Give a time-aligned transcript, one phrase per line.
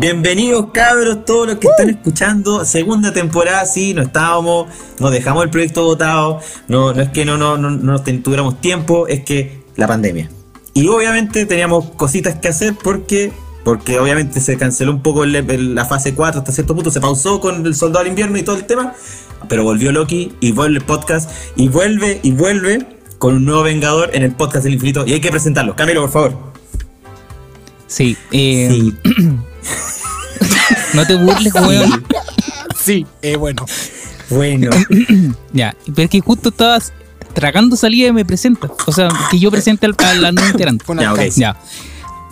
[0.00, 2.64] Bienvenidos cabros, todos los que están escuchando.
[2.64, 4.66] Segunda temporada, sí, no estábamos,
[4.98, 6.40] nos dejamos el proyecto votado.
[6.68, 10.30] No, no es que no, no, no, no tuviéramos tiempo, es que la pandemia.
[10.72, 13.30] Y obviamente teníamos cositas que hacer porque,
[13.62, 17.00] porque obviamente se canceló un poco el- el- la fase 4 hasta cierto punto, se
[17.02, 18.94] pausó con el soldado del invierno y todo el tema.
[19.50, 22.86] Pero volvió Loki y vuelve el podcast y vuelve y vuelve
[23.18, 25.04] con un nuevo Vengador en el podcast del infinito.
[25.06, 25.76] Y hay que presentarlo.
[25.76, 26.32] Camilo, por favor.
[27.86, 28.94] Sí, eh, Sí.
[30.94, 32.04] no te burles, weón.
[32.78, 33.64] Sí, eh, bueno.
[34.30, 34.70] Bueno.
[35.52, 36.92] Ya, pero es que justo estabas
[37.34, 38.70] tragando salida y me presentas.
[38.86, 40.84] O sea, que yo presente al, al nuevo integrante.
[40.86, 41.18] Ya, ok.
[41.18, 41.40] alcance.
[41.40, 41.56] Ya.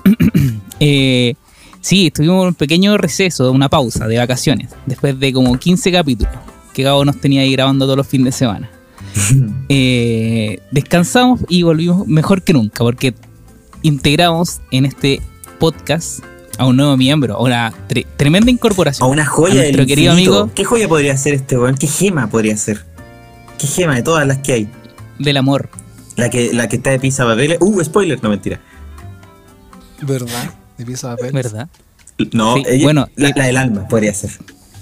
[0.81, 1.35] Eh,
[1.81, 6.33] sí, estuvimos en un pequeño receso, una pausa de vacaciones, después de como 15 capítulos
[6.73, 8.71] que Gabo nos tenía ahí grabando todos los fines de semana.
[9.69, 13.15] Eh, descansamos y volvimos mejor que nunca, porque
[13.83, 15.21] integramos en este
[15.59, 16.21] podcast
[16.59, 19.09] a un nuevo miembro, a una tre- tremenda A incorporación.
[19.09, 20.39] una A joya del nuestro querido infinito.
[20.41, 20.55] amigo.
[20.55, 21.77] ¿Qué joya podría ser este weón?
[21.77, 22.85] ¿Qué gema podría ser?
[23.59, 24.69] ¿Qué gema de todas las que hay?
[25.19, 25.69] del amor.
[26.17, 27.57] La que, la que está de pizza papel.
[27.61, 28.61] Uh, spoiler, no mentira.
[30.03, 30.51] ¿Verdad?
[30.77, 31.33] De pieza de papel.
[31.33, 31.69] ¿Verdad?
[32.33, 34.31] No, Sí, ella- bueno, la, eh, la del alma podría ser.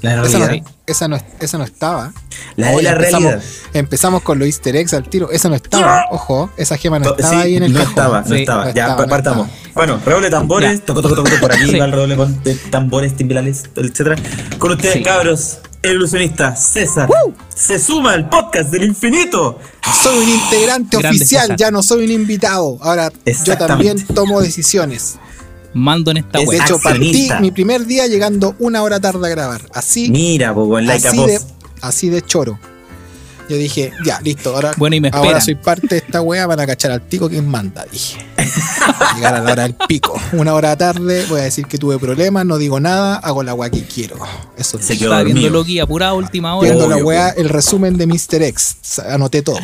[0.02, 2.12] La de la Esa no, esa, no, esa no estaba.
[2.56, 3.44] La de la empezamos, realidad.
[3.72, 5.30] empezamos con los easter eggs al tiro.
[5.30, 6.04] Esa no estaba.
[6.10, 7.90] Ojo, esa gema no estaba sí, ahí en el no cajón.
[7.92, 8.64] estaba, no Sí, estaba.
[8.66, 9.48] no ya, estaba, partamos.
[9.74, 11.78] Bueno, redoble de tambores, toco, toco, toco, por aquí Sí.
[11.78, 14.16] va el redoble con- de tambores, timbalales, etcétera.
[14.58, 17.08] Con ustedes, cabros, el ilusionista César.
[17.54, 19.58] Se suma al podcast del infinito.
[20.02, 21.56] Soy un integrante Grande oficial, César.
[21.56, 22.78] ya no soy un invitado.
[22.82, 23.10] Ahora
[23.44, 25.16] yo también tomo decisiones.
[25.76, 26.62] Mando en esta Es De web.
[26.64, 29.60] hecho, partí mi primer día llegando una hora tarde a grabar.
[29.74, 31.40] Así, Mira, poco en like así, de,
[31.82, 32.58] así de choro.
[33.50, 36.58] Yo dije, ya, listo, ahora, Bueno, y me ahora soy parte de esta wea, van
[36.60, 38.16] a cachar al pico quien manda, dije.
[39.14, 40.18] Llegar a la hora del pico.
[40.32, 43.70] Una hora tarde, voy a decir que tuve problemas, no digo nada, hago la wea
[43.70, 44.16] que quiero.
[44.56, 45.48] Eso Se quedó Estaba viendo.
[45.50, 46.70] Loki apurado a última hora.
[46.70, 48.42] Viendo la wea, el resumen de Mr.
[48.42, 48.76] X.
[49.10, 49.58] Anoté todo.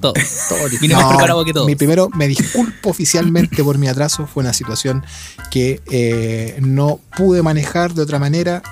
[0.00, 0.12] Todo.
[0.12, 0.22] todo
[0.68, 0.80] listo.
[0.80, 1.66] Vine más preparado que todos.
[1.66, 4.26] Mi primero, me disculpo oficialmente por mi atraso.
[4.26, 5.04] Fue una situación
[5.50, 8.62] que eh, no pude manejar de otra manera.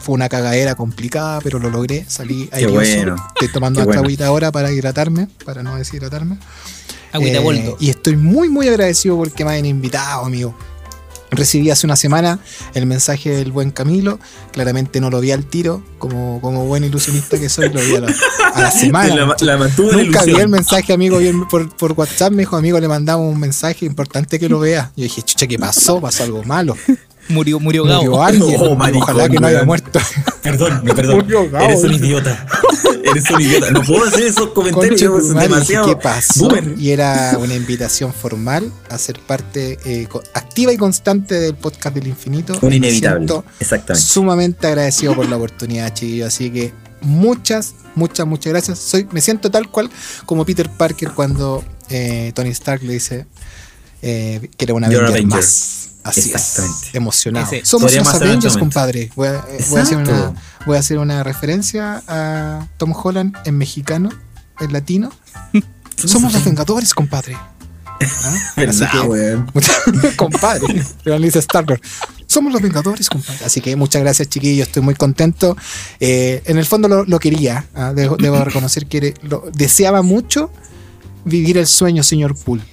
[0.00, 2.04] Fue una cagadera complicada, pero lo logré.
[2.08, 2.74] Salí airoso.
[2.74, 3.16] bueno.
[3.34, 4.00] Estoy tomando Qué bueno.
[4.02, 6.38] agüita ahora para hidratarme, para no deshidratarme.
[7.12, 7.76] Agüita Eh, boldo.
[7.78, 10.56] y estoy muy, muy agradecido porque me hayan invitado, amigo.
[11.32, 12.38] Recibí hace una semana
[12.74, 14.18] el mensaje del buen Camilo.
[14.52, 18.00] Claramente no lo vi al tiro, como, como buen ilusionista que soy, lo vi a
[18.00, 18.14] la,
[18.54, 19.14] a la semana.
[19.14, 22.32] La, la Nunca vi el mensaje, amigo, por, por WhatsApp.
[22.32, 24.92] Me dijo, amigo, le mandamos un mensaje importante que lo vea.
[24.96, 26.00] Yo dije, chucha, ¿qué pasó?
[26.00, 26.76] Pasó algo malo.
[27.28, 28.02] Murió, murió Gabo.
[28.02, 28.56] Murió alguien.
[28.62, 29.98] Oh, maricón, Ojalá que no haya muerto.
[30.42, 31.16] Perdón, me perdón.
[31.16, 32.46] Murió Eres un idiota.
[33.04, 33.70] Eres un idiota.
[33.70, 35.00] No puedo hacer esos comentarios.
[35.00, 35.88] Conche dije, demasiado.
[35.88, 36.48] ¿Qué pasó?
[36.48, 36.74] boomer.
[36.78, 42.08] Y era una invitación formal a ser parte eh, activa y constante del podcast del
[42.08, 42.58] infinito.
[42.60, 43.26] Un inevitable.
[43.60, 44.06] Exactamente.
[44.06, 46.28] Sumamente agradecido por la oportunidad, chiquillos.
[46.28, 48.78] Así que muchas, muchas, muchas gracias.
[48.78, 49.90] Soy, me siento tal cual
[50.26, 53.26] como Peter Parker cuando eh, Tony Stark le dice
[54.02, 55.26] eh, que era una Avenger.
[55.26, 55.81] más.
[56.04, 56.88] Así Exactamente.
[56.88, 57.46] es, emocionado.
[57.46, 57.64] Ese.
[57.64, 59.10] Somos los Avengers, compadre.
[59.14, 60.32] Voy a, eh, voy a hacer una,
[60.66, 64.08] voy a hacer una referencia a Tom Holland en mexicano,
[64.60, 65.10] en latino.
[65.96, 67.36] Somos los Vengadores, compadre.
[67.36, 68.36] ¿Ah?
[68.56, 70.82] Verdad, que- compadre.
[71.04, 71.80] Star-Lord.
[72.26, 73.44] Somos los Vengadores, compadre.
[73.44, 74.66] Así que muchas gracias, chiquillos.
[74.66, 75.56] Estoy muy contento.
[76.00, 77.66] Eh, en el fondo lo, lo quería.
[77.74, 80.50] ah, Debo, debo reconocer que lo, deseaba mucho
[81.24, 82.64] vivir el sueño, señor Poole.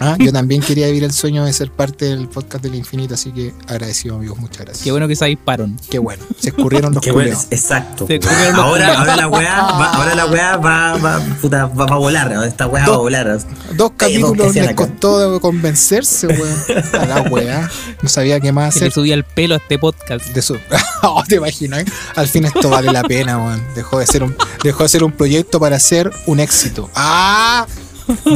[0.00, 3.14] Ah, Yo también quería vivir el sueño de ser parte del podcast del infinito.
[3.14, 4.38] Así que agradecido, amigos.
[4.38, 4.84] Muchas gracias.
[4.84, 5.78] Qué bueno que se disparon.
[5.90, 6.22] Qué bueno.
[6.38, 8.06] Se escurrieron los Qué bueno, exacto.
[8.06, 11.86] Se ocurrieron los Ahora, ahora la weá va, ahora la weá va, va, puta, va,
[11.86, 12.32] va a volar.
[12.46, 13.38] Esta weá va a volar.
[13.76, 16.58] Dos capítulos que sean les costó convencerse, weón.
[17.00, 17.70] A la weá.
[18.02, 18.92] No sabía qué más Que le hacer.
[18.92, 20.26] subía el pelo a este podcast.
[20.26, 20.56] de su.
[21.04, 21.84] Oh, ¿Te imaginas?
[22.14, 23.60] Al fin esto vale la pena, weón.
[23.74, 26.88] Dejó de ser un, dejó de ser un proyecto para ser un éxito.
[26.94, 27.66] ¡Ah!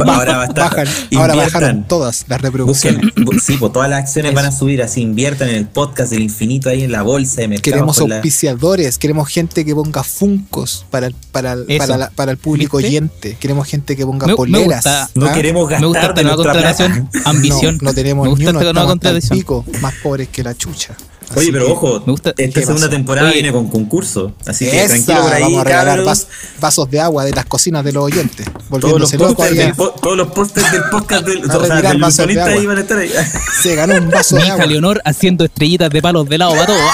[0.05, 0.69] Ahora va a estar.
[0.69, 3.01] Bajan, ahora bajaron todas las reproducciones.
[3.01, 4.35] Busquen, bu- sí, pues todas las acciones Eso.
[4.35, 7.47] van a subir así, inviertan en el podcast del infinito ahí en la bolsa de
[7.49, 7.63] mercado.
[7.73, 12.31] Queremos con la- auspiciadores, queremos gente que ponga funcos para el, para para la- para
[12.31, 12.89] el público ¿Viste?
[12.89, 13.37] oyente.
[13.39, 14.75] Queremos gente que ponga Me- me poleras.
[14.83, 15.09] gusta.
[15.15, 15.33] No ¿ah?
[15.33, 17.09] queremos gastar Me gusta esta nueva contratación.
[17.25, 17.77] Ambición.
[17.81, 19.37] No, no tenemos Me gusta ni uno, esta nueva contratación.
[19.39, 20.95] pico, más pobres que la chucha.
[21.35, 23.35] Oye, pero ojo, me gusta- esta ¿Qué segunda temporada Oye.
[23.41, 24.33] viene con concurso.
[24.45, 26.27] Así que Esa, tranquilo por ahí, vamos a regalar vas-
[26.59, 28.45] vasos de agua de las cocinas de los oyentes.
[28.45, 28.69] Todos los,
[29.11, 32.65] Volviéndose loco del, po- todos los posters del podcast del, o sea, del de ahí
[32.65, 33.11] van a estar ahí.
[33.61, 34.65] Se ganó un vaso Mi de hija agua.
[34.67, 36.77] Leonor haciendo estrellitas de palos de lado para todo.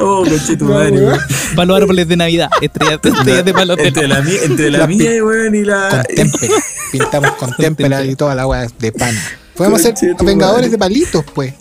[0.00, 1.18] oh, conche tu No, madre, weón.
[1.56, 2.50] Para los árboles de Navidad.
[2.60, 4.22] Estrellas, estrellas de palos de Entre lado.
[4.24, 5.88] la, entre la La mía, weón, y la.
[5.90, 6.54] Con témpera.
[6.92, 9.14] Pintamos con témpera y toda la agua de pan.
[9.54, 10.70] Podemos hacer vengadores madre.
[10.70, 11.54] de palitos, pues.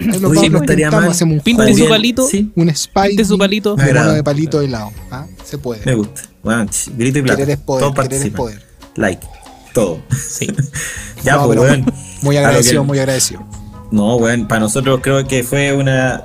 [0.00, 1.08] Oye, vamos no estaría mal.
[1.10, 2.26] hacemos un Pinte su palito.
[2.26, 3.76] Sí, un Spidey Pinte su palito.
[3.76, 4.14] Me de mono agrada.
[4.16, 4.90] de palito helado.
[5.10, 5.26] ¿ah?
[5.44, 5.80] Se puede.
[5.84, 6.22] me gusta.
[6.42, 7.36] Bueno, grito y plata.
[7.36, 8.62] Querer es poder, Todos querer es poder.
[8.96, 9.26] Like.
[9.74, 10.00] Todo.
[10.16, 10.46] Sí.
[11.24, 11.84] Ya, No, pues, weón.
[12.22, 13.44] Muy lo agradecido, que- muy agradecido.
[13.90, 16.22] No, weón, para nosotros creo que fue una.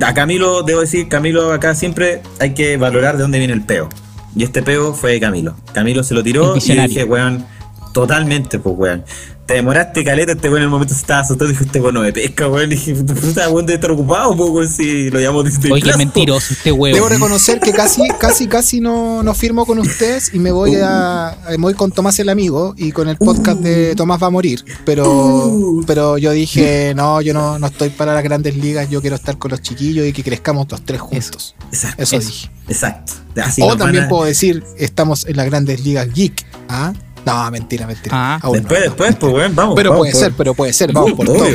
[0.00, 3.88] A Camilo, debo decir, Camilo acá siempre hay que valorar de dónde viene el peo.
[4.34, 5.54] Y este peo fue de Camilo.
[5.74, 7.44] Camilo se lo tiró y dije, weón,
[7.92, 9.04] totalmente, pues, weón.
[9.52, 11.92] Te demoraste caleta, este weón en el momento se estaba asustado y dije, este weón
[11.92, 12.72] no me pesca, weón.
[12.72, 16.54] Y dije, puta, weón debe estar ocupado, weón, si lo llamamos Disney Oye, qué mentiroso
[16.54, 16.94] este huevo.
[16.94, 21.36] Debo reconocer que casi, casi, casi no, no firmo con ustedes y me voy a
[21.50, 24.64] me voy con Tomás el amigo y con el podcast de Tomás va a morir.
[24.86, 29.16] Pero, pero yo dije, no, yo no, no estoy para las grandes ligas, yo quiero
[29.16, 31.54] estar con los chiquillos y que crezcamos los tres juntos.
[31.70, 32.02] Exacto.
[32.02, 32.26] Eso, Eso.
[32.26, 32.50] dije.
[32.68, 33.12] Exacto.
[33.36, 36.42] Así o también a- puedo decir, estamos en las grandes ligas geek.
[36.70, 36.94] ¿Ah?
[37.24, 38.10] No, mentira, mentira.
[38.16, 38.38] Ah.
[38.42, 38.60] Aún no.
[38.60, 39.74] Después, después, pues, weón, vamos.
[39.76, 40.92] Pero vamos puede por- ser, pero puede ser.
[40.92, 41.38] Vamos por Obvio.
[41.38, 41.48] todo.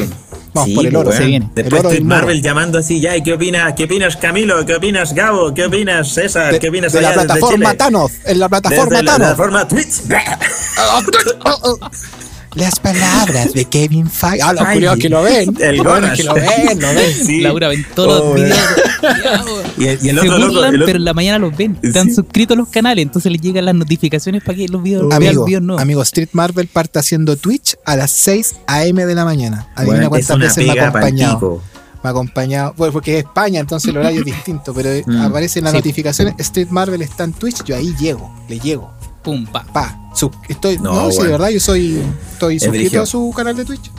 [0.53, 1.05] Vamos Sí, por el oro.
[1.05, 1.49] pues, Se viene.
[1.53, 1.95] Después moro.
[2.03, 3.73] Marvel llamando así, ya, ¿y qué opinas?
[3.73, 4.65] ¿Qué opinas Camilo?
[4.65, 5.53] ¿Qué opinas Gabo?
[5.53, 6.51] ¿Qué opinas César?
[6.53, 7.77] De, ¿Qué opinas de la allá desde plataforma Chile?
[7.77, 8.11] Thanos.
[8.25, 9.27] En la plataforma Desde la Thanos.
[9.35, 10.01] plataforma Twitch.
[12.57, 14.41] Las palabras de Kevin Feige.
[14.41, 15.55] Ah, los curiosos que lo ven.
[15.61, 16.17] El Los Gonas.
[16.17, 17.13] que lo ven, lo ven.
[17.13, 17.41] Sí.
[17.41, 18.57] Laura ven todos Oh, los videos.
[19.77, 21.77] Y el, y el Se loco, burlan, el otro- pero en la mañana los ven.
[21.83, 22.15] Están Sí.
[22.15, 25.33] suscritos a los canales, entonces les llegan las notificaciones para que los videos vean Amigo,
[25.33, 25.81] los videos nuevos.
[25.83, 29.05] amigo, Street Marvel parte haciendo Twitch a las 6 a.m.
[29.05, 29.67] de la mañana.
[29.75, 31.61] Adivina es cuántas veces me ha acompañado.
[32.03, 32.73] Me ha acompañado.
[32.77, 34.73] Bueno, porque es España, entonces el horario es distinto.
[34.73, 35.21] Pero Mm.
[35.21, 35.77] aparece en las Sí.
[35.77, 37.63] notificaciones: Street Marvel está en Twitch.
[37.65, 38.91] Yo ahí llego, le llego.
[39.23, 39.65] Pum, pa.
[39.73, 42.01] Pa, sub- estoy, No, no, sí, de verdad, yo soy
[42.33, 43.91] estoy Es suscrito a su canal de Twitch.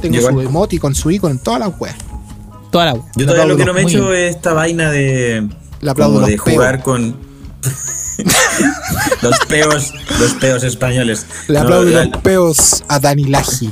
[0.00, 0.46] Tengo Yo su igual.
[0.46, 1.94] emoji con su icono en todas las weas.
[2.70, 3.04] Toda la agua.
[3.16, 4.24] Yo todavía lo que no me he hecho bien.
[4.28, 5.48] es esta vaina de.
[5.80, 7.16] Le aplaudo como los de jugar con.
[9.22, 11.26] los peos, los peos españoles.
[11.48, 13.70] Le No, aplaudo la- los peos a Dani Laji.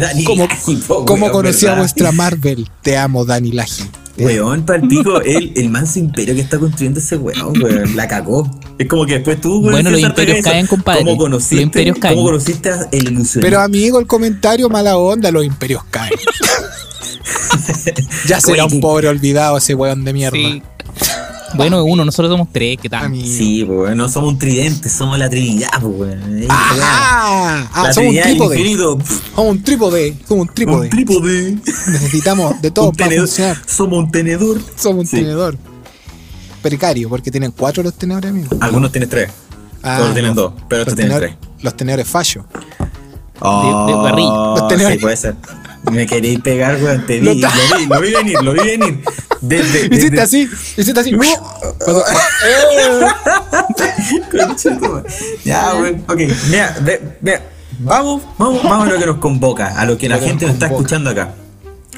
[0.00, 1.82] Dani, ¿Cómo, ay, po, cómo weón, conocía ¿verdad?
[1.82, 2.68] vuestra Marvel?
[2.82, 3.84] Te amo, Dani Laji.
[4.18, 8.50] Weón, palpico, el, el manso imperio que está construyendo ese weón, weón, la cagó.
[8.78, 11.00] Es como que después tú, weón, Bueno, los imperios caen, compadre.
[11.00, 12.14] ¿Cómo Los conociste, imperios caen.
[12.14, 13.40] ¿Cómo conociste a el ilusionista?
[13.40, 16.12] Pero amigo, el comentario mala onda, los imperios caen.
[18.26, 20.36] ya será un pobre olvidado ese weón de mierda.
[20.36, 20.62] Sí.
[21.56, 23.04] Bueno, uno, nosotros somos tres, ¿qué tal?
[23.06, 23.26] Amigo.
[23.26, 26.16] Sí, pues, no somos un tridente, somos la Trinidad, pues,
[26.48, 28.58] Ah, ah, somos un trípode.
[28.58, 28.98] infinito.
[29.34, 30.14] Somos un trípode.
[30.28, 30.88] Somos un Un trípode.
[30.88, 31.52] trípode.
[31.88, 33.26] Necesitamos de todo Un para tenedor.
[33.28, 33.56] funcionar.
[33.66, 34.60] Somos un tenedor.
[34.76, 35.16] Somos un Sí.
[35.16, 35.56] tenedor.
[36.62, 38.48] Precario, porque tienen cuatro los tenedores, amigo.
[38.60, 39.30] Algunos tienen tres.
[39.82, 41.34] Ah, Otros tienen dos, pero Los estos tienen tres.
[41.62, 42.44] Los tenedores fallo.
[43.40, 44.26] Oh, de barril.
[44.26, 44.96] Los tenedores.
[44.96, 45.36] Sí, puede ser.
[45.92, 47.06] Me queréis pegar, weón.
[47.06, 47.48] Te vi, Lo lo,
[47.78, 49.00] vi, lo vi venir, lo vi venir.
[49.48, 51.12] Desde, Hiciste desde- así, hiciste así.
[54.30, 55.04] Conchetumare.
[55.44, 56.04] ya, weón.
[56.08, 56.20] Ok,
[56.50, 57.40] mira, ve-
[57.80, 60.66] vamos, vamos, vamos a lo que nos convoca, a lo que la gente nos está
[60.66, 61.34] escuchando acá.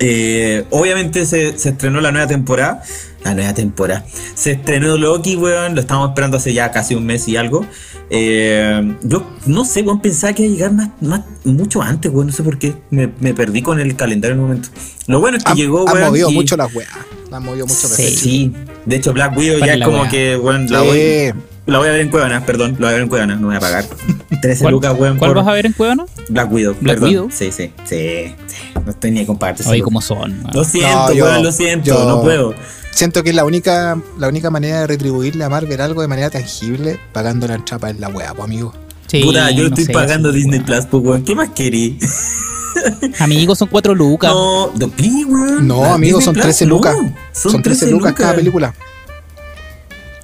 [0.01, 2.83] Eh, obviamente se, se estrenó la nueva temporada.
[3.25, 4.05] La nueva temporada.
[4.35, 5.75] Se estrenó Loki, weón.
[5.75, 7.67] Lo estamos esperando hace ya casi un mes y algo.
[8.11, 10.01] Eh, yo no sé, weón.
[10.01, 12.29] Pensaba que iba a llegar más, más, mucho antes, weón.
[12.29, 12.75] No sé por qué.
[12.91, 14.69] Me, me perdí con el calendario en un momento.
[15.09, 16.01] Lo bueno es que llegó, weón.
[16.07, 16.91] movido y- mucho las weas.
[17.31, 18.19] Mucho Sí, veces.
[18.21, 18.53] sí.
[18.87, 20.11] De hecho, Black Widow Para ya es la como wea.
[20.11, 20.87] que, la Sí.
[20.87, 23.47] voy, la voy a ver en Cuevana, perdón, la voy a ver en Cuevana, no
[23.49, 23.85] voy a pagar.
[24.41, 26.07] 13 ¿Cuál, lucas, weón, cuál por vas a ver en Cuevana?
[26.29, 27.09] Black Widow, Black perdón.
[27.11, 27.29] Widow?
[27.31, 28.75] Sí, sí, sí, sí.
[28.85, 29.67] No estoy ni a compartir.
[29.69, 30.43] Oye, cómo son.
[30.43, 30.53] man.
[30.55, 32.55] Lo siento, No, yo- weón, lo siento, yo- no puedo.
[32.93, 36.31] Siento que es la única, la única manera de retribuirle a Marvel algo de manera
[36.31, 38.73] tangible pagando la entrapa en la wea, pues amigo.
[39.07, 40.61] Sí, Puta, yo no estoy sé, pagando sí, Disney.
[40.61, 41.23] Plus, pues, weón.
[41.23, 41.99] ¿Qué más querí?
[43.19, 44.31] Amigos, son cuatro lucas.
[44.33, 45.67] No, ¿de qué, weón?
[45.67, 46.97] No, La amigo, Disney son Plus, 13 no, lucas.
[47.33, 48.75] Son 13 lucas cada película.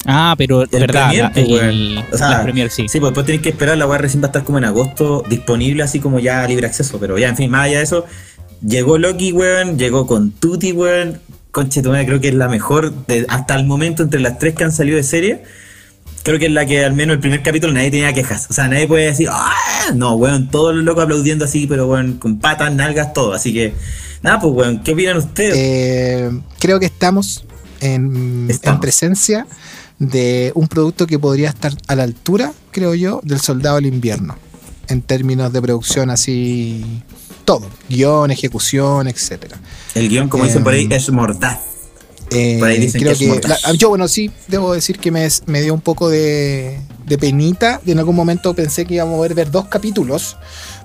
[0.06, 2.04] Ah, pero El verdad, Premier, la, pues, el, weón.
[2.12, 2.88] O sea, la Premier sí.
[2.88, 5.22] Sí, pues después tenés que esperar, la weá recién va a estar como en agosto
[5.28, 6.98] disponible, así como ya libre acceso.
[6.98, 8.04] Pero ya, en fin, más allá de eso,
[8.66, 11.20] llegó Loki, weón, llegó con Tutti, weón.
[11.50, 14.54] Conche tu madre, creo que es la mejor de- hasta el momento entre las tres
[14.56, 15.44] que han salido de serie.
[16.24, 18.46] Creo que es la que al menos el primer capítulo nadie tenía quejas.
[18.48, 19.52] O sea, nadie puede decir, ¡ah!
[19.94, 23.34] No, weón, todos los locos aplaudiendo así, pero weón, con patas, nalgas, todo.
[23.34, 23.74] Así que,
[24.22, 25.54] nada, pues weón, ¿qué opinan ustedes?
[25.54, 27.44] Eh, creo que estamos
[27.80, 28.76] en, Estamos.
[28.76, 29.46] en presencia
[29.98, 34.36] de un producto que podría estar a la altura, creo yo, del Soldado del Invierno.
[34.88, 37.02] En términos de producción así,
[37.44, 37.68] todo.
[37.90, 39.58] Guión, ejecución, etcétera.
[39.94, 41.73] el guion, como dicen por ahí, em, es mordaz.
[42.30, 43.58] Eh, Por ahí dicen creo que es que, mortal.
[43.64, 47.80] la- yo, bueno, sí, debo decir que me, me dio un poco de, de penita.
[47.86, 50.36] En algún momento pensé que íbamos a ver, ver dos capítulos,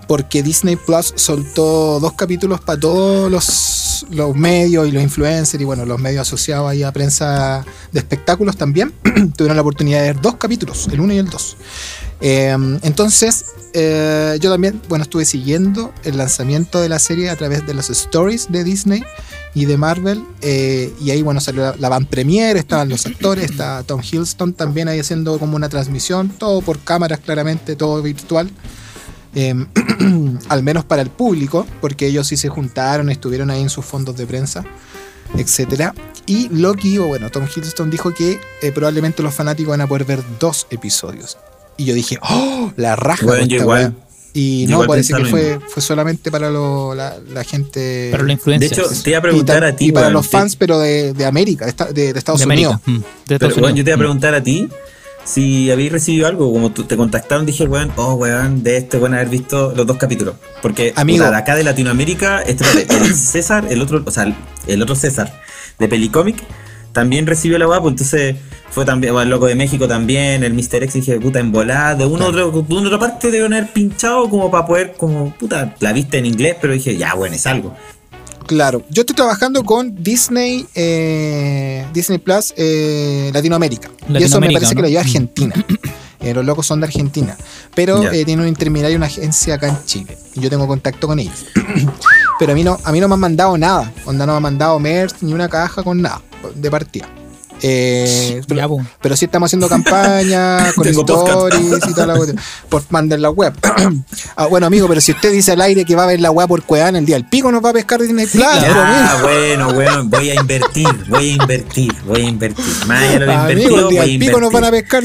[0.07, 5.65] porque Disney Plus soltó dos capítulos para todos los, los medios y los influencers y
[5.65, 8.93] bueno, los medios asociados ahí a prensa de espectáculos también.
[9.35, 11.57] Tuvieron la oportunidad de ver dos capítulos, el uno y el dos.
[12.21, 17.65] Eh, entonces, eh, yo también, bueno, estuve siguiendo el lanzamiento de la serie a través
[17.65, 19.03] de los stories de Disney
[19.53, 20.23] y de Marvel.
[20.41, 24.53] eh, y ahí, bueno, salió la, la van premiere, estaban los actores, está Tom Hiddleston
[24.53, 28.49] también ahí haciendo como una transmisión, todo por cámaras claramente, todo virtual.
[29.35, 29.53] Eh,
[30.49, 34.17] al menos para el público, porque ellos sí se juntaron, estuvieron ahí en sus fondos
[34.17, 34.65] de prensa,
[35.37, 35.93] etcétera.
[36.25, 40.05] Y Loki, o bueno, Tom Hiddleston dijo que eh, probablemente los fanáticos van a poder
[40.05, 41.37] ver dos episodios.
[41.77, 42.71] Y yo dije, ¡oh!
[42.75, 43.25] La raja.
[43.25, 43.95] Bueno, igual-.
[44.33, 48.09] Y no, igual parece que fue, fue solamente para lo- la, la gente.
[48.11, 48.67] Para la De influencia.
[48.67, 51.13] hecho, te iba a preguntar ta- a ti, y para los te- fans, pero de,
[51.13, 52.75] de América, de, esta- de- de Estados de Unidos.
[52.85, 52.91] América.
[52.91, 53.97] mm, de Pero, yo te iba a Unidos.
[53.97, 54.69] preguntar a ti
[55.25, 59.29] si habéis recibido algo, como te contactaron, dije, weón, oh, weón, de este, weón, haber
[59.29, 60.35] visto los dos capítulos.
[60.61, 61.19] Porque, Amigo.
[61.25, 64.35] puta, de acá de Latinoamérica, este, el César, el otro, o sea,
[64.67, 65.41] el otro César
[65.77, 66.37] de Pelicomic,
[66.93, 68.35] también recibió la weá, pues entonces
[68.71, 70.83] fue también, bueno, el loco de México también, el Mr.
[70.83, 72.47] X, dije, puta, en volada, de una, Claro.
[72.49, 76.17] otro, de una otra parte deben haber pinchado como para poder, como, puta, la viste
[76.19, 77.75] en inglés, pero dije, ya, bueno, es algo.
[78.45, 83.89] Claro, yo estoy trabajando con Disney, eh, Disney Plus eh, Latinoamérica.
[84.07, 85.53] Y eso me parece que lo lleva Argentina.
[86.21, 87.37] Eh, los locos son de Argentina.
[87.73, 88.11] Pero Ya.
[88.11, 90.17] eh, tiene un intermediario, una agencia acá en Chile.
[90.35, 91.45] Y yo tengo contacto con ellos.
[92.39, 93.89] Pero a mí no, a mí no me han mandado nada.
[94.03, 96.21] Onda no me han mandado merch ni una caja con nada
[96.55, 97.07] de partida.
[97.61, 102.39] Eh, pero, Ya, pero sí estamos haciendo campaña con stories y toda la cuestión.
[102.69, 103.53] Por manden la web.
[104.35, 106.47] Ah, bueno, amigo, pero si usted dice al aire que va a ver la web
[106.47, 108.43] por Cuevana el día del pico, nos va a pescar Disney Plus.
[108.43, 112.65] Ya, bueno, bueno, voy a invertir, voy a invertir, voy a invertir.
[112.87, 115.03] Más allá de lo Amigo, invertido, el día del pico nos van a pescar.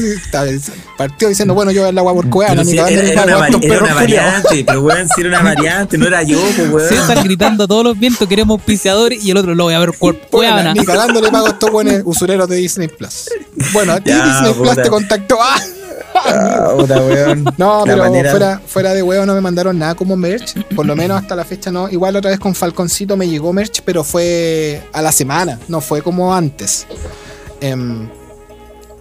[0.97, 3.47] Partido diciendo, bueno, yo voy a ver la agua por Cuevana, si era, era una,
[3.57, 6.89] una variante, pero weón, si era una variante, no era yo, pues weón.
[6.89, 9.91] Sí, están gritando todos los vientos, queremos auspiciadores y el otro lo voy a ver
[9.97, 10.73] por Cuevana.
[10.73, 13.29] ni cagando le pago a estos buenos usureros de Disney Plus.
[13.73, 15.37] Bueno, a ti Ya, Disney Plus te contactó.
[15.41, 15.57] ¡Ah!
[16.17, 17.43] Ah, puta, weón.
[17.57, 20.55] No, pero manera- fuera, fuera de huevo no me mandaron nada como merch.
[20.75, 21.89] Por lo menos hasta la fecha no.
[21.89, 26.01] Igual otra vez con Falconcito me llegó merch, pero fue a la semana, no fue
[26.01, 26.87] como antes.
[27.59, 28.07] Em,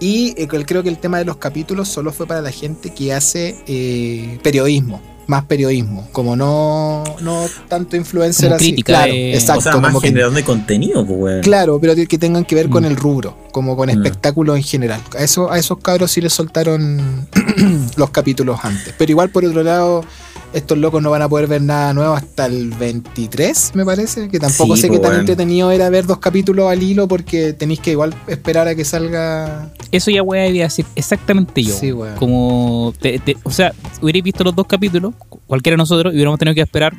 [0.01, 3.13] y eh, creo que el tema de los capítulos solo fue para la gente que
[3.15, 8.65] hace eh, periodismo, más periodismo, como no, no tanto influencer Como así.
[8.67, 11.43] crítica claro, de- exacto, o sea, más como que- generador de contenido, pues.
[11.43, 12.87] Claro, pero que tengan que ver con Mm.
[12.87, 13.93] el rubro, como con Mm.
[13.93, 15.01] espectáculos en general.
[15.19, 17.27] A, eso, a esos cabros sí les soltaron
[17.97, 18.95] los capítulos antes.
[18.99, 20.05] Pero igual, por otro lado,
[20.55, 24.29] estos locos no van a poder ver nada nuevo hasta el 23, me parece.
[24.29, 25.21] Que tampoco Sí, sé qué tan weón.
[25.21, 29.71] entretenido era ver dos capítulos al hilo porque tenéis que igual esperar a que salga.
[29.91, 31.75] Eso ya voy a decir exactamente yo.
[31.75, 32.17] Sí, weón.
[32.17, 35.15] Como, te- te- o sea, hubierais visto los dos capítulos,
[35.47, 36.95] cualquiera de nosotros, y hubiéramos tenido que esperar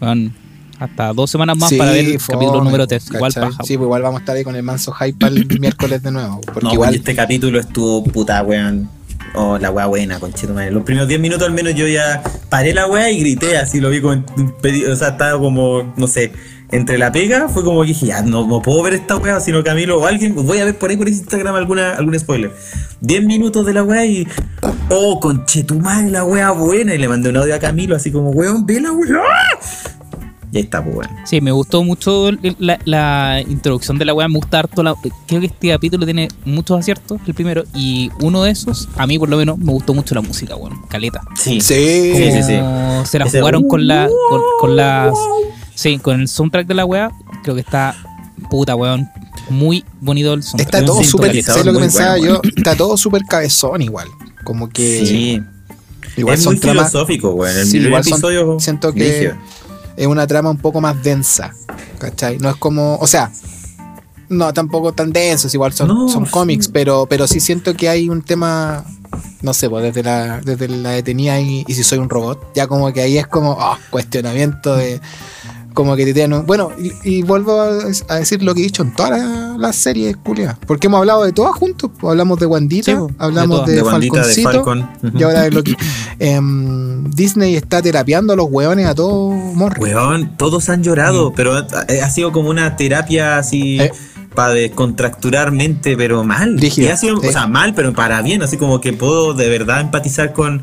[0.00, 0.34] weón,
[0.78, 3.10] hasta dos semanas más Sí, para ver el fome, capítulo número 3.
[3.14, 3.50] Igual paja.
[3.64, 6.40] Sí, pues igual vamos a estar ahí con el manso hype el miércoles de nuevo.
[6.42, 6.88] Porque No, igual.
[6.90, 8.88] porque este capítulo estuvo puta, weón.
[9.34, 10.70] Oh, la weá buena, conchito madre.
[10.70, 13.90] Los primeros 10 minutos al menos yo ya paré la weá y grité así, lo
[13.90, 16.32] vi pedi- o sea, estaba como, no sé,
[16.70, 19.64] entre la pega, fue como que dije, ya no, no puedo ver esta weá, sino
[19.64, 22.52] Camilo o alguien, voy a ver por ahí por Instagram alguna, algún spoiler.
[23.00, 24.26] 10 minutos de la weá y,
[24.88, 26.94] oh, conchetumare, la weá buena.
[26.94, 29.22] Y le mandé un audio a Camilo así como, weón, ve la weá.
[30.54, 31.10] Y ahí está, pues weón.
[31.26, 32.30] Sí, me gustó mucho
[32.60, 34.28] la, la introducción de la weá.
[34.28, 34.84] Me gusta harto.
[34.84, 34.94] La,
[35.26, 37.64] creo que este capítulo tiene muchos aciertos, el primero.
[37.74, 40.80] Y uno de esos, a mí por lo menos, me gustó mucho la música, weón.
[40.88, 41.22] Caleta.
[41.34, 41.60] Sí.
[41.60, 43.10] Sí, Como Sí, sí, sí.
[43.10, 45.12] se la Ese, jugaron uh, con la con, con las
[45.74, 47.10] sí con el soundtrack de la weá
[47.42, 47.96] creo que está
[48.48, 49.08] puta weón
[49.50, 51.32] muy bonito el soundtrack Está todo súper.
[51.32, 52.50] sintonizador ¿Sabes lo que muy pensaba bueno, yo?
[52.56, 54.06] Está todo súper cabezón igual.
[54.44, 55.04] Como que.
[55.04, 55.42] Sí.
[56.16, 56.90] Igual es son muy tramas.
[56.92, 57.58] filosófico, weón.
[57.58, 58.60] El Sí, igual son- episodio.
[58.60, 59.34] siento que brígido.
[59.96, 61.52] Es una trama un poco más densa,
[61.98, 62.38] ¿cachai?
[62.38, 63.30] No es como, o sea,
[64.28, 66.30] no tampoco tan densos, igual son, No, son sí.
[66.32, 68.84] cómics, pero, pero sí siento que hay un tema,
[69.42, 72.66] no sé, pues desde la, desde la detenida y, y si soy un robot, ya
[72.66, 75.00] como que ahí es como, ah, cuestionamiento de,
[75.74, 77.74] como que te bueno, y, y vuelvo a,
[78.18, 81.32] decir lo que he dicho en todas las las series, Julia, porque hemos hablado de
[81.32, 84.88] todas juntos, pues, hablamos de Wandita, Sí, de hablamos de, de de Falconcito, Falcon.
[85.02, 85.18] Ujú.
[85.18, 85.76] y ahora de Loki.
[86.18, 89.82] Em, Disney está terapiando a los hueones a todo morro.
[89.82, 91.66] Weón, todos han llorado, pero ha,
[92.02, 93.80] ha sido como una terapia así Mm.
[93.80, 93.92] Eh.
[94.34, 96.58] para descontracturar mente, pero mal.
[96.58, 99.48] Rígido, Y ha sido, o sea, mal, pero para bien, así como que puedo de
[99.48, 100.62] verdad empatizar con,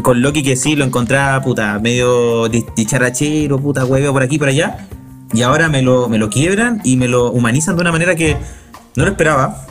[0.00, 4.48] con Loki, que sí lo encontraba, puta, medio di- dicharachero, puta, hueveo por aquí, por
[4.48, 4.86] allá.
[5.34, 8.36] Y ahora me lo, me lo quiebran y me lo humanizan de una manera que
[8.96, 9.66] no lo esperaba.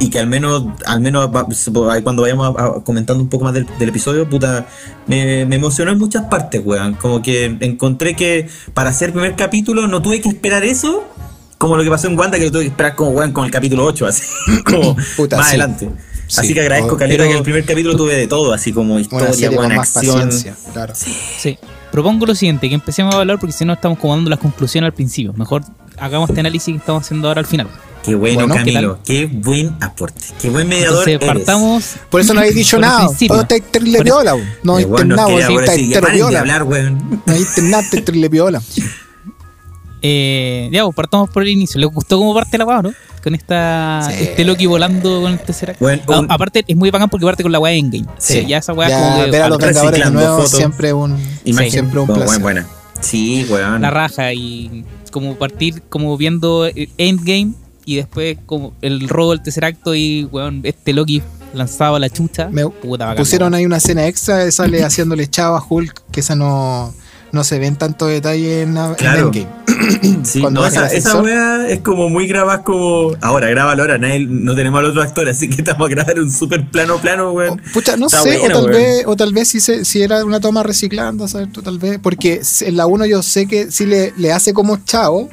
[0.00, 1.28] Y que al menos, al menos
[2.04, 4.66] cuando vayamos a- a- comentando un poco más del, del episodio, puta,
[5.06, 6.94] me, me emocionó en muchas partes, weón.
[6.94, 11.04] Como que encontré que para hacer el primer capítulo no tuve que esperar eso,
[11.56, 13.50] como lo que pasó en Wanda, que lo tuve que esperar como, weón, con el
[13.50, 14.22] capítulo 8, así,
[14.64, 15.50] como Puta, más sí.
[15.56, 15.90] adelante.
[16.28, 16.40] Sí.
[16.40, 19.32] Así que agradezco, Caleta, pero que el primer capítulo tuve de todo, así como historia,
[19.32, 20.28] serie con buena más acción.
[20.28, 20.94] paciencia, claro.
[20.94, 21.58] Sí.
[21.90, 24.88] Propongo lo siguiente, que empecemos a hablar porque si no estamos como dando las conclusiones
[24.88, 25.32] al principio.
[25.32, 25.62] Mejor
[25.98, 27.66] hagamos este análisis que estamos haciendo ahora al final.
[28.04, 28.98] Qué bueno, Bueno, ¿qué Camilo.
[29.04, 30.20] Qué, buen aporte.
[30.40, 31.44] Qué buen mediador Entonces eres.
[31.44, 31.96] partamos.
[32.10, 33.08] Por eso no habéis dicho nada.
[33.08, 34.34] Oh, estáis terrible viola.
[34.62, 36.64] No hay nada, sí, sí, que terrible viola.
[37.26, 38.62] No hay nada, terrible viola.
[40.00, 41.80] Eh, ya, pues partamos por el inicio.
[41.80, 42.92] ¿Les gustó cómo parte la weá, no?
[43.20, 44.24] Con esta, Sí.
[44.24, 45.80] este Loki volando con el Tesseract.
[45.80, 48.06] Bueno, A- un- aparte, es muy bacán porque parte con la weá Endgame.
[48.18, 48.44] Sí.
[48.46, 50.50] Ya esa weá como ver a los Vengadores de reciclando nuevo fotos.
[50.52, 51.70] siempre un, Imagen.
[51.70, 52.24] siempre un placer.
[52.40, 52.66] buena, buena.
[53.00, 53.80] Sí, weón.
[53.82, 57.52] la raja y como partir como viendo Endgame
[57.84, 61.22] y después como el robo del Tesseract y weón, este Loki
[61.54, 62.48] lanzado a la chucha.
[62.50, 63.54] Me Puta, bacán, Pusieron weón.
[63.60, 66.92] ahí una escena extra sale haciéndole chavo a Hulk, que esa no,
[67.32, 69.26] no se ve en tanto detalle en, en Claro.
[69.32, 69.48] Endgame.
[70.22, 73.12] Sí, cuando no, esa, esa wea es como muy grabada como.
[73.22, 76.30] Ahora, grábalo ahora, nadie, no tenemos al otro actor, así que estamos a grabar un
[76.30, 77.60] super plano plano, weón.
[77.72, 78.82] pucha, no Está sé, buena, o tal weón.
[78.82, 81.62] vez, o tal vez si, se, si era una toma reciclando, ¿sabes tú?
[81.62, 85.28] Tal vez, porque en la 1 yo sé que sí le, le hace como chavo,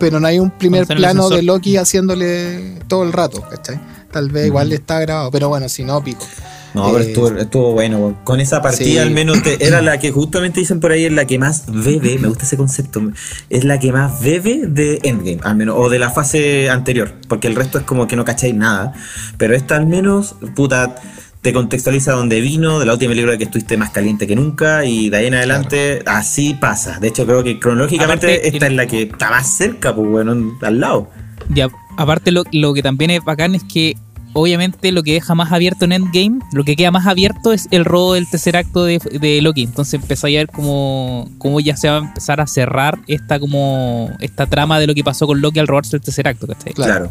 [0.00, 1.42] pero no hay un primer en plano de.
[1.42, 3.78] Loki haciéndole todo el rato, ¿cachai?
[4.10, 6.24] Tal vez igual le está grabado, pero bueno, si no, pico.
[6.74, 8.18] No, pero Eh, estuvo, estuvo bueno.
[8.24, 8.98] Con esa partida Sí.
[8.98, 12.18] al menos te- era la que justamente dicen por ahí, es la que más bebe,
[12.18, 13.02] me gusta ese concepto,
[13.50, 17.48] es la que más bebe de Endgame, al menos, o de la fase anterior, porque
[17.48, 18.92] el resto es como que no cacháis nada,
[19.36, 20.96] pero esta al menos, puta,
[21.42, 25.10] te contextualiza donde vino, de la última película que estuviste más caliente que nunca, y
[25.10, 27.00] de ahí en adelante así pasa.
[27.00, 30.08] De hecho, creo que cronológicamente Aparte, esta el- es la que está más cerca, pues
[30.08, 31.10] bueno, al lado.
[31.52, 33.96] Y a- aparte lo, lo que también es bacán es que
[34.34, 37.84] obviamente lo que deja más abierto en Endgame, lo que queda más abierto es el
[37.84, 39.62] robo del tercer acto de, de Loki.
[39.64, 44.10] Entonces empezó a ver como, como ya se va a empezar a cerrar esta como
[44.20, 46.72] esta trama de lo que pasó con Loki al robarse el tercer acto, ¿cachai?
[46.72, 47.10] Claro.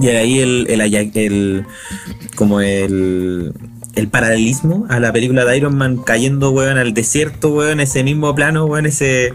[0.00, 1.66] Y ahí el, el, el, el-
[2.34, 3.52] como el,
[3.94, 8.34] el paralelismo a la película de Iron Man cayendo, weón, al desierto, weón, ese mismo
[8.34, 9.34] plano, weón, ese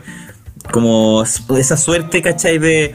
[0.71, 2.57] como esa suerte, ¿cachai?
[2.57, 2.93] De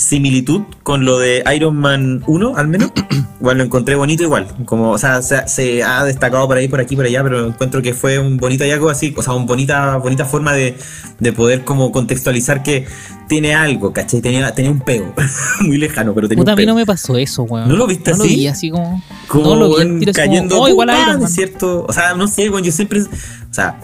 [0.00, 2.90] similitud con lo de Iron Man 1, al menos.
[3.40, 4.46] Igual lo encontré bonito igual.
[4.66, 7.80] Como, o sea, se, se ha destacado por ahí, por aquí, por allá, pero encuentro
[7.80, 10.76] que fue un bonito hallazgo así, o sea, una bonita, bonita forma de,
[11.18, 12.86] de poder como contextualizar que
[13.28, 14.20] tiene algo, ¿cachai?
[14.20, 15.14] Tenía, tenía un pego.
[15.60, 17.66] Muy lejano, pero tenía Puta, a mí no me pasó eso, weón.
[17.66, 18.34] ¿No lo viste no lo así?
[18.36, 19.02] vi así como.
[19.26, 20.90] como no lo vi weón, así como, cayendo oh, igual.
[20.90, 21.30] Iron Man.
[21.30, 23.78] cierto o sea no sé bueno yo siempre o sea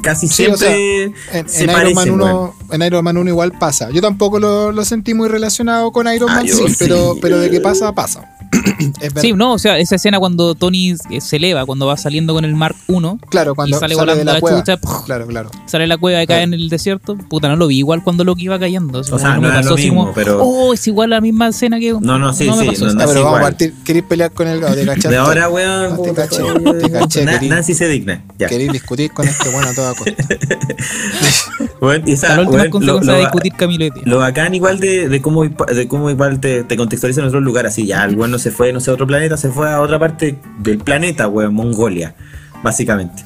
[0.00, 2.50] casi Sí, o siempre En, se en Iron Man parecen, 1, weón.
[2.70, 3.90] en Iron Man 1 igual pasa.
[3.90, 6.64] Yo tampoco lo, lo sentí muy relacionado con Iron Ah, Man, sí.
[6.78, 8.33] Pero, pero de qué pasa, pasa.
[9.00, 9.22] es verdad.
[9.22, 12.44] Sí, no, o sea, esa escena cuando Tony eh, se eleva, cuando va saliendo con
[12.44, 14.58] el Mark 1, Claro, cuando y sale sale, volando de la, la cueva.
[14.62, 14.78] chucha.
[15.04, 15.50] Claro, claro.
[15.66, 18.24] sale de la cueva y cae en el desierto, puta, no lo vi igual cuando
[18.24, 19.00] Loki iba cayendo.
[19.00, 21.92] O sea, no lo mismo, como, pero- oh, es igual la misma escena que.
[22.00, 22.84] No, no, sí, sí, pasó no, eso.
[22.86, 23.00] no.
[23.02, 23.74] Es pero vamos a partir.
[23.84, 24.60] ¿Queréis pelear con el?
[24.60, 25.08] ¿Te cachaste?
[25.10, 26.42] de ahora weón No, te caché,
[26.80, 27.40] te caché, Na-.
[27.40, 30.12] Nancy se digna ya ¿Queréis discutir con este bueno a toda costa?
[32.06, 33.86] Esa, La última consecuencia lo- de discutir Camilo.
[34.04, 37.66] Lo bacán igual de, de cómo de cómo igual te, te contextualiza en otro lugar,
[37.66, 39.80] así ya, el weón no se fue, no sé, a otro planeta, se fue a
[39.80, 42.14] otra parte del planeta, weón, Mongolia,
[42.62, 43.24] básicamente.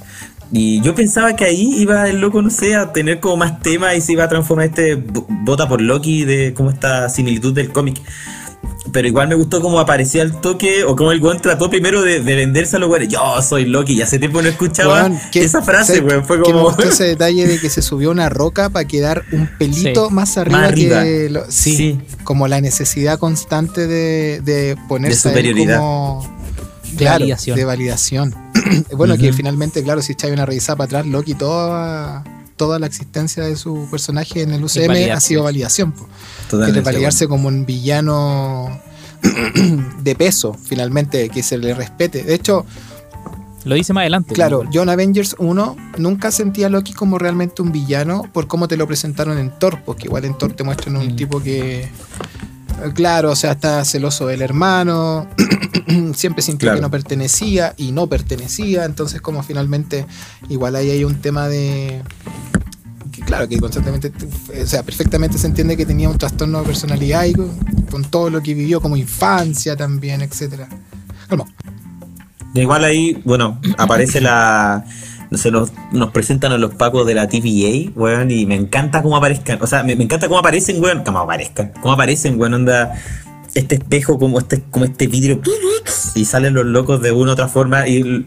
[0.52, 3.94] Y yo pensaba que ahí iba el loco, no sé, a tener como más tema
[3.94, 7.70] y se iba a transformar este bo- bota por Loki de como esta similitud del
[7.72, 8.00] cómic.
[8.90, 12.20] Pero igual me gustó cómo aparecía el toque o cómo el weón trató primero de,
[12.20, 13.08] de venderse a los weones.
[13.10, 16.24] Yo soy Loki, y hace tiempo no escuchaba Weón, que- esa frase, ¿sabes weón.
[16.24, 16.64] Fue que me como.
[16.66, 20.14] gustó ese detalle de que se subió una roca para quedar un pelito Sí.
[20.14, 21.02] más arriba, Más arriba.
[21.02, 22.00] que lo- sí, Sí.
[22.24, 25.78] como la necesidad constante de, de ponerse De superioridad.
[25.78, 26.38] como
[26.92, 27.56] De validación.
[27.56, 28.34] de validación.
[28.96, 32.24] bueno, que finalmente, claro, si echáis una revisada para atrás, Loki toda
[32.58, 35.94] toda la existencia de su personaje en el UCM ha sido validación.
[36.50, 38.78] que validarse como un villano
[40.02, 42.22] de peso, finalmente, que se le respete.
[42.22, 42.66] De hecho,
[43.64, 44.34] Lo dice más adelante.
[44.34, 44.72] Claro, weón.
[44.72, 48.76] yo en Avengers 1 nunca sentí a Loki como realmente un villano por cómo te
[48.76, 51.16] lo presentaron en Thor, porque igual en Thor te muestran un Mm.
[51.16, 51.88] tipo que,
[52.94, 55.28] claro, o sea, está celoso del hermano,
[56.14, 56.78] siempre sintió Claro.
[56.78, 60.06] que no pertenecía y no pertenecía, entonces como finalmente
[60.48, 62.02] igual ahí hay un tema de...
[63.12, 64.12] que claro, que constantemente,
[64.62, 67.50] o sea, perfectamente se entiende que tenía un trastorno de personalidad y con,
[67.90, 70.68] con todo lo que vivió como infancia también, etcétera.
[71.28, 71.44] Calma.
[72.54, 74.84] Igual ahí, bueno, aparece la.
[75.32, 79.16] Se nos, nos presentan a los pacos de la TVA, weón, y me encanta cómo
[79.16, 79.58] aparezcan.
[79.60, 81.02] O sea, me, me encanta cómo aparecen, weón.
[81.04, 81.72] Cómo aparezcan.
[81.82, 82.94] Cómo aparecen, weón, onda.
[83.54, 85.40] Este espejo, como este, como este vidrio.
[86.14, 87.86] Y salen los locos de una u otra forma.
[87.88, 88.26] Y,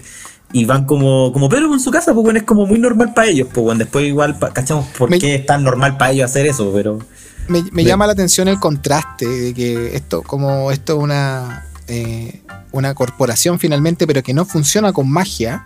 [0.54, 3.28] y van como, como Pedro con su casa, pues, weón, es como muy normal para
[3.30, 3.78] ellos, pues, weón.
[3.80, 7.00] Después, igual, cachamos por Me- qué es tan normal para ellos hacer eso, pero.
[7.48, 12.42] Me, me llama la atención el contraste de que esto, como esto es una eh,
[12.72, 15.66] una corporación finalmente, pero que no funciona con magia.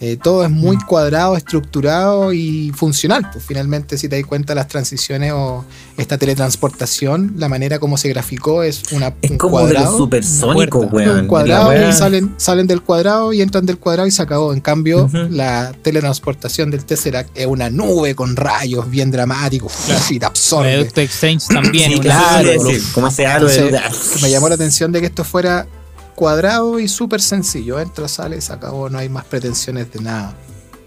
[0.00, 3.28] Eh, todo es muy cuadrado, estructurado y funcional.
[3.32, 5.64] Pues finalmente, si te das cuenta, las transiciones o
[5.96, 9.98] esta teletransportación, la manera como se graficó es una, Es un como de los cuadrado.
[9.98, 11.20] supersónicos, weón.
[11.20, 14.52] un cuadrado y salen, salen del cuadrado y entran del cuadrado y se acabó.
[14.52, 20.04] En cambio, la teletransportación del Tesseract es una nube con rayos bien dramáticos Claro.
[20.10, 20.80] y te absorbe.
[21.04, 21.92] Strange también.
[21.92, 22.50] Sí, claro,
[22.94, 25.66] como ese halo de- Entonces, me llamó la atención de que esto fuera
[26.14, 27.78] cuadrado y súper sencillo.
[27.80, 30.36] Entra, sale, se acabó, no hay más pretensiones de nada.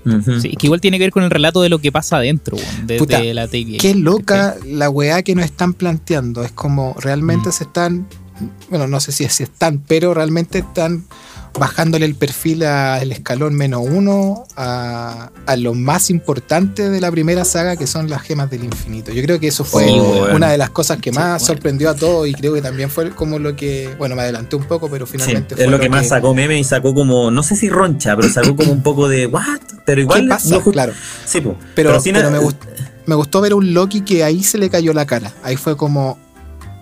[0.05, 0.39] Ujú.
[0.39, 2.97] Sí, que igual tiene que ver con el relato de lo que pasa adentro, de,
[2.97, 3.77] Puta, de la TVA.
[3.79, 6.43] Qué loca la weá que nos están planteando.
[6.43, 7.01] Es como Mm.
[7.01, 8.07] realmente se están,
[8.69, 11.03] bueno, no sé si si están, pero realmente están
[11.59, 17.45] bajándole el perfil al escalón menos uno a, a lo más importante de la primera
[17.45, 19.11] saga que son las gemas del infinito.
[19.11, 19.99] Yo creo que eso fue Sí,
[20.33, 23.09] una de las cosas que Sí, más sorprendió a todos y creo que también fue
[23.11, 25.89] como lo que, bueno, me adelanté un poco, pero Sí, finalmente es fue lo que
[25.89, 29.07] más sacó meme y sacó como, no sé si roncha, pero sacó como un poco
[29.07, 29.59] de, ¿what?
[29.85, 30.21] Pero igual.
[30.23, 30.49] ¿Qué pasa?
[30.49, 30.93] no claro.
[31.25, 31.55] Sí, po.
[31.75, 32.55] Pero, pero me, gust-
[33.05, 35.31] me gustó ver un Loki que ahí se le cayó la cara.
[35.43, 36.17] Ahí fue como,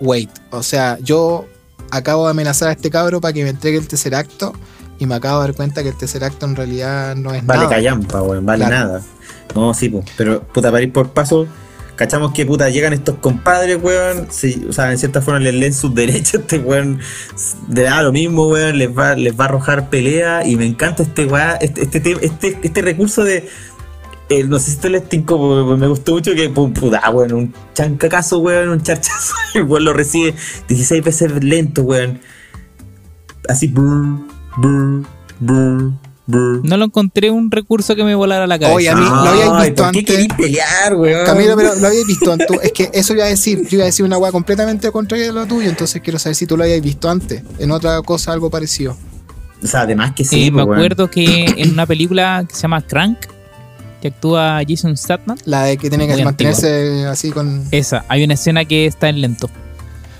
[0.01, 1.45] wait, o sea, yo
[1.91, 4.53] acabo de amenazar a este cabro para que me entregue el tercer acto
[4.99, 7.63] y me acabo de dar cuenta que el tercer acto en realidad no es Vale
[7.63, 7.75] nada.
[7.75, 8.85] callampa, weón, vale Claro.
[8.87, 9.01] nada.
[9.53, 10.03] No, sí, po.
[10.17, 11.47] pero puta, para ir por paso,
[11.95, 14.27] cachamos que puta, llegan estos compadres, weón.
[14.29, 16.99] sí, o sea, en cierta forma les leen sus derechos, este weón
[17.73, 20.45] le da lo mismo, weón, les va, les va a arrojar pelea.
[20.45, 23.47] Y me encanta este weón, este, este, te- este, este recurso de.
[24.29, 27.33] Eh, no sé si esto les tinco, porque me gustó mucho que, pum, puta, weón,
[27.33, 29.33] un chancacazo, weón, un charchazo.
[29.53, 30.33] El weón lo recibe
[30.67, 32.19] 16 veces lento, weón.
[33.47, 34.17] Así, brr,
[34.57, 35.05] brr,
[35.39, 35.91] brr,
[36.25, 36.61] brr.
[36.65, 38.75] No lo encontré un recurso que me volara la cabeza.
[38.75, 40.27] Oye, a mí lo habíais Ay, visto ¿por qué antes.
[40.37, 41.25] pelear, weón?
[41.27, 42.47] Camilo, pero lo habíais visto antes.
[42.63, 45.33] Es que eso iba a decir, yo iba a decir una weá completamente contraria a
[45.33, 48.49] lo tuyo, entonces quiero saber si tú lo habíais visto antes, en otra cosa algo
[48.49, 48.97] parecido.
[49.63, 50.77] O sea, además que sí, Eh, me pues, weón.
[50.79, 53.17] acuerdo que en una película que se llama Crank,
[54.05, 57.63] que actúa Jason Statham, La de que tiene que mantenerse así con.
[57.71, 59.49] esa, hay una escena que está en lento,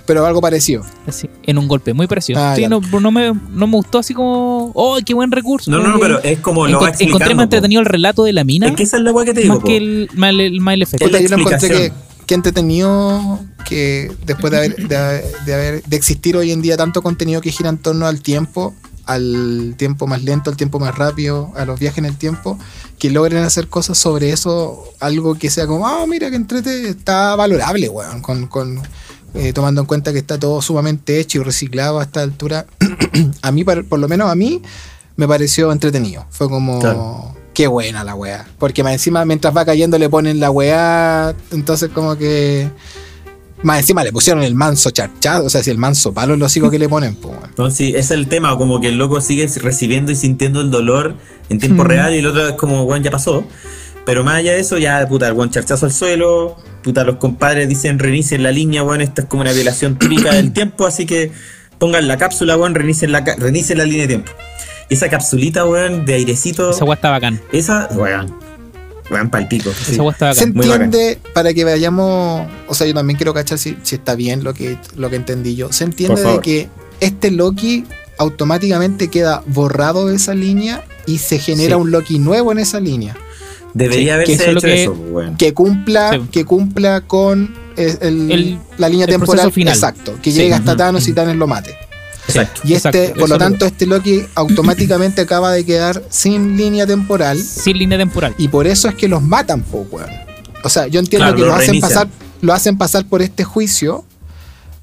[0.08, 0.84] Pero algo parecido.
[1.08, 2.40] así, en un golpe, muy parecido.
[2.40, 5.70] Ah, Sí, no, no me, no me gustó así como, ¡oh, qué buen recurso!
[5.70, 8.44] No, no, no, pero es como lo Encont- encontré más entretenido el relato de la
[8.44, 9.68] mina, Es que esa es la que te digo, más po.
[9.68, 11.06] que el, más el, más el efecto.
[11.08, 11.92] Yo lo encontré
[12.26, 16.76] que, entretenido que después de haber, de, haber- de haber- de existir hoy en día
[16.76, 18.74] tanto contenido que gira en torno al tiempo,
[19.06, 22.58] al tiempo más lento, al tiempo más rápido, a los viajes en el tiempo,
[22.98, 27.36] que logren hacer cosas sobre eso, algo que sea como, ah, mira que entrete, está
[27.36, 28.82] valorable, weón, con, con,
[29.34, 32.66] eh, tomando en cuenta que está todo sumamente hecho y reciclado a esta altura.
[33.42, 34.62] a mí, por, por lo menos a mí,
[35.18, 36.26] me pareció entretenido.
[36.30, 37.36] Fue como, Claro.
[37.54, 38.48] qué buena la weá.
[38.60, 41.36] Porque más encima, mientras va cayendo, le ponen la weá.
[41.52, 42.70] Entonces, como que.
[43.66, 45.46] Más encima le pusieron el manso charchado.
[45.46, 47.52] O sea, si el manso palo es lo sigo que le ponen, pues, weón.
[47.58, 50.70] No, sí, ese es el tema, como que el loco sigue recibiendo y sintiendo el
[50.70, 51.16] dolor
[51.50, 51.88] en tiempo Mm.
[51.88, 53.44] real y el otro es como, weón, ya pasó.
[54.06, 57.68] Pero más allá de eso, ya, puta, el weón charchazo al suelo, puta, los compadres
[57.68, 61.32] dicen reinicien la línea, weón, esta es como una violación típica del tiempo, así que
[61.80, 64.32] pongan la cápsula, weón, reinicien la, reinicien la línea de tiempo.
[64.90, 67.42] Y esa capsulita, weón, de airecito, Esa weá está bacán.
[67.52, 68.32] esa, weón,
[69.12, 69.72] weón, palpico.
[69.86, 69.98] sí.
[70.34, 72.48] Se entiende, para que vayamos.
[72.68, 75.56] O sea, yo también quiero cachar si, si está bien lo que, lo que entendí
[75.56, 75.72] yo.
[75.72, 77.84] Se entiende de que este Loki
[78.18, 81.82] automáticamente queda borrado de esa línea y se genera Sí.
[81.82, 83.16] un Loki nuevo en esa línea.
[83.74, 85.38] Debería Sí, que haberse lo hecho que- eso, weón.
[85.38, 86.22] que cumpla Sí.
[86.32, 89.74] que cumpla con el- el- El- la línea el temporal final.
[89.74, 90.38] exacto que Sí.
[90.40, 91.14] llegue hasta Thanos y.
[91.14, 91.76] Thanos lo mate
[92.28, 92.62] Exacto.
[92.64, 97.38] y este Exacto, por lo tanto este Loki automáticamente acaba de quedar sin línea temporal
[97.40, 98.34] Sin línea temporal.
[98.38, 100.10] y por eso es que los matan po, weón.
[100.64, 102.08] o sea yo entiendo Claro, que lo lo hacen pasar
[102.42, 104.04] lo hacen pasar por este juicio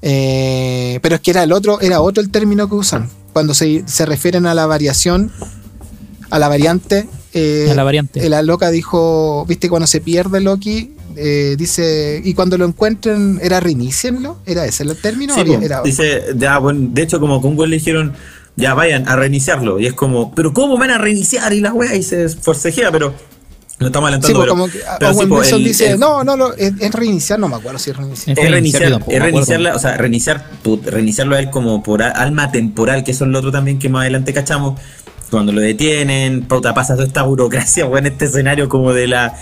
[0.01, 3.83] eh, pero es que era el otro era otro el término que usan cuando se,
[3.87, 5.31] se refieren a la variación
[6.29, 8.29] a la variante eh, a la variante.
[8.29, 13.59] la loca dijo, viste, cuando se pierde Loki, eh, dice, y cuando lo encuentren, ¿era
[13.59, 14.37] reinicienlo?
[14.45, 15.33] ¿Era ese el término?
[15.33, 18.13] Sí, Había- era- dice, ya, bueno, de hecho, como con Gwen le dijeron,
[18.55, 19.79] ya vayan a reiniciarlo.
[19.79, 21.51] Y es como, pero ¿cómo van a reiniciar?
[21.53, 23.13] Y la wea, y se forcejea, pero
[23.79, 24.37] lo estamos Sí, adelantando.
[24.39, 26.53] pues, pero, como que pero Owen sí, po, Wilson el- dice, el- no, no, lo-
[26.55, 28.37] es, es reiniciar, no me acuerdo si es reiniciar.
[28.37, 32.03] Es es reiniciar, tampoco es reiniciarla, o sea, reiniciar, put- reiniciarlo a él como por
[32.03, 34.79] a- alma temporal, que eso es lo otro también que más adelante cachamos.
[35.31, 39.33] Cuando lo detienen, pauta pasa toda esta burocracia, weón, este escenario como de la,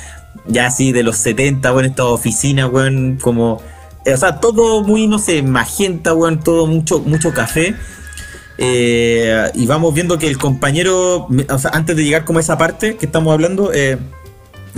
[0.48, 3.62] ya así, de los 70, weón, esta oficina, weón, como,
[4.06, 7.76] eh, o sea, todo muy, no sé, magenta, weón, todo mucho, mucho café.
[8.58, 12.58] Eh, y vamos viendo que el compañero, o sea, antes de llegar como a esa
[12.58, 13.98] parte que estamos hablando, eh,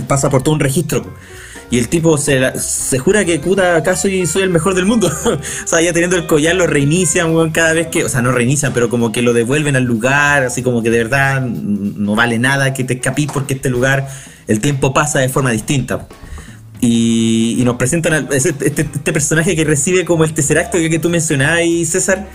[0.08, 1.04] pasa por todo un registro.
[1.70, 4.84] Y el tipo se, la- se jura que puta, acá soy, soy el mejor del
[4.86, 5.10] mundo.
[5.24, 8.04] o sea, ya teniendo el collar lo reinician, weón, cada vez que.
[8.04, 10.98] O sea, no reinician, pero como que lo devuelven al lugar, así como que de
[10.98, 14.08] verdad no vale nada que te escapís porque este lugar,
[14.46, 16.06] el tiempo pasa de forma distinta.
[16.80, 20.98] Y, y nos presentan ese- este, este personaje que recibe como el tesseracto que, que
[20.98, 22.28] tú mencionabas ahí, César.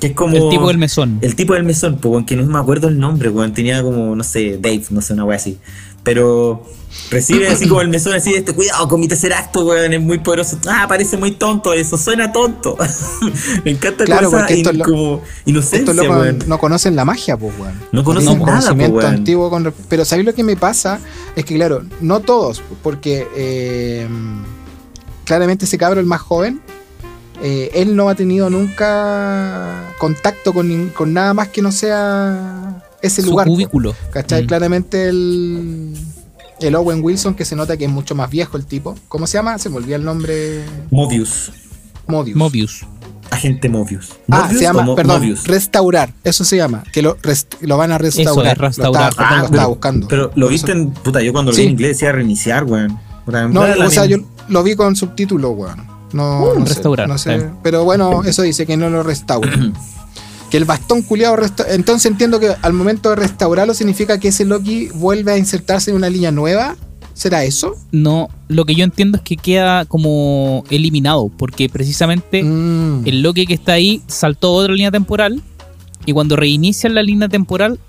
[0.00, 0.36] Que es como.
[0.36, 1.18] El tipo del mesón.
[1.22, 3.52] El tipo del mesón, pues, que no me acuerdo el nombre, weón.
[3.54, 5.58] Tenía como, no sé, Dave, no sé, una wea así.
[6.04, 6.62] Pero
[7.10, 10.18] recibe así como el mesón, así, este, cuidado con mi tercer acto, weón, es muy
[10.18, 10.58] poderoso.
[10.68, 12.76] Ah, parece muy tonto eso, suena tonto.
[13.64, 16.38] me encanta Claro, porque estos in- lo- como inocencia, weón.
[16.46, 17.74] no conocen la magia, pues, weón.
[17.92, 19.14] No conocen nada, conocimiento weón.
[19.14, 19.50] antiguo.
[19.50, 20.98] Con, pero ¿sabéis lo que me pasa?
[21.36, 24.08] Es que, claro, no todos, porque eh,
[25.24, 26.60] claramente ese cabro, el más joven,
[27.42, 32.67] eh, él no ha tenido nunca contacto con, con nada más que no sea
[33.02, 33.46] ese Su lugar.
[33.46, 33.94] cubículo.
[34.12, 34.44] ¿Cachai?
[34.44, 34.46] Mm.
[34.46, 35.94] Claramente el,
[36.60, 38.94] el Owen Wilson, que se nota que es mucho más viejo el tipo.
[39.08, 39.58] ¿Cómo se llama?
[39.58, 40.64] Se me olvidó el nombre.
[40.90, 41.52] Mobius.
[42.06, 42.36] Mobius.
[42.36, 42.86] Mobius.
[43.30, 44.12] Agente Mobius.
[44.30, 45.46] Ah, Mobius se llama, Mo- perdón, Mobius.
[45.46, 48.54] restaurar, eso se llama, que lo, rest- lo van a restaurar.
[48.54, 49.02] es restaurar.
[49.02, 50.08] Lo estaba, Ah, lo estaba pero- buscando.
[50.08, 50.90] Pero lo viste eso- en.
[50.92, 51.60] Puta, yo cuando lo Sí.
[51.62, 52.98] vi en inglés decía reiniciar, weón.
[53.52, 54.16] No, o sea, yo
[54.48, 55.86] lo vi con subtítulos, weón.
[56.14, 57.50] No, Uh, no sé, restaurar, no sé.
[57.62, 59.52] Pero bueno, eso dice que no lo restaura.
[60.50, 61.36] que el bastón culiado
[61.68, 65.96] Entonces entiendo que al momento de restaurarlo significa que ese Loki vuelve a insertarse en
[65.96, 66.76] una línea nueva.
[67.14, 67.74] ¿Será eso?
[67.90, 73.02] No, lo que yo entiendo es que queda como eliminado, porque precisamente Mm.
[73.06, 75.42] el Loki que está ahí saltó a otra línea temporal
[76.06, 77.80] y cuando reinician la línea temporal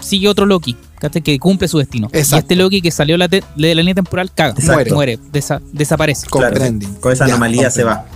[0.00, 0.76] sigue otro Loki,
[1.24, 2.08] que cumple su destino.
[2.12, 2.36] Exacto.
[2.36, 4.94] Y este Loki que salió la de la línea temporal caga, Exacto.
[4.94, 6.28] muere, desa- desaparece.
[6.28, 6.56] Claro,
[7.00, 8.06] con esa Ya, anomalía se va.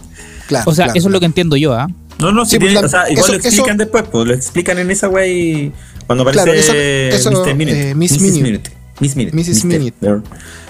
[0.47, 1.89] Claro, O sea, claro, eso es lo que entiendo yo, ¿ah?
[2.23, 4.35] No, no, Sí, tiene- pues, o sea, igual eso- lo explican eso- después, pues lo
[4.35, 5.73] explican en esa wey
[6.07, 7.55] cuando aparece Claro, eso- eso, Mr.
[7.55, 7.91] Minute.
[7.91, 8.23] eh, Miss Mrs.
[8.43, 8.71] Minute.
[9.01, 9.37] Miss Minute.
[9.37, 9.65] Mrs.
[9.65, 9.79] Mr.
[9.79, 9.97] Minute.
[10.01, 10.21] There.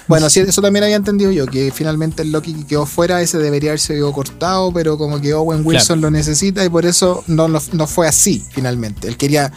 [0.09, 3.39] Bueno, sí, eso también había entendido yo, que finalmente el Loki que quedó fuera, ese
[3.39, 7.47] debería haberse quedado cortado, pero como que Owen Wilson lo necesita y por eso no,
[7.49, 9.07] lo- no fue así finalmente.
[9.09, 9.53] Él quería,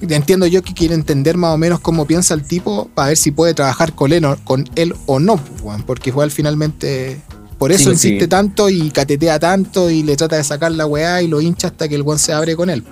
[0.00, 3.32] entiendo yo que quiere entender más o menos cómo piensa el tipo para ver si
[3.32, 7.20] puede trabajar con él o, con él o no, pues, porque igual finalmente...
[7.58, 8.28] Por eso Sí, insiste sí.
[8.28, 11.88] tanto y catetea tanto y le trata de sacar la weá y lo hincha hasta
[11.88, 12.84] que el weón se abre con él.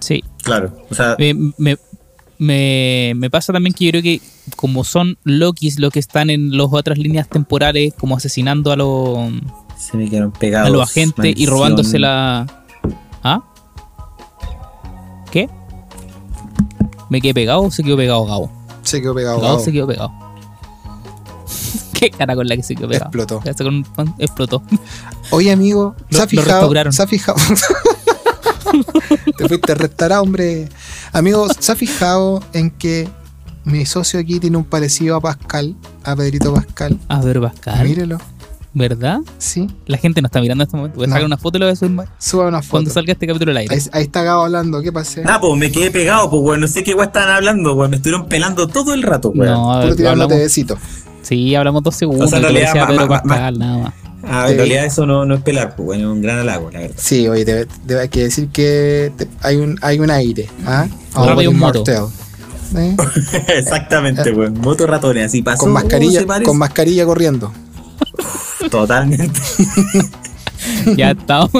[0.00, 0.22] Sí.
[0.42, 1.76] Claro, o sea, Eh, me,
[2.38, 4.20] me, me pasa también que yo creo que
[4.56, 9.18] como son Lokis los que están en las otras líneas temporales, como asesinando a los,
[9.78, 10.68] se me quedaron pegados.
[10.68, 12.46] a los agentes y robándose la...
[13.22, 13.42] ¿Ah?
[15.30, 15.48] ¿Qué?
[17.10, 18.52] ¿Me quedé pegado o se quedó pegado Gabo?
[18.82, 19.36] Se quedó pegado.
[19.40, 19.64] Gabo Gabo.
[19.64, 20.12] se quedó pegado.
[21.98, 23.06] ¿Qué cara con la que se quedó pegado?
[23.06, 23.42] Explotó.
[23.44, 23.84] Ya se con-
[24.18, 24.62] explotó.
[25.30, 26.48] Oye, amigo, ¿se ha lo fijado?
[26.52, 26.92] restauraron.
[26.92, 27.38] ¿Se ha fijado?
[29.36, 30.68] Te fuiste a restaurar, hombre.
[31.12, 33.08] Amigo, ¿se ha fijado en que
[33.64, 36.98] mi socio aquí tiene un parecido a Pascal, a Pedrito Pascal?
[37.08, 37.86] A ver, Pascal.
[37.88, 38.18] Mírelo,
[38.74, 39.20] ¿Verdad?
[39.38, 39.68] sí.
[39.86, 40.96] La gente no está mirando en este momento.
[40.96, 41.12] Voy a No.
[41.14, 42.70] sacar una foto y lo voy a subir Suba una foto.
[42.70, 43.74] cuando salga este capítulo al aire.
[43.74, 45.22] Ahí, ahí está Gabo hablando, ¿qué pasa?
[45.26, 47.96] Ah, pues me quedé pegado, pues weón, no sé qué weón estaban hablando, weón, me
[47.96, 49.52] estuvieron pelando todo el rato, weón.
[49.52, 50.76] No, a Puro ver, hablamos, besito.
[51.28, 52.26] Sí, hablamos dos segundos.
[52.26, 53.94] O sea, en realidad, decías a ma- Pedro ma- ma- Pascal, nada más.
[54.24, 54.52] Ah, Sí.
[54.52, 56.96] en realidad eso no, no es pelar, pues bueno, es un gran halago, la verdad.
[56.98, 60.48] Sí, oye, debe, debe- hay que decir que te- hay, un, hay un aire.
[60.66, 60.86] ¿ah?
[61.14, 61.84] Ahora un moto.
[62.76, 62.96] ¿Eh?
[63.48, 64.54] Exactamente, weón.
[64.60, 65.60] Moto ratones, así pasó.
[65.60, 67.52] Con mascarilla, con mascarilla corriendo.
[68.70, 69.40] Totalmente.
[70.96, 71.50] Ya estamos,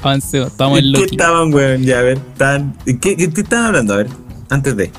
[0.00, 1.82] avancemos, estamos en ¿En ¿Qué estaban, weón?
[1.82, 2.74] Ya, a ver, estaban.
[2.86, 3.94] ¿en ¿Qué, qué, qué estaban hablando?
[3.94, 4.08] A ver,
[4.48, 4.92] antes de.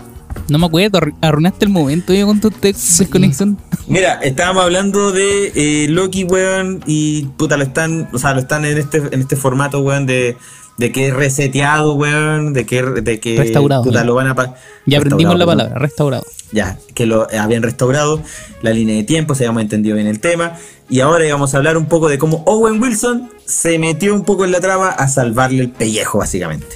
[0.47, 3.57] No me acuerdo, arru- arruinaste el momento yo con tu text desconexión.
[3.87, 8.63] Mira, estábamos hablando de eh, Loki, weón, y puta, lo están, o sea, lo están
[8.65, 10.37] en este, en este formato, weón, de,
[10.77, 14.55] de que es reseteado, weón, de que, de que Restaurado, puta, lo van a
[14.85, 16.23] Ya aprendimos la palabra, restaurado.
[16.51, 18.21] ya, que lo habían restaurado,
[18.61, 20.53] la línea de tiempo, se habíamos entendido bien el tema,
[20.89, 24.45] y ahora íbamos a hablar un poco de cómo Owen Wilson se metió un poco
[24.45, 26.67] en la trama a salvarle el pellejo, básicamente.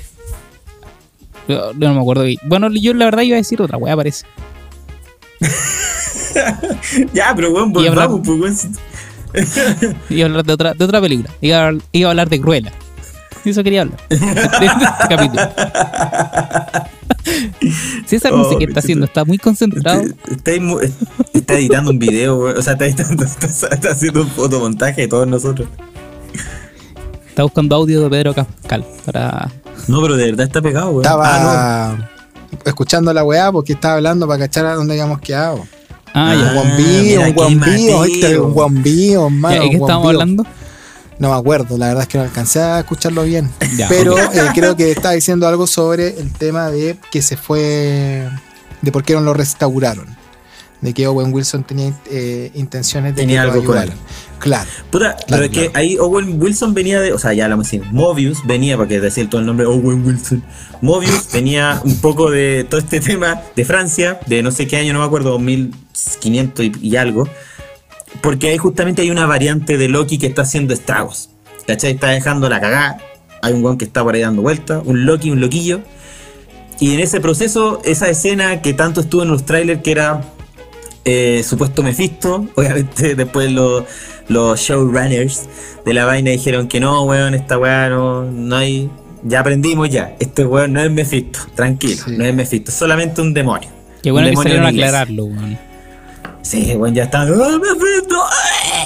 [1.47, 2.23] Yo, yo no me acuerdo.
[2.45, 4.25] Bueno, yo la verdad iba a decir otra weá, parece.
[7.13, 8.77] ya, pero weón, hablar- volvamos, pues, weón.
[10.09, 11.29] Iba a hablar de otra, de otra película.
[11.41, 12.71] Iba a, iba a hablar de Cruella.
[13.45, 13.99] Eso quería hablar.
[14.09, 15.41] De este capítulo.
[18.05, 20.01] César no sé qué está haciendo, está muy concentrado.
[21.33, 22.39] Está, editando un video.
[22.39, 25.67] O sea, está, editando, está, está haciendo un fotomontaje de todos nosotros.
[27.29, 29.49] Está buscando audio de Pedro Pascal para.
[29.87, 31.01] No, pero de verdad está pegado, weón.
[31.05, 31.25] Estaba
[31.91, 32.09] Ah,
[32.65, 35.65] escuchando la weá porque estaba hablando para cachar a dónde habíamos quedado.
[36.13, 36.47] Ah, Ah, ya.
[36.49, 38.03] Un guambío, mira, un guambío.
[38.05, 39.61] Héctor, un guambío, hermano.
[39.63, 40.45] ¿De qué estábamos hablando?
[41.19, 43.51] No me acuerdo, la verdad es que no alcancé a escucharlo bien.
[43.75, 48.27] Ya, Pero eh, creo que estaba diciendo algo sobre el tema de que se fue.
[48.81, 50.07] de por qué no lo restauraron.
[50.81, 53.77] De que Owen Wilson tenía eh, intenciones de Tenía que algo con.
[54.39, 54.69] Claro.
[54.89, 58.39] Puta, pero es que ahí Owen Wilson venía de, o sea, ya lo decir, Mobius
[58.45, 60.43] venía, para que decir todo el nombre, Owen Wilson.
[60.81, 64.93] Mobius venía un poco de todo este tema de Francia, de no sé qué año,
[64.93, 67.27] no me acuerdo, 1500 y, y algo.
[68.21, 71.29] Porque ahí justamente hay una variante de Loki que está haciendo estragos.
[71.67, 71.91] ¿Cachai?
[71.91, 72.97] Está dejando la cagada.
[73.41, 75.81] Hay un guan que está por ahí dando vueltas, un Loki, un loquillo.
[76.79, 80.21] Y en ese proceso, esa escena que tanto estuvo en los trailers, que era
[81.05, 83.83] eh, supuesto Mephisto, obviamente después los,
[84.27, 85.47] los showrunners
[85.85, 88.89] de la vaina dijeron que no, weón, esta weá no, no hay...
[89.23, 92.15] Ya aprendimos ya, este weón no es Mephisto, tranquilo, Sí.
[92.17, 93.69] no es Mephisto, es solamente un demonio.
[94.01, 95.57] Qué bueno Un que demonio salieron a aclararlo, weón.
[96.41, 97.23] Sí, bueno, ya está.
[97.23, 98.15] ¡Ah, Mephisto!
[98.15, 98.85] ¡Ah!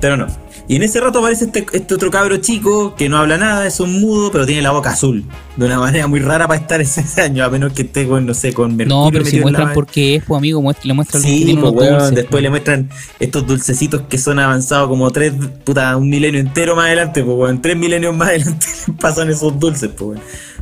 [0.00, 0.26] Pero no.
[0.68, 3.80] Y en ese rato aparece este, este otro cabro chico que no habla nada, es
[3.80, 5.24] un mudo, pero tiene la boca azul.
[5.56, 8.32] De una manera muy rara para estar ese año, a menos que esté con, no
[8.32, 9.04] sé, con mercurio.
[9.04, 9.74] No, pero si la muestran vaina.
[9.74, 12.14] por qué es, pues amigo, muestra- le muestran que Sí, tiene pues dulces.
[12.14, 12.88] después le muestran
[13.20, 15.32] estos dulcecitos que son avanzados como tres,
[15.64, 18.66] puta, un milenio entero más adelante, pues weón, tres milenios más adelante
[19.00, 20.20] pasan esos dulces, pues weón.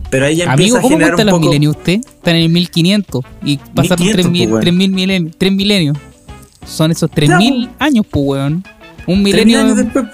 [0.09, 1.47] Pero ahí ya empieza Amigo, a ¿cómo generar cuenta un los poco...
[1.51, 2.01] milenios usted?
[2.01, 4.61] Están en el 1500 y pasaron 1500, 3000 pues.
[4.63, 5.35] 3000 milenios.
[5.39, 5.99] 3 milenios.
[6.67, 8.65] Son esos Ya, 3000 años, pues, weón.
[9.13, 9.61] Un milenio.
[9.61, 10.07] años después.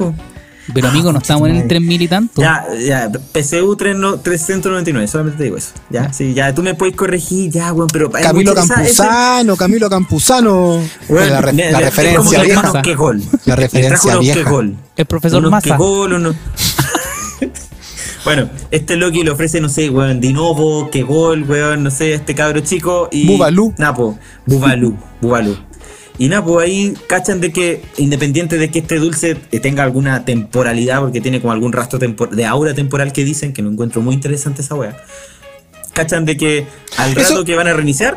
[0.74, 1.68] Pero amigo, no Ah, estamos en madre.
[1.68, 2.42] 3000 y tanto.
[2.42, 5.68] Ya, ya, PCU 3 no- 399, solamente te digo eso.
[5.90, 8.10] Ya, sí, ya, tú me puedes corregir, ya, weón, pero.
[8.12, 10.80] hay Camilo Campuzano, Camilo Campuzano.
[11.08, 12.82] weón, la, re- la referencia vieja.
[12.82, 13.22] que gol.
[13.44, 14.38] La referencia vieja.
[14.42, 14.74] que gol.
[14.96, 15.70] El profesor unos Massa.
[15.70, 16.34] que gol, unos-
[18.24, 22.34] Bueno, este Loki le ofrece, no sé, weón, Dinovo, que gol, weón, no sé, este
[22.34, 23.24] cabro chico y.
[23.28, 23.72] Bubalú.
[23.78, 25.56] Napo, Bubalú, Bubalú.
[26.18, 31.20] Y Napo ahí cachan de que, independiente de que este dulce tenga alguna temporalidad, porque
[31.20, 34.74] tiene como algún rastro de aura temporal que dicen, que no encuentro muy interesante esa
[34.74, 34.96] wea.
[35.92, 38.16] Cachan de que al Eso- rato que van a reiniciar.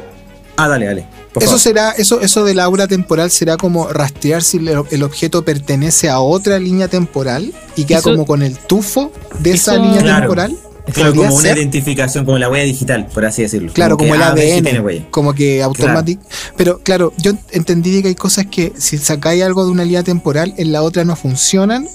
[0.58, 1.06] Ah, dale, dale.
[1.36, 1.60] Eso favor.
[1.60, 6.20] será, eso, eso del aura temporal será como rastrear si el, el objeto pertenece a
[6.20, 10.20] otra línea temporal y queda Eso- como con el tufo de esa línea Claro.
[10.22, 10.58] temporal.
[10.94, 11.58] Claro, ¿Podría como una ser?
[11.58, 13.72] identificación, como la huella digital, por así decirlo.
[13.74, 15.06] Claro, como, que, el ah, ADN, huella.
[15.12, 16.22] como que automático.
[16.58, 20.54] Pero claro, yo entendí que hay cosas que si sacáis algo de una línea temporal,
[20.58, 21.88] en la otra no funcionan,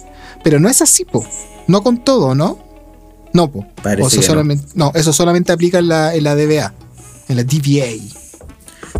[0.42, 1.26] pero no es así, po.
[1.66, 2.58] No con todo, ¿no?
[3.32, 3.66] No, po.
[3.82, 4.32] Parece O eso que no.
[4.32, 4.92] solamente, no.
[4.94, 6.72] eso solamente aplica en la, en la DBA,
[7.28, 8.20] en la DBA.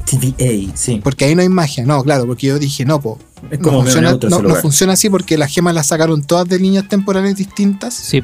[0.04, 1.00] TVA, sí.
[1.02, 3.18] Porque ahí no hay magia, no, claro, porque yo dije, no, po.
[3.50, 6.48] Es No como medio funciona, no, no funciona así porque las gemas las sacaron todas
[6.48, 8.22] de líneas temporales distintas Sí.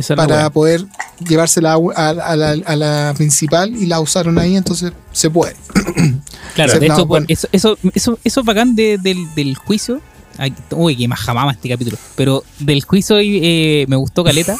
[0.00, 0.84] Esa para poder
[1.26, 5.54] llevársela a, a- a la, a la principal y la usaron ahí, entonces se puede.
[6.54, 7.26] Claro, de no, hecho, bueno.
[7.28, 10.00] eso, eso, eso, eso es bacán de- del, del juicio.
[10.36, 11.96] Ay, uy, que más jamás este capítulo.
[12.16, 14.56] Pero del juicio eh, me gustó Caleta.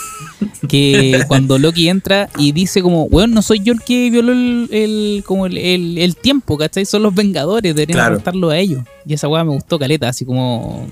[0.69, 4.69] Que cuando Loki entra y dice como, weón, no soy yo el que violó el,
[4.71, 6.85] el- como el, el- el tiempo, ¿cachai?
[6.87, 8.51] Son los Vengadores, deberían Claro.
[8.51, 8.85] a ellos.
[9.07, 10.87] Y esa weá me gustó Caleta, así como,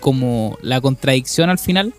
[0.00, 1.94] como la contradicción al final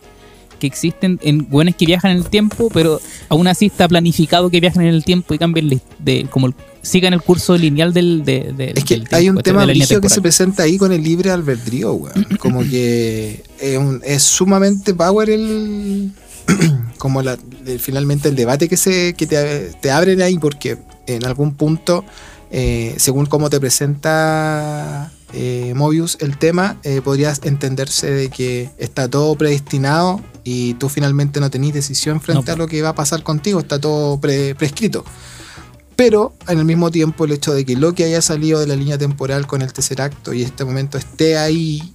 [0.62, 4.60] que existen en weones que viajan en el tiempo, pero aún así está planificado que
[4.62, 8.74] viajen en el tiempo y cambien de, como el- sigan el curso lineal del, de,
[8.76, 12.26] Es que del hay un tema que se presenta ahí con el libre albedrío, weón.
[12.40, 16.12] Como que es, un- es sumamente power el.
[16.98, 21.26] como la, el- finalmente el debate que se que te, te abren ahí, porque en
[21.26, 22.04] algún punto,
[22.52, 29.10] eh, según cómo te presenta eh, Mobius el tema, eh, podrías entenderse de que está
[29.10, 32.54] todo predestinado y tú finalmente no tenés decisión frente No.
[32.54, 35.06] a lo que va a pasar contigo, está todo pre- prescrito.
[35.96, 38.98] Pero en el mismo tiempo el hecho de que Loki haya salido de la línea
[38.98, 41.94] temporal con el tercer acto y en este momento esté ahí,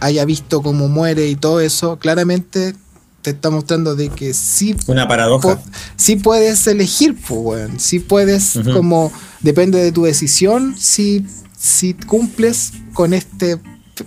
[0.00, 2.74] haya visto cómo muere y todo eso, claramente
[3.22, 5.60] te está mostrando de que sí, Una paradoja.
[5.96, 7.80] sí puedes elegir, pues, weón.
[7.80, 11.26] Sí puedes, como, depende de tu decisión, si,
[11.60, 13.60] si cumples con este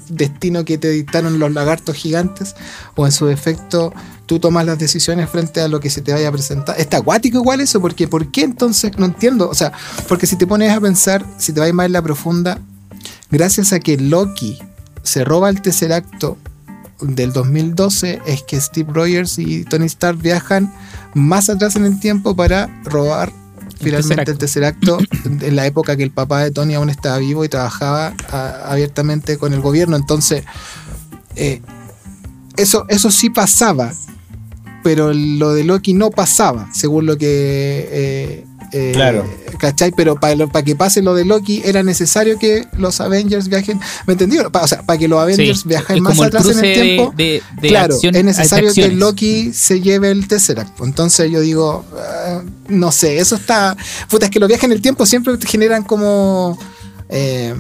[0.09, 2.55] destino que te dictaron los lagartos gigantes
[2.95, 3.93] o en su defecto
[4.25, 6.79] tú tomas las decisiones frente a lo que se te vaya a presentar.
[6.79, 8.97] Está acuático igual eso, porque ¿por qué entonces?
[8.97, 9.49] No entiendo.
[9.49, 9.71] O sea,
[10.07, 12.59] porque si te pones a pensar, si te vas más en la profunda,
[13.29, 14.57] gracias a que Loki
[15.03, 16.39] se roba el tercer acto
[17.01, 20.73] del 2012, es que Steve Rogers y Tony Stark viajan
[21.13, 23.31] más atrás en el tiempo para robar
[23.83, 27.43] finalmente el tercer acto en la época que el papá de Tony aún estaba vivo
[27.45, 29.95] y trabajaba a- abiertamente con el gobierno.
[29.95, 30.43] Entonces,
[31.35, 31.61] eh,
[32.57, 33.91] eso, eso sí pasaba,
[34.83, 37.87] pero lo de Loki no pasaba, según lo que...
[37.91, 39.25] eh, eh, Claro.
[39.59, 39.91] ¿Cachai?
[39.95, 43.79] Pero para que pase lo de Loki era necesario que los Avengers viajen.
[44.07, 44.51] ¿Me entendieron?
[44.51, 47.13] Pa- O sea, para que los Avengers Sí, viajen más atrás en el tiempo.
[47.15, 48.87] de, de- de claro, acción- es necesario que.
[48.89, 50.81] Loki se lleve el Tesseract.
[50.81, 53.77] Entonces yo digo, ah, no sé, eso está.
[54.09, 56.57] Puta, es que los viajes en el tiempo siempre te generan como.
[57.09, 57.53] Eh,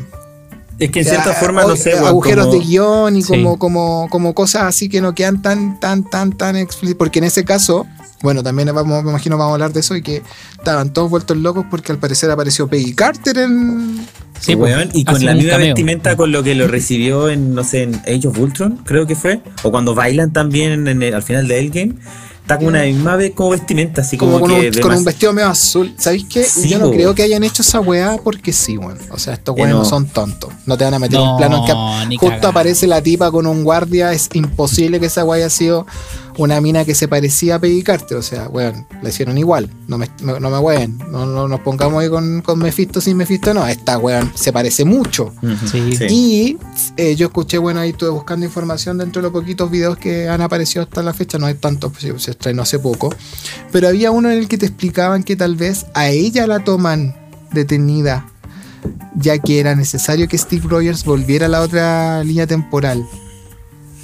[0.79, 3.27] Es que en cierta eh, forma, no sé, agujeros como- de guion y Sí.
[3.27, 6.97] como, como, como cosas así que no quedan tan, tan, tan, tan explícitas.
[6.97, 7.85] Porque en ese caso,
[8.23, 10.23] bueno, también vamos, me imagino vamos a hablar de eso y que
[10.57, 14.07] estaban todos vueltos locos porque al parecer apareció Peggy Carter en.
[14.39, 15.67] Sí, pues, Weón, y con la misma cameo.
[15.67, 19.15] vestimenta con lo que lo recibió en, no sé, en Age of Ultron, creo que
[19.15, 19.41] fue.
[19.61, 21.93] O cuando bailan también en el- al final de Endgame.
[22.41, 25.05] Está con una misma ve- como vestimenta, así como, Como, con, que un, con un
[25.05, 25.93] vestido medio azul.
[25.97, 26.43] ¿Sabéis qué?
[26.43, 26.91] Sí, Yo no po.
[26.91, 28.97] creo que hayan hecho esa weá porque sí, weón.
[29.11, 29.83] O sea, estos weones no.
[29.83, 29.89] no.
[29.89, 30.51] son tontos.
[30.65, 31.65] No te van a meter No, un plano
[32.01, 34.11] en que justo aparece la tipa con un guardia.
[34.11, 35.87] Es imposible que esa weá haya sido
[36.37, 38.17] una mina que se parecía a Peggy Carter.
[38.17, 39.69] O sea, weón, la hicieron igual.
[39.87, 40.97] No me, no, no me weón.
[41.09, 43.53] No, no nos pongamos ahí con, con Mephisto sin Mephisto.
[43.53, 45.33] No, esta weón se parece mucho.
[45.69, 45.97] Sí.
[46.09, 46.57] Y
[46.97, 50.41] eh, yo escuché, bueno, ahí estuve buscando información dentro de los poquitos videos que han
[50.41, 53.13] aparecido hasta la fecha, no hay tantos, pues, se estrenó hace poco,
[53.71, 57.15] pero había uno en el que te explicaban que tal vez a ella la toman
[57.51, 58.27] detenida,
[59.15, 63.07] ya que era necesario que Steve Rogers volviera a la otra línea temporal,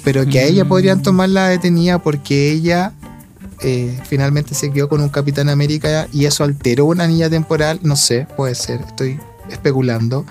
[0.04, 0.68] pero que a ella Mm.
[0.68, 2.92] podrían tomarla detenida porque ella...
[3.62, 7.94] eh, finalmente se quedó con un Capitán América y eso alteró una línea temporal, no
[7.94, 9.20] sé, puede ser, estoy
[9.50, 10.24] especulando,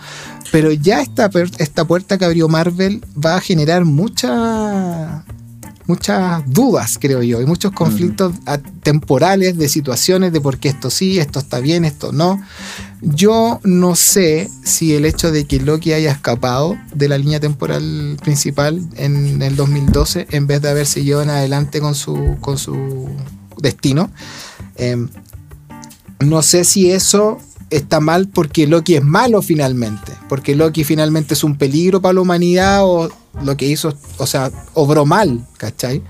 [0.51, 5.23] pero ya esta, esta puerta que abrió Marvel va a generar mucha,
[5.89, 8.35] muchas dudas, creo yo, y muchos conflictos
[8.83, 12.39] temporales de situaciones de por qué esto sí, esto está bien, esto no.
[13.01, 18.17] Yo no sé si el hecho de que Loki haya escapado de la línea temporal
[18.21, 23.09] principal en el 2012, en vez de haber seguido en adelante con su, con su
[23.57, 24.11] destino,
[24.75, 25.09] em,
[26.19, 27.39] no sé si eso
[27.71, 32.21] está mal porque Loki es malo finalmente, porque Loki finalmente es un peligro para la
[32.21, 33.09] humanidad o
[33.43, 36.01] lo que hizo, o sea, obró mal, ¿cachai?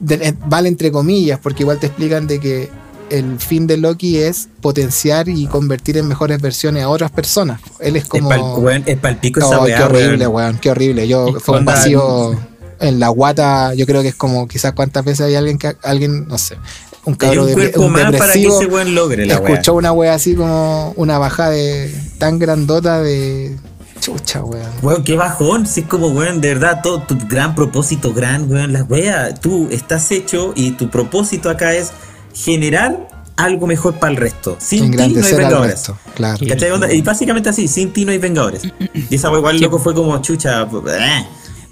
[0.00, 2.70] De- eh, mal entre comillas, porque igual te explican de que
[3.08, 7.60] el fin de Loki es potenciar y convertir en mejores versiones a otras personas.
[7.78, 8.32] Él es como...
[8.32, 10.58] Es pal, es palpico esa Oh, weá, qué horrible, weón.
[10.58, 11.06] qué horrible.
[11.08, 12.32] Yo fue un vacío
[12.80, 13.74] en la guata.
[13.74, 16.56] Yo creo que es como quizás cuántas veces hay alguien que alguien, no sé,
[17.04, 19.50] un un de cuerpo más para que ese weón logre la weá.
[19.52, 23.56] escuchó una wea así como una bajada de tan grandota de
[24.00, 24.70] chucha, weón.
[24.82, 25.66] Weón, qué bajón.
[25.66, 29.34] Si es como, weón, de verdad, todo tu gran propósito, gran, weón, la wea.
[29.34, 31.92] Tú estás hecho y tu propósito acá es
[32.34, 34.56] generar algo mejor para el resto.
[34.58, 35.72] Sin ti no hay vengadores.
[35.72, 36.44] resto, claro.
[36.92, 38.62] Y básicamente así, sin ti no hay vengadores.
[39.10, 40.66] Y esa wea igual loco fue como chucha.
[40.68, 41.26] pues, eh.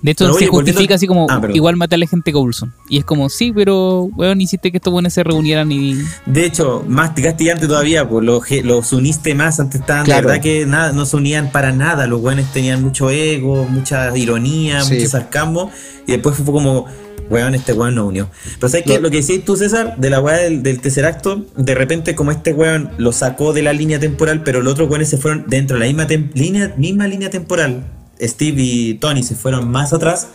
[0.04, 2.30] De hecho, Pero se oye, volviendo- justifica así como Ah, igual matar a la gente
[2.30, 2.74] Coulson.
[2.90, 5.96] Y es como, sí, pero weón, hiciste que estos buenos se reunieran y.
[6.26, 10.20] De hecho, más castigante todavía, pues los, los uniste más, antes estaban Claro.
[10.20, 14.14] de verdad que nada, no se unían para nada, los weones tenían mucho ego, mucha
[14.14, 14.94] ironía, Sí.
[14.96, 15.70] mucho sarcasmo,
[16.06, 16.84] y después fue como,
[17.30, 18.28] weón, este weón no unió.
[18.60, 21.46] Pero sabes que Lo- que decís tú, César, de la weá del, del tercer acto,
[21.56, 25.08] de repente como este weón lo sacó de la línea temporal, pero los otros weones
[25.08, 27.86] se fueron dentro de la misma, línea, misma línea temporal,
[28.20, 30.28] Steve y Tony se fueron más atrás.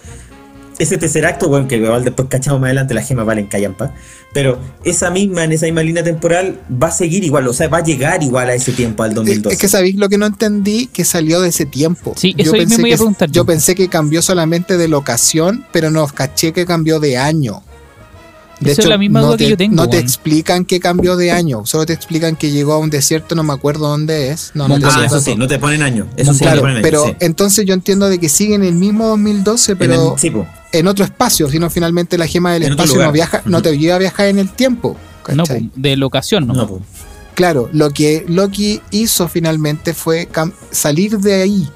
[0.77, 3.93] Ese tercer acto, bueno, que igual después cachamos más adelante, las gemas valen callampa.
[4.33, 7.79] Pero esa misma, en esa misma línea temporal, va a seguir igual, o sea, va
[7.79, 9.53] a llegar igual a ese tiempo, al Es 2012.
[9.55, 12.13] es que sabéis lo que no entendí, que salió de ese tiempo.
[12.15, 13.45] Sí, eso ahí me pensé voy a que- preguntar Yo yo.
[13.45, 17.61] pensé que cambió solamente de locación, pero no caché que cambió de año.
[18.59, 20.81] De Esa es la misma no duda que te, yo tengo, No te explican que
[20.81, 24.31] cambió de año, solo te explican que llegó a un desierto, no me acuerdo dónde
[24.31, 24.51] es.
[24.53, 26.07] No, no te ah, dicen eso sí, no te ponen año.
[26.17, 26.83] Eso sí, no te Claro, ponen año.
[26.83, 27.15] pero sí.
[27.21, 30.45] entonces yo entiendo de que sigue en el mismo 2012, En pero el- sí, po.
[30.73, 33.95] en otro espacio, sino finalmente la gema del En espacio no viaja, no te lleva
[33.95, 34.97] a viajar en el tiempo.
[35.33, 35.43] No,
[35.75, 36.53] de locación, ¿no?
[36.53, 36.79] No.
[37.35, 40.27] Claro, lo que Loki hizo finalmente fue
[40.71, 41.69] salir de ahí,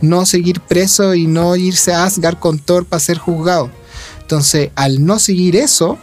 [0.00, 3.70] no seguir preso y no irse a Asgard con Thor para ser juzgado.
[4.20, 5.98] Entonces, al no seguir eso,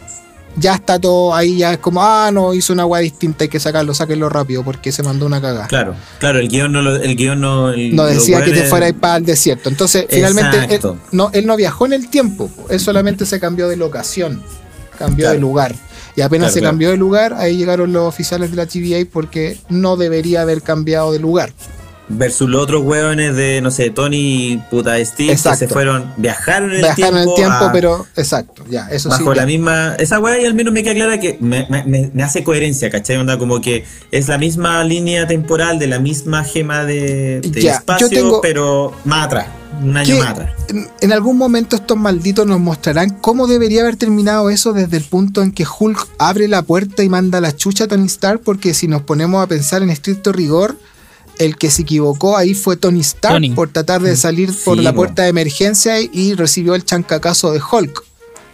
[0.56, 3.60] ya está todo ahí, ya es como, ah, no, hizo una agua distinta, hay que
[3.60, 5.66] sacarlo, sáquenlo rápido porque se mandó una cagada.
[5.68, 7.70] Claro, claro, el guion no lo, el guion no.
[7.70, 9.68] el- No decía que te fuera para el desierto.
[9.68, 10.80] Entonces, finalmente, él
[11.12, 14.42] no, él no viajó en el tiempo, él solamente se cambió de locación,
[14.98, 15.34] cambió Claro.
[15.34, 15.74] de lugar.
[16.16, 16.72] Y apenas Claro, se claro.
[16.72, 21.12] cambió de lugar, ahí llegaron los oficiales de la TVA porque no debería haber cambiado
[21.12, 21.52] de lugar.
[22.08, 26.70] Versus los otros hueones de, no sé, Tony y puta Steve, que se fueron, viajaron
[26.70, 27.18] en el Viajaron tiempo.
[27.18, 29.18] en el tiempo, a- pero exacto, ya, eso sí.
[29.18, 29.40] bajo ya.
[29.40, 29.94] la misma.
[29.98, 33.16] Esa weá y al menos me queda clara que me, me- hace coherencia, ¿cachai?
[33.16, 37.72] Onda como que es la misma línea temporal de la misma gema de, de Ya,
[37.72, 39.48] yo espacio, tengo- pero más atrás,
[39.82, 40.52] un año más atrás.
[40.68, 45.02] En, en algún momento estos malditos nos mostrarán cómo debería haber terminado eso desde el
[45.04, 48.74] punto en que Hulk abre la puerta y manda la chucha a Tony Stark, porque
[48.74, 50.76] si nos ponemos a pensar en estricto rigor,
[51.38, 53.50] el que se equivocó ahí fue Tony Stark Tony.
[53.50, 54.96] por tratar de salir por la po.
[54.96, 58.02] puerta de emergencia y recibió el chancacazo de Hulk.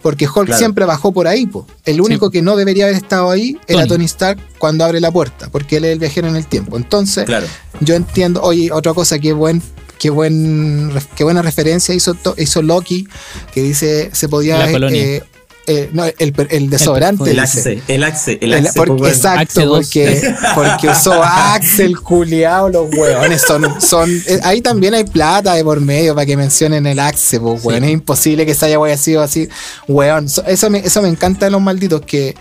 [0.01, 0.57] Porque Hulk Claro.
[0.59, 1.65] siempre bajó por ahí, po.
[1.85, 4.03] El único que no debería haber estado ahí era Tony.
[4.03, 6.75] Stark cuando abre la puerta, porque él es el viajero en el tiempo.
[6.75, 7.47] Entonces, Claro.
[7.79, 9.61] yo entiendo, oye, otra cosa que buen,
[9.99, 13.07] qué buen, qué buena referencia hizo, hizo Loki,
[13.53, 15.01] que dice se podía La colonia.
[15.01, 15.23] eh,
[15.67, 17.31] eh, no, el, el desodorante.
[17.31, 17.39] El.
[17.39, 18.79] Axe, el Axe, el El- Axe.
[19.07, 25.05] exacto, Axe porque, porque usó Axel, culiao, los hueones son, son eh, ahí también hay
[25.05, 27.83] plata de por medio para que mencionen el Axe, pues, weón.
[27.83, 29.47] Es imposible que se haya sido así,
[29.87, 30.27] weón.
[30.27, 32.35] So- Eso me, eso me encanta de los malditos que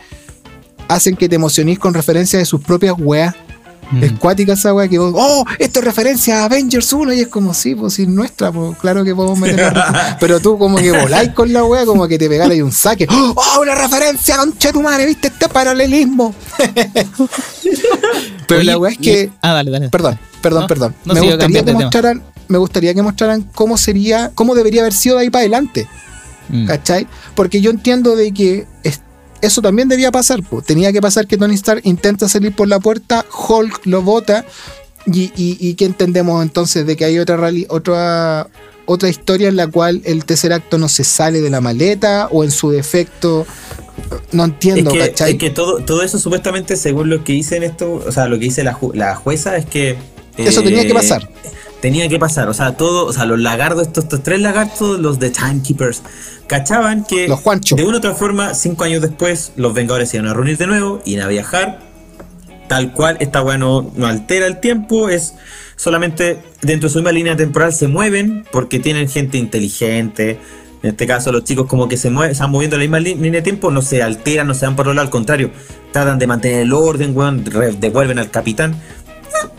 [0.89, 3.35] hacen que te emocionís con referencia de sus propias weas.
[3.93, 4.03] Mm.
[4.05, 7.29] Es cuática esa wea que vos, oh, esto es referencia a Avengers 1 y es
[7.29, 9.73] como, sí, pues si es nuestra, pues claro que podemos meter.
[10.21, 13.07] Pero tú como que voláis con la wea, como que te pegáis un saque.
[13.11, 16.35] Oh, una referencia, concha tu madre, viste este paralelismo.
[18.49, 19.89] Pero Oye, la wea es y- que, Ah, dale, dale.
[19.89, 20.95] perdón, perdón, No, perdón.
[21.05, 25.17] no, me gustaría que mostraran, me gustaría que mostraran cómo sería, cómo debería haber sido
[25.17, 25.87] de ahí para adelante.
[26.49, 26.67] Mm.
[26.67, 27.07] ¿Cachai?
[27.35, 29.01] Porque yo entiendo de que es-
[29.43, 30.43] eso también debía pasar.
[30.43, 30.63] po.
[30.63, 34.47] Tenía que pasar que Tony Stark intenta salir por la puerta, Hulk lo bota.
[35.05, 38.47] Y, y, y que entendemos entonces de que hay otra, reali- otra,
[38.87, 42.45] otra historia en la cual el tercer acto no se sale de la maleta o
[42.45, 43.45] en su defecto.
[44.31, 45.33] No Es entiendo, que, ¿cachai?
[45.33, 48.39] es que todo, todo eso supuestamente, según lo que dice en esto, o sea, lo
[48.39, 49.97] que dice la, ju- la jueza es que...
[50.37, 51.29] Eso tenía que pasar.
[51.83, 55.19] Tenía que pasar, o sea, todo, o sea, los lagartos, estos, estos tres lagartos, los
[55.19, 56.03] de Timekeepers,
[56.47, 60.29] cachaban que Los de una u otra forma, cinco años después, los Vengadores se iban
[60.29, 61.81] a reunir de nuevo, iban a viajar,
[62.69, 65.35] tal cual, esta weá no, no altera el tiempo, es
[65.77, 70.39] solamente dentro de su misma línea temporal se mueven porque tienen gente inteligente.
[70.83, 73.41] En este caso, los chicos como que se mueven, van moviendo en la misma línea
[73.41, 75.51] de tiempo, no se alteran, no se van por otro lado, al contrario,
[75.93, 77.45] tratan de mantener el orden, weón,
[77.79, 78.81] devuelven al capitán.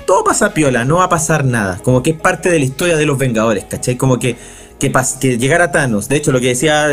[0.05, 1.79] Todo pasa piola, no va a pasar nada.
[1.83, 3.95] Como que es parte de la historia de los Vengadores, ¿cachai?
[3.95, 4.35] Como que,
[4.79, 6.09] que, que llegara Thanos.
[6.09, 6.87] De hecho, lo que decía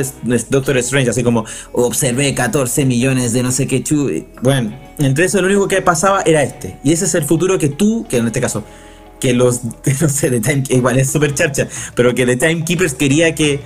[0.49, 4.11] Doctor Strange, así como observé 14 millones de no sé qué chu.
[4.43, 6.79] Bueno, entre eso lo único que pasaba era este.
[6.85, 8.65] Y ese es el futuro que tú, que en este caso,
[9.19, 9.61] que los,
[10.01, 13.61] no sé, de Time, igual es súper charcha, pero que The Timekeepers quería que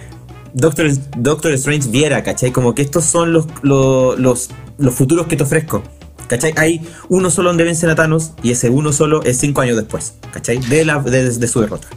[0.55, 2.53] Doctor, Doctor Strange viera, ¿cachai?
[2.53, 5.83] Como que estos son los, los, los, los futuros que te ofrezco.
[6.29, 6.53] ¿Cachai?
[6.57, 10.15] Hay uno solo donde vencen a Thanos y ese uno solo es cinco años después,
[10.33, 10.59] ¿cachai?
[10.59, 11.89] De, la, de, de su derrota.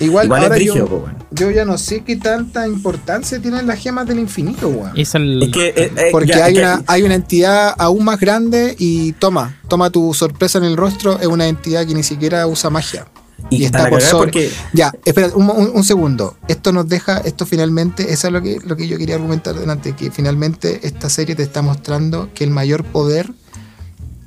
[0.00, 1.16] Igual, igual es ahora brígido, yo, po, weón.
[1.30, 4.90] yo ya no sé qué tanta importancia tienen las gemas del infinito, weón.
[4.96, 8.04] Es el- Es que, eh, eh, Porque ya, hay, que- una, hay una entidad aún
[8.04, 12.02] más grande y toma, toma tu sorpresa en el rostro, es una entidad que ni
[12.02, 13.06] siquiera usa magia.
[13.50, 14.24] y, y está por sobre.
[14.32, 16.36] porque Ya, espera un, un- un segundo.
[16.48, 19.92] Esto nos deja, esto finalmente, eso es lo que, lo que yo quería argumentar delante,
[19.94, 23.30] que finalmente esta serie te está mostrando que el mayor poder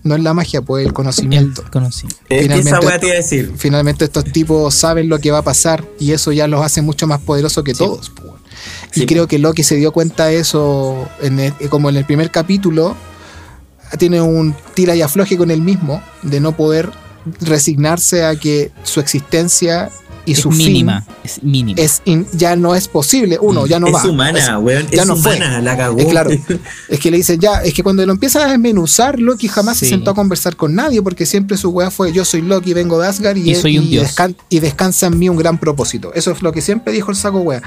[0.07, 1.63] no es la magia, pues el el conocimiento.
[1.63, 1.77] que
[2.39, 3.53] esa finalmente- weá te iba a decir.
[3.57, 7.05] Finalmente estos tipos saben lo que va a pasar y eso ya los hace mucho
[7.07, 7.79] más poderosos que Sí.
[7.79, 8.09] todos.
[8.15, 8.27] pues.
[8.95, 9.05] Y Sí.
[9.05, 12.95] creo que Loki se dio cuenta de eso en el- como en el primer capítulo.
[13.99, 16.89] Tiene un tira y afloje con él mismo de no poder
[17.41, 19.89] resignarse a que su existencia
[20.27, 21.01] y Es su mínima.
[21.01, 21.81] fin Es mínima.
[21.81, 23.39] es in- ya no es posible.
[23.41, 24.03] Uno, ya no es va.
[24.07, 24.87] humana, Es- weón.
[24.91, 25.35] ya es no fue.
[25.37, 25.97] humana, la cagó.
[25.97, 26.29] es claro.
[26.89, 29.87] Es que le dicen ya, es que cuando lo empiezan a desmenuzar, Loki jamás se
[29.87, 33.07] sentó a conversar con nadie porque siempre su weá fue yo soy Loki, vengo de
[33.07, 34.05] Asgard y, Y soy un dios.
[34.05, 36.13] descan- y descansa en mí un gran propósito.
[36.13, 37.61] Eso es lo que siempre dijo el saco weá.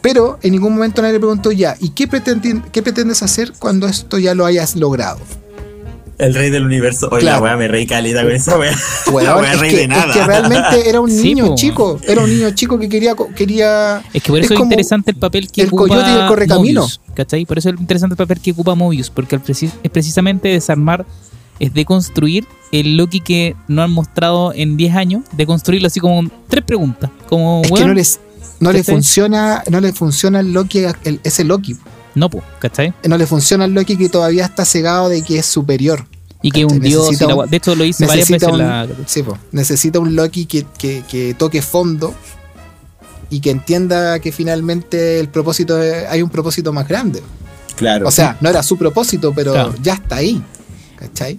[0.00, 3.86] Pero en ningún momento nadie le preguntó ya, ¿y qué, pretendi- qué pretendes hacer cuando
[3.88, 5.18] esto ya lo hayas logrado?
[6.18, 7.08] El rey del universo.
[7.12, 7.36] Oye, Claro.
[7.38, 8.72] la weá me reí calita con esa weá.
[9.22, 10.12] La weá es, rey que, de es nada.
[10.12, 11.54] que realmente era un Sí, niño po.
[11.54, 15.12] chico, era un niño chico que quería, quería Es que por es eso es, interesante
[15.12, 16.80] el papel que el ocupa coyote y el correcamino.
[16.82, 17.46] Mobius, ¿cachai?
[17.46, 21.06] Por eso es interesante el papel que ocupa Mobius, porque es precisamente desarmar,
[21.60, 26.64] es deconstruir el Loki que no han mostrado en 10 años, deconstruirlo así como tres
[26.64, 27.10] preguntas.
[27.28, 28.20] Como, es que no les
[28.60, 28.94] no le ¿cachai?
[28.96, 31.76] funciona, no le funciona el Loki, el- ese Loki.
[32.18, 32.28] No.
[33.06, 36.06] No le funciona el Loki que todavía está cegado de que es superior.
[36.40, 38.86] Y que es un dios, la de hecho lo hice varias necesita veces un, la...
[39.06, 42.14] sí, po, necesita un Loki que, que- que toque fondo
[43.28, 47.22] y que entienda que finalmente el propósito de- hay un propósito más grande.
[47.76, 48.06] Claro.
[48.06, 49.74] O sea, no era su propósito, pero Claro.
[49.82, 50.40] ya está ahí.
[50.96, 51.38] ¿Cachai?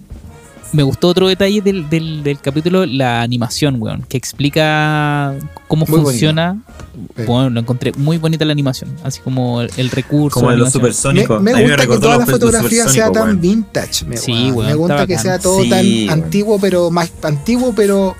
[0.72, 5.34] Me gustó otro detalle del, del, del capítulo, la animación, weón, que explica
[5.66, 6.58] cómo Muy funciona.
[7.16, 7.22] Sí.
[7.26, 10.34] Bueno, lo encontré muy bonita la animación, así como el, el recurso.
[10.34, 10.68] como la de los.
[10.68, 11.42] Me, supersónicos.
[11.42, 13.40] me mí gusta que recordó toda la fotografía sea tan weón.
[13.40, 14.04] vintage.
[14.06, 14.54] Me, Sí, weón.
[14.56, 15.22] weón, me gusta que bacán.
[15.24, 16.10] sea todo Sí, tan weón.
[16.10, 18.14] antiguo, pero más antiguo, pero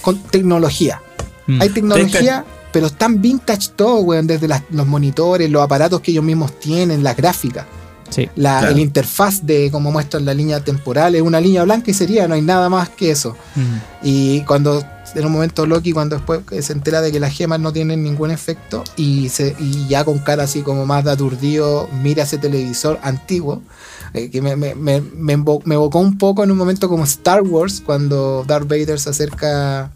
[0.00, 1.00] con tecnología.
[1.46, 1.60] Mm.
[1.62, 6.12] Hay tecnología, pero es tan vintage todo, weón, desde las- los monitores, los aparatos que
[6.12, 7.66] ellos mismos tienen, las gráficas.
[8.10, 8.28] Sí.
[8.36, 8.72] La, Claro.
[8.72, 12.34] El interfaz de cómo muestran la línea temporal es una línea blanca y sería, no
[12.34, 13.36] hay nada más que eso.
[13.54, 13.76] Mm.
[14.02, 14.84] Y cuando
[15.14, 18.30] en un momento Loki cuando después se entera de que las gemas no tienen ningún
[18.30, 22.98] efecto y, se, y ya con cara así como más de aturdido mira ese televisor
[23.02, 23.62] antiguo
[24.14, 25.32] eh, que me, me, me, me
[25.74, 29.90] evocó un poco en un momento como Star Wars cuando Darth Vader se acerca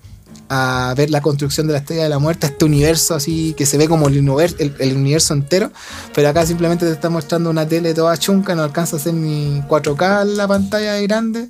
[0.48, 3.78] a ver la construcción de la Estrella de la Muerte, este universo así que se
[3.78, 5.70] ve como el, univer- el, el universo entero,
[6.14, 9.60] pero acá simplemente te está mostrando una tele toda chunca, no alcanza a ser ni
[9.68, 11.48] 4K la pantalla de grande,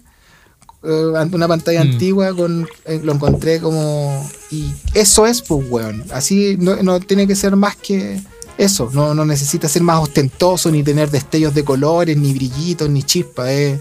[0.85, 1.91] eh, una pantalla Mm.
[1.93, 4.29] antigua, con eh, lo encontré como...
[4.51, 8.21] Y eso es, pues, weón, así no, no tiene que ser más que
[8.59, 13.03] eso, no, no necesita ser más ostentoso, ni tener destellos de colores, ni brillitos, ni
[13.03, 13.81] chispas, es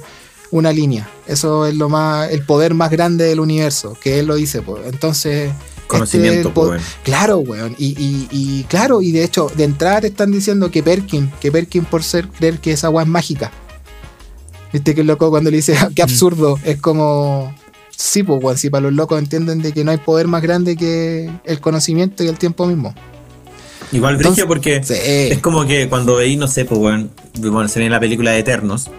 [0.54, 1.10] una línea.
[1.28, 4.84] Eso es lo más, el poder más grande del universo, que él lo dice, pues.
[4.86, 5.51] Entonces.
[5.88, 6.82] Conocimiento, este, pues.
[7.04, 7.76] Claro, weón.
[7.78, 11.51] Y, y, y claro, y de hecho, de entrada te están diciendo que Perkin, que
[11.51, 13.51] Perkin por ser creer que esa agua es mágica.
[14.72, 17.54] Viste que loco cuando le dice "Ah, qué absurdo, es como.
[17.95, 20.76] Sí, pues, weón, si para los locos entienden de que no hay poder más grande
[20.76, 22.93] que el conocimiento y el tiempo mismo.
[23.91, 24.93] Igual brillo porque Sí.
[24.97, 28.32] es como que cuando veí, no sé, pues, weón, bueno, se ve en la película
[28.32, 28.89] de Eternos,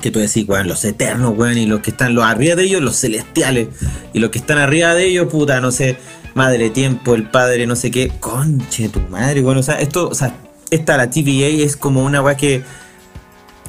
[0.00, 2.82] que tú decís, weón, los eternos, weón, y los que están los arriba de ellos,
[2.82, 3.68] los celestiales,
[4.12, 5.96] y los que están arriba de ellos, puta, no sé,
[6.34, 10.14] madre tiempo, el padre, no sé qué, conche tu madre, bueno, o sea, esto, o
[10.14, 10.34] sea,
[10.70, 12.62] esta, la TVA es como una weá que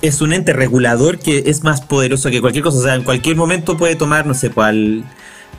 [0.01, 3.35] es un ente regulador que es más poderoso que cualquier cosa, o sea, en cualquier
[3.35, 5.03] momento puede tomar, no sé, pues, al,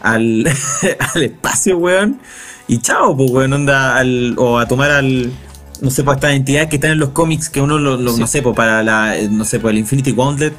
[0.02, 0.46] al,
[1.14, 2.20] al espacio, weón,
[2.66, 5.32] y chao, pues, weón, onda, al, o a tomar al,
[5.80, 8.20] no sé, pues estas entidades que están en los cómics que uno, lo, lo- Sí.
[8.20, 10.52] no sé, pues para la, eh, no sé, pues el Infinity Gauntlet,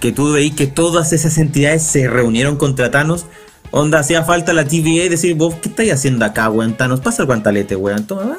[0.00, 3.26] que tú veís que todas esas entidades se reunieron contra Thanos,
[3.70, 6.74] onda, hacía falta la TVA y decir, vos, ¿qué estáis haciendo acá, weón?
[6.76, 8.36] Thanos, pasa el guantalete, weón, toma,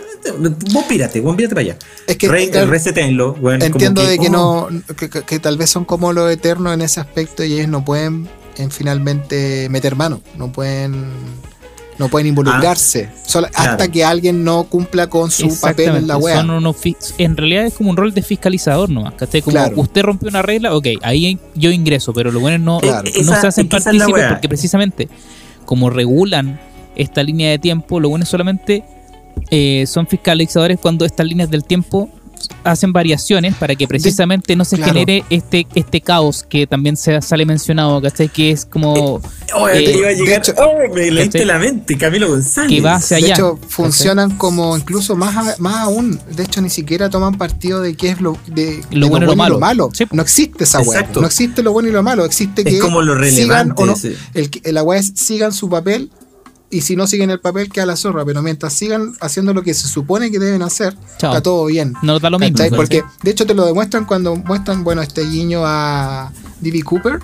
[0.73, 1.77] vos pírate, weón, pírate para allá.
[2.07, 3.59] Es que Re- claro, resetenlo, weón.
[3.59, 6.73] como entiendo de que oh, no que, que- que tal vez son como los eternos
[6.73, 11.05] en ese aspecto y ellos no pueden en finalmente meter mano no pueden
[11.99, 13.91] no pueden involucrarse Solo- hasta Ah, claro.
[13.91, 16.17] que alguien no cumpla con su papel en la
[16.73, 19.41] fi- en realidad es como un rol de fiscalizador nomás, ¿cachai?
[19.41, 19.73] Como Claro.
[19.81, 23.09] usted rompió una regla, ok, ahí yo ingreso, pero los buenos no, Claro.
[23.13, 25.09] no Esa- se hacen partícipes porque precisamente
[25.65, 26.59] como regulan
[26.95, 28.83] esta línea de tiempo, los buenos solamente
[29.51, 32.09] eh, son fiscalizadores cuando estas líneas del tiempo
[32.63, 34.93] hacen variaciones para que precisamente no se claro.
[34.93, 38.29] genere este, este caos que también se sale mencionado, ¿cachai?
[38.29, 39.21] Que es como
[39.55, 40.39] Oh, Eh, te iba a de llegar.
[40.39, 42.69] hecho- oh, me leíste la mente, Camilo González.
[42.69, 43.33] que va hacia de allá.
[43.35, 47.95] hecho funcionan como incluso más, a- más aún de hecho ni siquiera toman partido de
[47.95, 49.59] qué es lo de, de Lo bueno y lo malo.
[49.59, 50.05] malo Sí.
[50.11, 51.21] no existe esa Exacto.
[51.21, 53.83] no existe lo bueno y lo malo existe Es que como lo sigan relevante.
[53.83, 53.95] o no
[54.33, 56.09] el, la weá es sigan su papel
[56.69, 59.73] y si no siguen el papel queda la zorra, pero mientras sigan haciendo lo que
[59.73, 61.31] se supone que deben hacer, Chao.
[61.31, 61.93] está todo bien.
[62.03, 62.57] No da lo mismo.
[62.75, 66.83] Porque de hecho te lo demuestran cuando muestran, bueno, este guiño a D.B.
[66.83, 67.19] Cooper.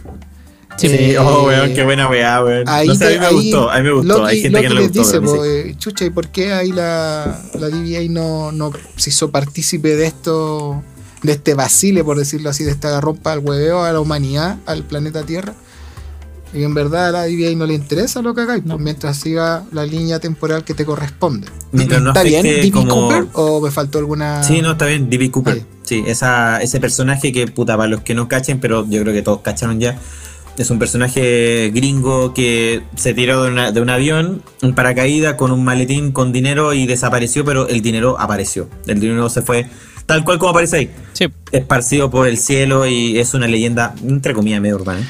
[0.77, 2.67] Sí, Sí, Eh, oh, weón, qué buena weá, weón.
[2.67, 4.17] Ahí, no sé, a mí me ahí gustó, a mí me gustó.
[4.19, 5.19] Loki- Hay gente que no le les gustó.
[5.19, 9.29] dice, po, eh, chucha, ¿y por qué ahí la, la DBA no, no se hizo
[9.29, 10.81] partícipe de esto,
[11.21, 14.83] de este vacile, por decirlo así, de agarrón para el hueveo a la humanidad, al
[14.83, 15.53] planeta Tierra?
[16.53, 18.75] Y en verdad a la DBA no le interesa lo que hagáis, No.
[18.75, 21.47] pues, mientras siga la línea temporal que te corresponde.
[21.71, 22.71] Mientras no ¿Está bien D.B.
[22.71, 24.43] como- Cooper o me faltó alguna...?
[24.43, 25.31] Sí, no, está bien, D.B.
[25.31, 25.63] Cooper.
[25.83, 29.21] Sí, esa, ese personaje que, puta, para los que no cachen, pero yo creo que
[29.23, 29.97] todos cacharon ya.
[30.57, 35.51] Es un personaje gringo que se tiró de, una- de un avión en paracaídas con
[35.51, 38.69] un maletín con dinero y desapareció, pero el dinero apareció.
[38.85, 39.67] El dinero se fue
[40.05, 40.91] tal cual como aparece ahí.
[41.13, 41.25] Sí.
[41.51, 45.09] Esparcido por el cielo y es una leyenda, entre comillas, medio urbana.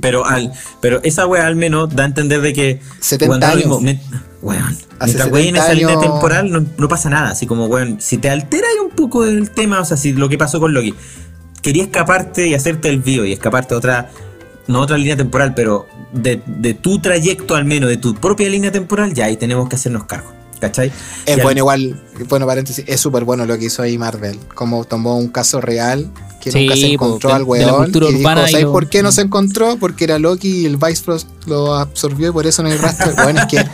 [0.00, 3.54] Pero al, pero esa weá al menos da a entender de que 70 weón, da
[3.54, 3.82] lo años.
[3.82, 4.00] me-
[4.42, 4.62] weón,
[4.98, 8.00] Hace mientras weón, en 70 esa línea temporal no, no pasa nada, así como weón,
[8.00, 10.94] si te altera un poco el tema, o sea, si lo que pasó con Loki,
[11.62, 14.10] quería escaparte y hacerte el bio y escaparte a otra,
[14.66, 18.70] no otra línea temporal, pero de, de tu trayecto al menos, de tu propia línea
[18.72, 20.32] temporal, ya ahí tenemos que hacernos cargo.
[20.62, 20.92] ¿Cachai?
[21.26, 24.38] Es Y al- bueno, igual, bueno, paréntesis, es súper bueno lo que hizo ahí Marvel.
[24.54, 26.08] Como tomó un caso real
[26.40, 27.82] que Sí, nunca se encontró al de la weón.
[27.84, 29.76] cultura y dijo, y ¿sabes lo- por qué no se encontró?
[29.78, 33.12] Porque era Loki y el Bifrost lo absorbió y por eso no hay rastro.
[33.24, 33.64] bueno, es que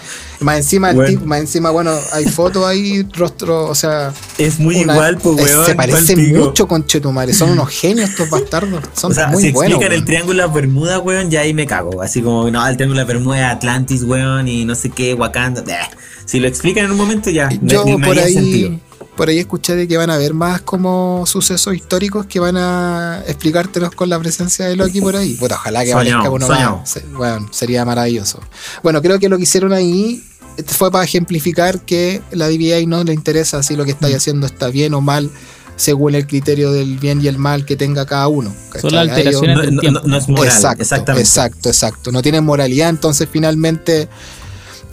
[0.40, 1.10] más encima, el Bueno.
[1.10, 4.12] tipo- más encima, bueno, hay fotos ahí, rostro, o sea.
[4.38, 5.66] Es muy una- igual, pues es- weón.
[5.66, 7.32] Se parecen mucho con Chetumare.
[7.34, 8.84] Son unos genios estos bastardos.
[8.94, 9.74] Son O sea, muy si buenos.
[9.74, 12.00] explican el triángulo de las Bermudas, weón, ya ahí me cago.
[12.02, 15.62] Así como, no, el triángulo de las Bermudas, Atlantis, weón, y no sé qué, Wakanda.
[15.62, 15.76] bleh.
[16.24, 18.78] Si lo explican en un momento, ya Yo me, me por haría sentido.
[19.18, 22.56] Ahí, por ahí escuché de que van a haber más como sucesos históricos que van
[22.56, 25.36] a explicártelos con la presencia de Loki por ahí.
[25.40, 26.76] Bueno, ojalá que Soñado, aparezca uno soñado.
[26.78, 26.98] más.
[27.12, 28.40] Bueno, sería maravilloso.
[28.82, 30.22] Bueno, creo que lo que hicieron ahí
[30.66, 33.94] fue para ejemplificar que la DBA no le interesa si lo que Mm.
[33.94, 35.30] estáis haciendo está bien o mal
[35.76, 38.52] según el criterio del bien y el mal que tenga cada uno.
[38.80, 41.20] Son alteraciones no es moral, exacto, exactamente.
[41.22, 42.10] exacto, exacto.
[42.12, 44.08] No tienen moralidad, entonces finalmente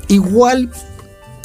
[0.07, 0.69] igual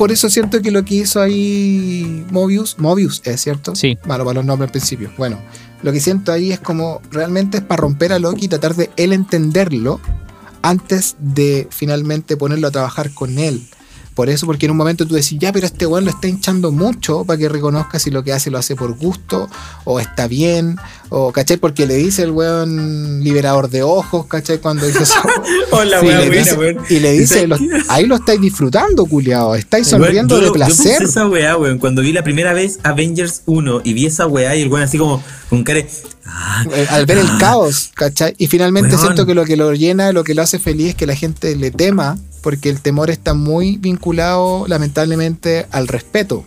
[0.00, 3.98] por eso siento que lo que hizo ahí Mobius, Mobius es cierto, Sí.
[4.06, 5.12] malo para los nombres al principio.
[5.18, 5.38] Bueno,
[5.82, 8.88] lo que siento ahí es como realmente es para romper a Loki y tratar de
[8.96, 10.00] él entenderlo
[10.62, 13.68] antes de finalmente ponerlo a trabajar con él.
[14.14, 16.72] Por eso, porque en un momento tú decís, ya, pero este weón lo está hinchando
[16.72, 19.48] mucho para que reconozca si lo que hace lo hace por gusto,
[19.84, 20.76] o está bien,
[21.08, 21.56] o ¿cachai?
[21.56, 24.58] Porque le dice el weón liberador de ojos, ¿cachai?
[24.58, 25.14] Cuando dice eso.
[25.70, 26.78] Hola, Sí, weá, le buena, dice- weón.
[26.90, 27.48] y le dice,
[27.88, 30.98] ahí lo estáis disfrutando, culiao, estáis Weón, sonriendo yo de Yo placer.
[30.98, 31.78] pensé esa weá, weón.
[31.78, 34.98] Cuando vi la primera vez Avengers 1 y vi esa weá y el weón así
[34.98, 35.80] como con cara.
[36.26, 38.34] Ah, Eh, al ver el ah, caos, ¿cachai?
[38.38, 39.00] Y finalmente Weón.
[39.02, 41.56] siento que lo que lo llena, lo que lo hace feliz es que la gente
[41.56, 46.44] le tema, porque el temor está muy vinculado, lamentablemente, al respeto.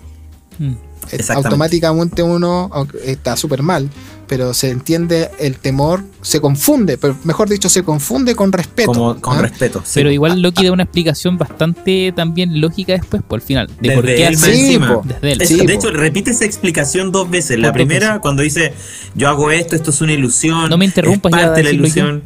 [0.60, 0.72] Mm.
[0.72, 1.48] Eh, Exactamente.
[1.48, 2.70] Automáticamente uno
[3.04, 3.89] está súper mal,
[4.26, 8.94] pero se entiende el temor, se confunde, pero mejor dicho, se confunde con respeto.
[8.94, 9.41] Como con ¿ah?
[9.41, 9.82] respeto.
[9.84, 9.91] sí.
[9.96, 13.68] Pero igual Loki da una explicación bastante también lógica después, por el final.
[13.68, 14.94] De Desde por qué él más hace Sí, encima.
[14.94, 15.02] po.
[15.06, 15.41] Desde él.
[15.41, 15.70] Es- Sí, de po.
[15.72, 17.60] hecho, repite esa explicación dos veces.
[17.60, 18.22] La primera, veces.
[18.22, 18.74] cuando dice,
[19.14, 20.70] yo hago esto, esto es una ilusión.
[20.70, 21.88] No me interrumpas, es ya parte de la decirlo
[22.18, 22.22] yo.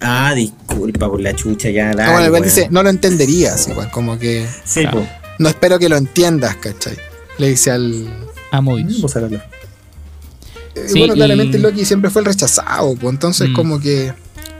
[0.00, 1.90] Ah, disculpa por la chucha, ya.
[1.90, 5.06] Ah, dale, bueno, dice, no lo entenderías, igual, como que Sí, Claro.
[5.38, 6.96] no espero que lo entiendas, ¿cachai?
[7.38, 8.06] Le dice al,
[8.52, 9.02] A Mobius.
[9.16, 9.38] A hablarlo.
[10.74, 13.52] Eh, Sí, bueno, y- claramente Loki siempre fue el rechazado, pues entonces Mm.
[13.54, 14.12] como que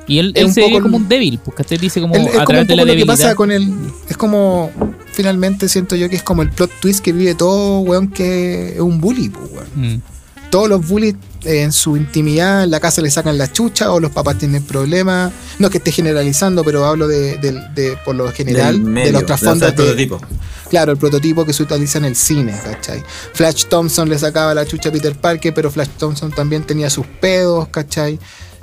[0.09, 2.17] Y él, es él un se ve poco como un débil, porque usted dice como
[2.17, 3.73] él- es a como través de la poco lo que pasa con el
[4.09, 4.71] es como
[5.13, 8.81] finalmente siento yo que es como el plot twist que vive todo weón que es
[8.81, 9.69] un bully, pues, weón.
[9.97, 10.01] Mm.
[10.51, 14.11] Todos los bullies en su intimidad en la casa le sacan la chucha o los
[14.11, 15.31] papás tienen problemas.
[15.59, 19.27] No es que esté generalizando, pero hablo de, de- de- por lo general de los
[19.27, 20.21] trasfondos el de, prototipo.
[20.71, 23.03] Claro, el prototipo que se utiliza en el cine, ¿cachai?
[23.35, 27.07] Flash Thompson le sacaba la chucha a Peter Parker, pero Flash Thompson también tenía sus
[27.07, 28.19] pedos, ¿cachai?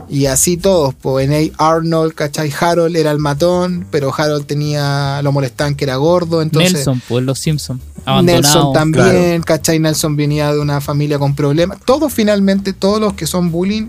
[0.10, 1.70] Y así todos, pues en A.
[1.76, 2.52] Arnold, ¿cachai?
[2.60, 6.74] Harold era el matón, pero Harold tenía, lo molestaban que era gordo, entonces...
[6.74, 7.82] Nelson, pues los Simpsons.
[8.06, 8.42] Abandonado.
[8.42, 9.44] Nelson también, claro.
[9.46, 9.80] ¿cachai?
[9.80, 11.80] Nelson venía de una familia con problemas.
[11.86, 13.88] Todos finalmente, todos los que son bullying,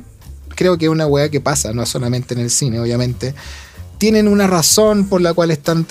[0.54, 3.34] creo que es una weá que pasa, no solamente en el cine, obviamente.
[3.98, 5.86] Tienen una razón por la cual están,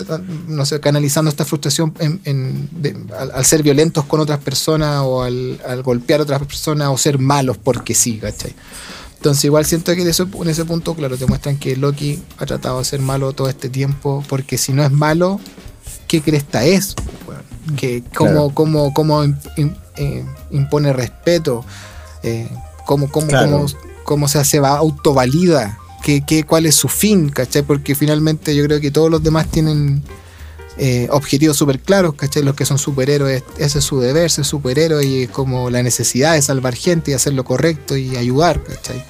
[0.47, 5.01] no sé, canalizando esta frustración en- en- de- al, al ser violentos con otras personas
[5.03, 8.53] o al, al golpear a otras personas o ser malos porque sí, ¿cachai?
[9.15, 12.45] Entonces igual siento que en ese, en ese punto, claro, te muestran que Loki ha
[12.45, 15.39] tratado de ser malo todo este tiempo, porque si no es malo,
[16.07, 16.93] ¿qué cresta es?
[17.77, 18.51] Que cómo, Claro.
[18.53, 21.65] cómo, cómo eh, impone respeto,
[22.23, 22.49] eh,
[22.85, 23.65] cómo, cómo, Claro.
[24.03, 27.63] cómo, se hace, va, autovalida, qué, qué, cuál es su fin, ¿cachai?
[27.63, 30.03] Porque finalmente yo creo que todos los demás tienen
[30.77, 32.43] eh, objetivos súper claros, ¿cachai?
[32.43, 36.33] Los que son superhéroes, ese es su deber, ser superhéroe y es como la necesidad
[36.33, 39.03] de salvar gente y hacer lo correcto y ayudar, ¿cachai?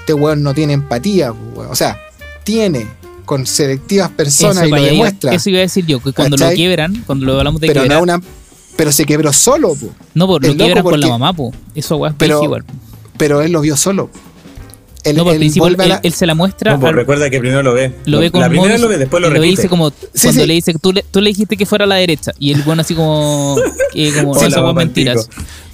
[0.00, 1.70] Este weón no tiene empatía, pues, weón.
[1.70, 2.00] o sea,
[2.42, 2.86] tiene
[3.30, 6.50] con selectivas personas Eso, y lo demuestra, eso iba a decir yo, que cuando lo
[6.50, 8.20] quiebran, cuando lo hablamos de pero no una
[8.76, 9.90] pero se quebró solo, po.
[10.14, 11.52] no, por es lo quiebran con la mamá, po.
[11.76, 12.64] Eso weá es Pero- igual.
[13.16, 14.10] pero él lo vio solo.
[15.04, 17.62] Él, No, por él él, la- él se la muestra, No, al- recuerda que primero
[17.62, 17.92] lo ve.
[18.04, 19.50] lo ve con La primera lo ve, después lo y repite.
[19.50, 20.46] dice como Sí, cuando sí.
[20.48, 22.82] le dice tú le, tú le dijiste que fuera a la derecha y el bueno
[22.82, 23.56] así como
[23.94, 25.28] que como Hola, eso mamá, mentiras.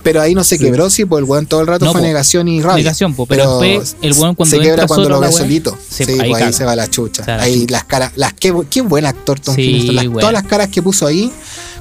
[0.07, 0.65] Pero ahí no se Sí.
[0.65, 2.07] quebró, sí, pues el weón todo el rato No, fue po.
[2.07, 2.77] negación y rabia.
[2.85, 5.77] Negación, po, pero después el weón cuando se quebra entra cuando solo lo ve solito.
[5.91, 7.25] se- sí, ahí pues ahí se va la chucha.
[7.41, 9.91] Ahí las caras, las qué, qué buen actor Tom Sí.
[9.91, 10.21] Las- bueno.
[10.21, 11.33] Todas las caras que puso ahí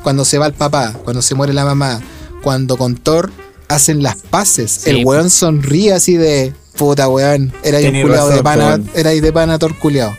[0.01, 2.01] cuando se va el papá, cuando se muere la mamá,
[2.41, 3.31] cuando con Thor
[3.67, 5.09] hacen las paces, Sí, el po.
[5.11, 9.31] weón sonríe así de puta weón, era ahí un culiao de pana, era ahí de
[9.31, 10.17] pana Thor culiao.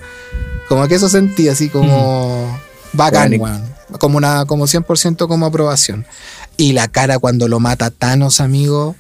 [0.69, 2.57] Como que eso sentía así como
[2.93, 3.45] bacán, Bueno.
[3.45, 3.77] weón.
[4.01, 6.05] Como una, como 100% como aprobación.
[6.57, 8.97] Y la cara cuando lo mata Thanos, amigo,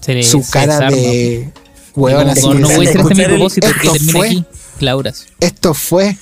[0.00, 1.52] se le- su se cara desarma, de
[2.32, 2.40] así.
[2.40, 4.44] como, no voy a hacer este mi el- propósito que esto fue- aquí
[4.78, 6.16] Clauras Esto fue.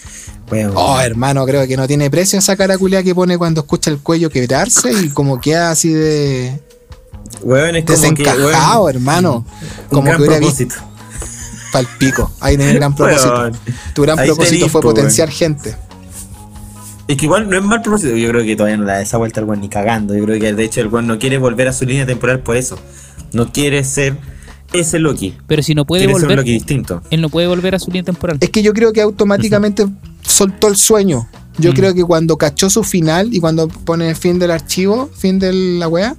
[0.74, 3.98] Oh, hermano, creo que no tiene precio esa cara culia que pone cuando escucha el
[4.00, 6.60] cuello quebrarse y como queda así de
[7.42, 8.24] Weón, es como que.
[8.24, 9.46] desencajado, hermano.
[9.46, 10.90] un Como gran que hubiera visto propósito.
[11.72, 12.32] pa'l pico.
[12.40, 13.32] Ahí tenés gran propósito.
[13.32, 13.56] Weón.
[13.94, 15.76] Tu gran propósito fue po, potenciar gente.
[17.10, 18.14] Es que igual no es mal propósito.
[18.16, 20.14] Yo creo que todavía no le da esa vuelta al weón ni cagando.
[20.14, 22.56] Yo creo que de hecho el weón no quiere volver a su línea temporal por
[22.56, 22.78] eso.
[23.32, 24.16] No quiere ser
[24.72, 25.34] ese Loki.
[25.48, 27.02] pero si no puede quiere ser un volver Loki distinto.
[27.10, 29.84] él no puede volver a su línea temporal Es que yo creo que automáticamente
[30.22, 31.26] soltó el sueño.
[31.58, 31.74] Yo Mm.
[31.74, 35.52] creo que cuando cachó su final y cuando pone el fin del archivo, fin de
[35.52, 36.14] la weá,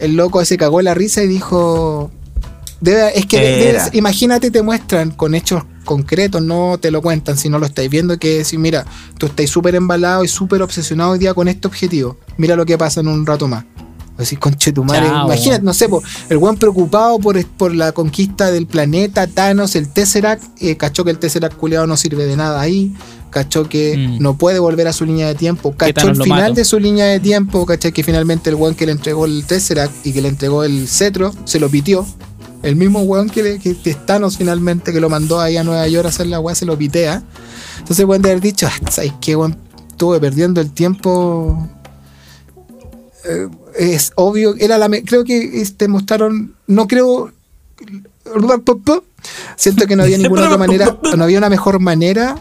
[0.00, 2.10] el loco se cagó en la risa y dijo.
[2.86, 7.48] Debe, es que debe- imagínate, te muestran con hechos concretos, no te lo cuentan, si
[7.48, 8.84] no lo estáis viendo, que decir, mira,
[9.18, 12.16] tú estás súper embalado y súper obsesionado hoy día con este objetivo.
[12.38, 13.64] Mira lo que pasa en un rato más.
[14.18, 15.06] Así, conche tu madre.
[15.08, 15.26] Chao.
[15.26, 19.88] Imagínate, no sé, po, el weón preocupado por, por la conquista del planeta, Thanos, el
[19.88, 22.94] Tesseract, eh, cachó que el Tesseract culiado no sirve de nada ahí,
[23.30, 24.22] cachó que Mm.
[24.22, 27.20] no puede volver a su línea de tiempo, cachó el final de su línea de
[27.20, 30.64] tiempo, cachai que finalmente el weón que le entregó el Tesseract y que le entregó
[30.64, 32.06] el cetro, se lo pitió.
[32.62, 36.06] El mismo weón que, le- que, Thanos finalmente, que lo mandó ahí a Nueva York
[36.06, 37.22] a hacer la weá, se lo pitea.
[37.78, 39.56] Entonces weón de haber dicho, ah, ¿sabes qué weón?
[39.90, 41.68] Estuve perdiendo el tiempo
[43.24, 43.48] eh,
[43.78, 47.32] es obvio, era la creo que este mostraron, no creo
[49.56, 52.36] siento que no había ninguna otra manera, no había una mejor manera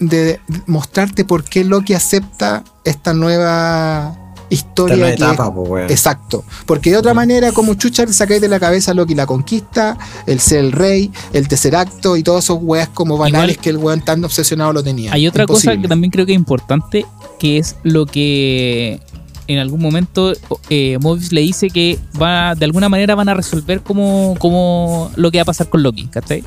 [0.00, 4.18] de mostrarte por qué Loki acepta esta nueva
[4.50, 5.90] historia que- etapa, po, weón.
[5.90, 6.44] Exacto.
[6.66, 9.96] Porque de otra manera, como chucha, le sacáis de la cabeza a Loki la conquista,
[10.26, 13.70] el ser el rey, el tercer acto y todos esos weas como banales Igual- que
[13.70, 15.12] el weón tan obsesionado lo tenía.
[15.12, 17.04] Hay otra cosa que también creo que es importante,
[17.38, 19.00] que es lo que
[19.46, 20.32] en algún momento
[20.70, 25.30] eh, Mobius le dice que va de alguna manera van a resolver como, como lo
[25.30, 26.42] que va a pasar con Loki, ¿cachai?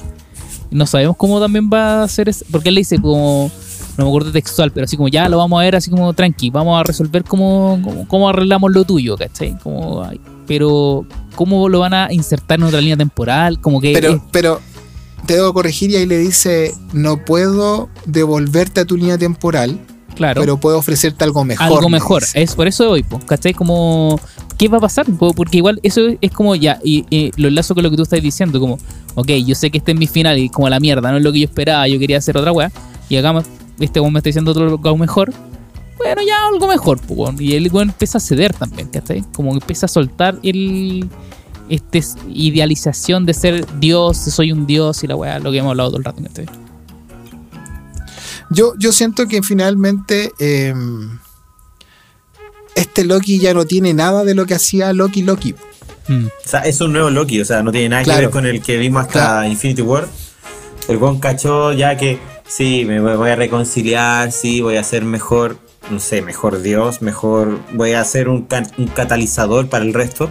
[0.71, 3.51] No sabemos cómo también va a ser, es- porque él le dice como,
[3.97, 6.49] no me acuerdo textual, pero así como ya lo vamos a ver así como tranqui,
[6.49, 9.57] vamos a resolver cómo, cómo, cómo arreglamos lo tuyo, ¿cachai?
[9.59, 10.07] Como,
[10.45, 13.93] pero cómo lo van a insertar en otra línea temporal, como que...
[13.93, 14.61] Pero, es- pero
[15.25, 19.77] te debo corregir y ahí le dice, no puedo devolverte a tu línea temporal,
[20.15, 20.39] claro.
[20.41, 21.65] pero puedo ofrecerte algo mejor.
[21.65, 22.23] algo me mejor.
[22.33, 23.53] Es por eso hoy, ¿cachai?
[23.53, 24.19] Como,
[24.57, 25.05] ¿qué va a pasar?
[25.05, 28.03] Po- Porque igual eso es como ya, y, y lo enlazo con lo que tú
[28.03, 28.77] estás diciendo, como,
[29.15, 31.31] ok, yo sé que este es mi final y como la mierda, no es lo
[31.33, 32.71] que yo esperaba, yo quería hacer otra weá,
[33.09, 33.41] y acá me-
[33.79, 35.33] este weón me está diciendo otro algo mejor.
[35.97, 37.37] Bueno, ya algo mejor, weón.
[37.39, 39.23] y el weón empieza a ceder también, ¿cachai?
[39.33, 41.09] Como que empieza a soltar el
[41.69, 45.71] este s- idealización de ser Dios, soy un Dios y la weá, lo que hemos
[45.71, 46.45] hablado todo el rato, ¿cachai?
[48.49, 50.73] Yo, yo siento que finalmente eh,
[52.75, 55.55] este Loki ya no tiene nada de lo que hacía Loki Loki.
[56.07, 56.25] Mm.
[56.27, 58.19] O sea, es un nuevo Loki, o sea, no tiene nada Claro.
[58.19, 59.47] que ver con el que vimos hasta Claro.
[59.49, 60.07] Infinity War.
[60.87, 62.17] El buen cachó ya que
[62.47, 65.57] sí, me voy a reconciliar, sí, voy a ser mejor,
[65.89, 70.29] no sé, mejor Dios, mejor, voy a ser un, un catalizador para el resto.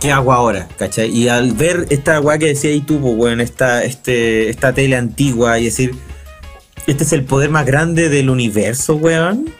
[0.00, 0.66] ¿Qué hago ahora?
[0.78, 1.10] ¿Cachai?
[1.14, 4.96] Y al ver esta weá que decía ahí tú, pues, weón, esta, este, esta tele
[4.96, 5.94] antigua y decir,
[6.86, 9.50] este es el poder más grande del universo, weón.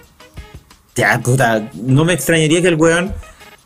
[0.96, 3.12] Ya, puta, no me extrañaría que el weón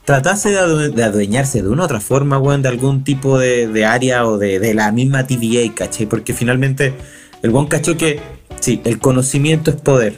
[0.05, 3.69] tratase de, adue- de adueñarse de una u otra forma, weón, de algún tipo de,
[3.69, 6.07] de área o de, de la misma TVA, ¿cachai?
[6.07, 6.93] Porque finalmente
[7.45, 8.21] el weón cachó que,
[8.59, 10.17] sí, el conocimiento es poder.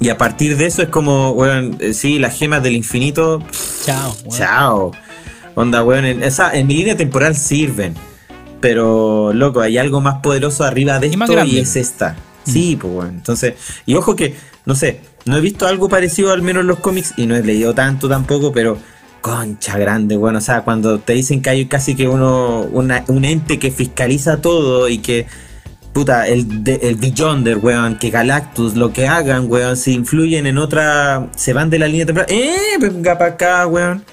[0.00, 3.42] Y a partir de eso es como, weón, eh, sí, las gemas del infinito,
[3.84, 4.14] Chao.
[4.24, 4.38] weón.
[4.38, 4.92] Chao.
[5.54, 7.94] Onda, weón, en, esa, en mi línea temporal sirven.
[8.60, 12.16] Pero, loco, hay algo más poderoso arriba de Y esto y es esta.
[12.44, 13.08] Sí, pues, weón.
[13.14, 13.54] Entonces,
[13.86, 14.34] y ojo que,
[14.66, 17.42] no sé, no he visto algo parecido al menos en los cómics y no he
[17.42, 18.76] leído tanto tampoco, pero
[19.22, 20.36] concha grande, weón.
[20.36, 24.42] O sea, cuando te dicen que hay casi que uno, una- un ente que fiscaliza
[24.42, 25.26] todo y que
[25.94, 30.58] Puta, el, de- el Beyonder, weón, que Galactus, lo que hagan, weón, si influyen en
[30.58, 31.30] otra.
[31.36, 32.28] Se van de la línea temporal.
[32.30, 32.76] ¡Eh!
[32.80, 34.04] Venga para acá, weón.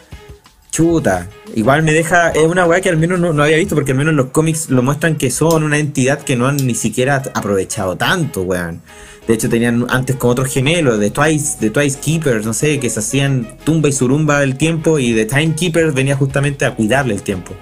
[0.72, 1.28] Chuta.
[1.56, 2.30] Igual me deja.
[2.30, 4.70] Es una weá que al menos no, no había visto, porque al menos los cómics
[4.70, 8.82] lo muestran que son una entidad que no han ni siquiera aprovechado tanto, weón.
[9.28, 12.90] De hecho, tenían antes como otros gemelos, de Twice, de Twice Keepers, no sé, que
[12.90, 17.22] se hacían tumba y surumba el tiempo, y de Timekeepers venía justamente a cuidarle el
[17.22, 17.54] tiempo.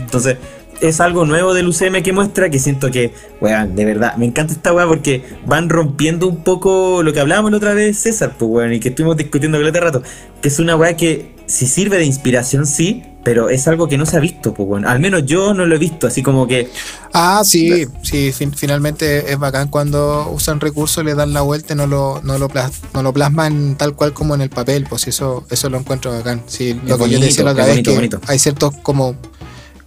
[0.00, 0.36] Entonces,
[0.80, 4.52] es algo nuevo del UCM que muestra que siento que, weón, de verdad, me encanta
[4.52, 8.50] esta weá porque van rompiendo un poco lo que hablábamos la otra vez, César, pues
[8.50, 10.02] weón, y que estuvimos discutiendo que rato,
[10.40, 14.04] que es una weá que si sirve de inspiración, sí, pero es algo que no
[14.06, 14.86] se ha visto, pues weón.
[14.86, 16.68] Al menos yo no lo he visto, así como que,
[17.12, 21.76] Ah, sí, sí, fin- finalmente es bacán cuando usan recursos, le dan la vuelta y
[21.76, 25.06] no lo, no lo, plas- no lo plasman tal cual como en el papel, pues
[25.06, 26.42] eso, eso lo encuentro bacán.
[26.46, 28.20] Sí, lo que yo te decía la otra vez, bonito, que bonito.
[28.26, 29.16] hay ciertos como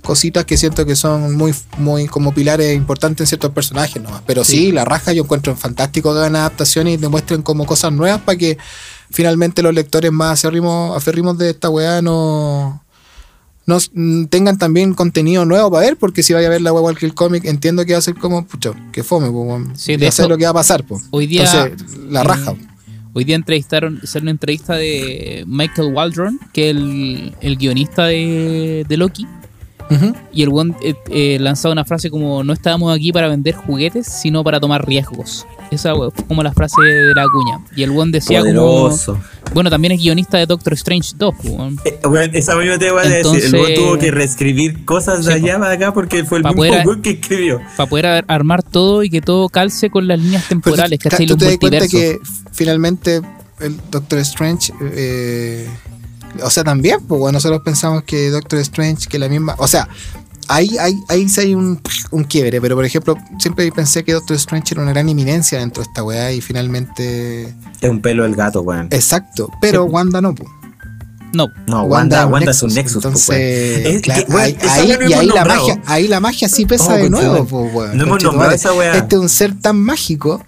[0.08, 4.22] cositas que siento que son muy, muy como pilares importantes en ciertos personajes nomás.
[4.26, 8.22] Pero sí, la raja yo encuentro fantástico que hagan adaptaciones y demuestren como cosas nuevas
[8.22, 8.58] para que
[9.12, 12.82] finalmente los lectores más acérrimos, aférrimos de esta weá no,
[13.66, 16.84] no mm, tengan también contenido nuevo para ver, porque si vaya a ver la weá
[16.84, 19.78] Walker Comic, entiendo que va a ser como, pucho, que fome, weón.
[19.78, 21.03] Sí, de ya sé lo que va a pasar, pues.
[21.12, 22.55] hoy día, Entonces, la raja.
[23.12, 28.86] Hoy día entrevistaron, hicieron una entrevista de Michael Waldron, que es el, el guionista de,
[28.88, 29.28] de Loki.
[30.33, 34.07] Y el buen eh, eh, lanzaba una frase como: No estábamos aquí para vender juguetes,
[34.07, 35.45] sino para tomar riesgos.
[35.71, 37.59] Esa fue como la frase de la cuña.
[37.75, 39.13] Y el buen decía poderoso.
[39.13, 41.35] como: Bueno, también es guionista de Doctor Strange 2.
[41.41, 41.77] pues, weón.
[41.85, 41.99] Eh,
[42.33, 45.43] esa misma te voy a decir, el Entonces- weón tuvo que reescribir cosas de Sí,
[45.45, 47.61] allá para acá porque fue el mismo poder- weón que escribió.
[47.77, 51.25] Para poder ar- armar todo y que todo calce con las líneas temporales, ¿cachai?
[51.25, 52.19] tú Los te das cuenta que
[52.51, 53.21] finalmente
[53.59, 55.67] el Doctor Strange eh,
[56.43, 59.55] O sea, también, pues bueno, nosotros pensamos que Doctor Strange, que la misma.
[59.57, 59.88] O sea,
[60.47, 61.80] ahí, ahí, ahí sí hay un,
[62.11, 65.82] un quiebre, pero por ejemplo, siempre pensé que Doctor Strange era una gran eminencia dentro
[65.84, 67.55] de esta weá y finalmente.
[67.82, 68.88] Es un pelo del gato, weón.
[68.91, 69.89] Exacto, pero Sí.
[69.91, 70.49] Wanda no, pues.
[71.34, 75.13] No, No, Wanda, Wanda es un Nexus, pues, Entonces, claro, que, ahí, ahí- no y
[75.13, 77.97] ahí la magia, ahí la magia sí pesa Oh, de nuevo, pues, weón.
[77.97, 78.95] No hemos nombrado esa weá.
[78.95, 80.41] Este es un ser tan mágico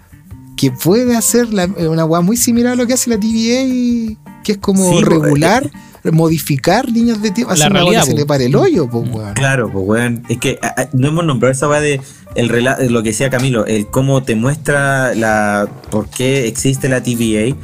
[0.56, 4.16] que puede hacer la- una weá muy similar a lo que hace la TVA, y
[4.44, 5.70] que es como Sí, pues, regular,
[6.12, 8.18] modificar líneas de tiempo, La realidad, que se po.
[8.18, 9.34] le pare el hoyo, pues, weón.
[9.34, 10.22] Claro, pues weón.
[10.28, 12.00] Es que a- a- no hemos nombrado esa weá de
[12.34, 16.88] el rela- de lo que decía Camilo, el cómo te muestra la por qué existe
[16.88, 17.54] la TVA,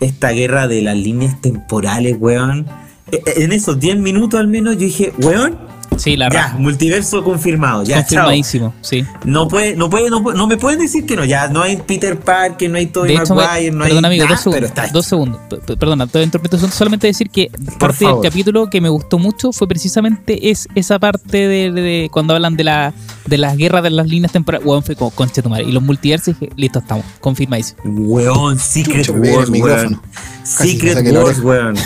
[0.00, 2.66] esta guerra de las líneas temporales, weón.
[3.12, 5.58] E- e- En esos 10 minutos al menos yo dije, weón,
[5.98, 8.02] sí, la ya, multiverso confirmado, ya, chao.
[8.24, 9.04] Confirmadísimo, sí.
[9.24, 11.76] No puede, no puede, no puede- no me pueden decir que no, ya no hay
[11.78, 14.54] Peter Parker, no hay Tobey Maguire, no perdón, hay amigo, nada, dos segundos.
[14.54, 15.40] pero está Dos segundos.
[15.78, 18.22] Perdona, te interpreto solamente decir que parte favor.
[18.22, 22.34] del capítulo que me gustó mucho fue precisamente es esa parte de, de- de cuando
[22.34, 22.92] hablan de la
[23.26, 24.66] de las guerras de las líneas temporales.
[24.66, 25.64] Weón, fue como concha tu madre.
[25.64, 27.06] Y los multiversos dije, listo, estamos.
[27.20, 27.80] Confirmadísimo.
[27.84, 30.00] Weón, Secret Wars, weón.
[30.44, 31.38] Secret Wars.
[31.40, 31.76] Weón,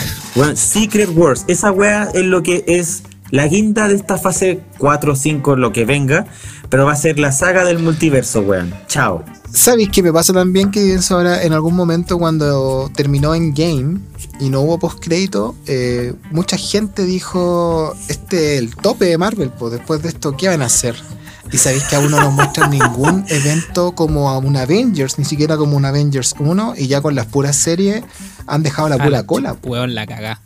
[0.57, 1.45] Secret Wars.
[1.49, 5.73] Esa weá es lo que es la guinda de esta fase 4 o 5, lo
[5.73, 6.27] que venga.
[6.69, 8.75] Pero va a ser la saga del multiverso, weón.
[8.89, 9.25] Chao.
[9.51, 14.01] ¿Sabéis qué me pasa también que pienso ahora en algún momento cuando terminó en game
[14.39, 15.55] y no hubo postcrédito?
[15.67, 20.49] Eh, mucha gente dijo, este es el tope de Marvel, pues después de esto, ¿qué
[20.49, 20.95] van a hacer?
[21.51, 25.57] Y sabéis que aún no nos muestran ningún evento como a un Avengers, ni siquiera
[25.57, 28.05] como un Avengers 1, y ya con las puras series
[28.47, 29.55] han dejado la Ah, pura cola.
[29.55, 29.73] pues.
[29.73, 30.43] Weón, la cagá.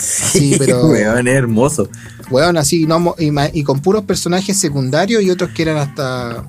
[0.00, 1.88] Sí, pero- weón, es hermoso.
[2.30, 6.44] Weón, así, no, y, y con puros personajes secundarios y otros que eran hasta,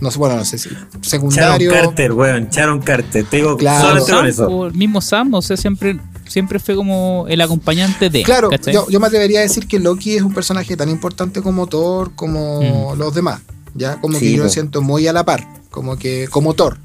[0.00, 1.70] no sé, bueno, no sé si, Sharon secundario.
[1.72, 2.48] Carter, weón.
[2.50, 3.24] Sharon Carter.
[3.24, 4.04] Te digo Claro.
[4.04, 4.46] Sam, eso.
[4.48, 5.98] o el mismo Sam, o sea, siempre,
[6.28, 8.22] siempre fue como el acompañante de.
[8.22, 11.66] Claro, yo, yo me atrevería a decir que Loki es un personaje tan importante como
[11.66, 13.40] Thor, como los demás.
[13.76, 16.78] Ya, como Sí, que yo lo siento muy a la par, como que, como Thor.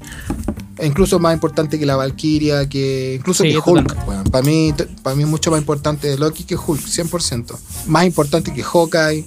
[0.82, 3.88] Incluso más importante que la Valkyria, que incluso Sí, que Hulk.
[3.88, 4.30] totalmente.
[4.30, 7.58] para mí, para mí es mucho más importante Loki que Hulk, 100%.
[7.86, 9.24] Más importante que Hawkeye.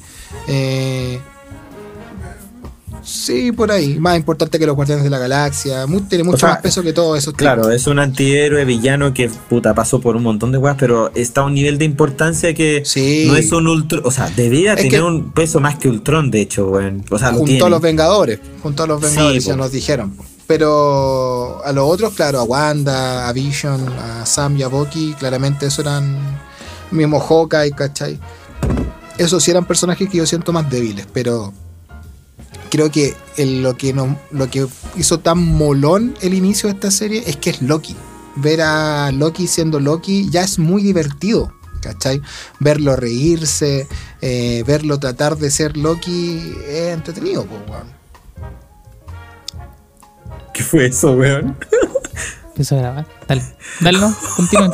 [0.48, 1.20] eh,
[3.04, 4.00] sí, por ahí.
[4.00, 5.86] Más importante que los Guardianes de la Galaxia.
[5.88, 7.76] mu- tiene mucho sea, más peso que todos esos Claro, tipos.
[7.76, 11.46] es un antihéroe villano que puta pasó por un montón de weas, pero está a
[11.46, 13.26] un nivel de importancia que Sí.
[13.28, 14.02] no es un Ultron.
[14.06, 17.04] O sea, debería Es tener un peso más que Ultron, de hecho, weón.
[17.12, 19.58] O sea, junto a los Vengadores, junto a los Sí, Vengadores, ya po.
[19.58, 20.12] nos dijeron.
[20.12, 20.24] po.
[20.48, 25.68] Pero a los otros, claro, a Wanda, a Vision, a Sam y a Bucky, claramente
[25.68, 26.18] eso eran
[26.92, 28.20] mismo Hawkeye, ¿cachai?
[29.18, 31.54] Esos sí eran personajes que yo siento más débiles, pero
[32.70, 37.24] creo que lo, que no, lo que hizo tan molón el inicio de esta serie
[37.26, 37.96] es que es Loki.
[38.36, 41.54] Ver a Loki siendo Loki ya es muy divertido.
[41.82, 42.22] ¿Cachai?
[42.60, 43.88] Verlo reírse,
[44.22, 48.03] eh, verlo tratar de ser Loki es entretenido, po, weón.
[50.54, 51.58] ¿Qué fue eso, weón?
[52.48, 53.06] Empiezo a grabar.
[53.28, 53.42] Dale,
[53.82, 54.72] dale, no, continúen.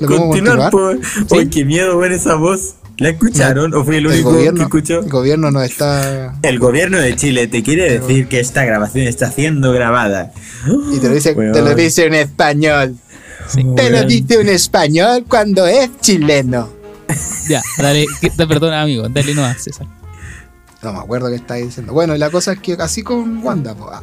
[0.00, 0.98] ¿Lo podemos Continuar, continuar?
[1.28, 1.34] po.
[1.36, 2.74] Oye, qué miedo, weón, esa voz.
[2.98, 3.72] ¿La escucharon?
[3.72, 5.00] ¿O fui el El único que gobierno, escuchó?
[5.00, 6.34] el gobierno no está.
[6.42, 10.32] El gobierno de Chile te quiere decir que esta grabación está siendo grabada.
[10.92, 11.52] Y te lo dice, Weón.
[11.52, 12.96] te lo dice en español.
[13.48, 13.64] Sí.
[13.74, 16.68] Te lo dice en español cuando es chileno.
[17.48, 19.08] Ya, dale, que- te perdona, amigo.
[19.08, 19.86] Dale no César.
[20.82, 21.92] No me acuerdo qué está diciendo.
[21.92, 24.00] Bueno, y la cosa es que así con Wanda, ah.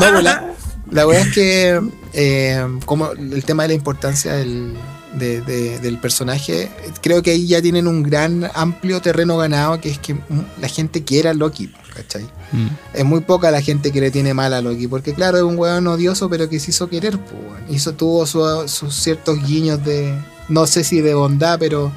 [0.00, 0.52] No, pues la,
[0.90, 1.80] la verdad es que
[2.12, 4.74] eh, como el tema de la importancia del,
[5.14, 6.70] de- de- del personaje,
[7.02, 10.20] creo que ahí ya tienen un gran amplio terreno ganado, que es que mm,
[10.60, 12.22] la gente quiere a Loki, ¿cachai?
[12.52, 12.66] Mm.
[12.94, 15.58] Es muy poca la gente que le tiene mal a Loki, porque claro, es un
[15.58, 17.42] weón odioso, pero que se hizo querer, pues.
[17.68, 20.14] Hizo, tuvo su- sus ciertos guiños de,
[20.48, 21.90] no sé si de bondad, pero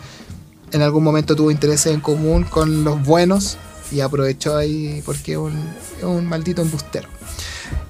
[0.72, 3.58] en algún momento tuvo intereses en común con los buenos
[3.92, 7.08] y aprovechó ahí porque es un, maldito embustero.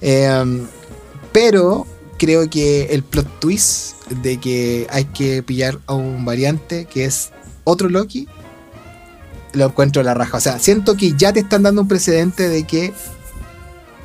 [0.02, 0.66] Eh,
[1.32, 1.86] pero
[2.18, 7.32] creo que el plot twist de que hay que pillar a un variante que es
[7.64, 8.28] otro Loki,
[9.54, 10.38] lo encuentro a la raja.
[10.38, 12.94] O sea, siento que ya te están dando un precedente de que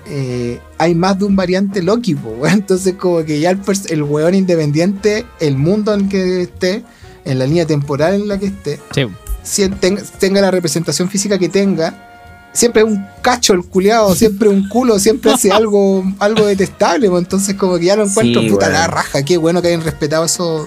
[0.06, 5.26] eh, hay más de un variante Loki, entonces como que ya el, el weón independiente,
[5.40, 6.84] el mundo en que esté,
[7.24, 9.06] en la línea temporal en la que esté, Sí.
[9.44, 14.68] Si tenga, la representación física que tenga, siempre es un cacho el culiado, siempre un
[14.68, 18.68] culo, siempre hace algo, algo detestable, pues, entonces como que ya lo encuentro Sí, puta
[18.70, 20.66] la raja, qué bueno que hayan respetado eso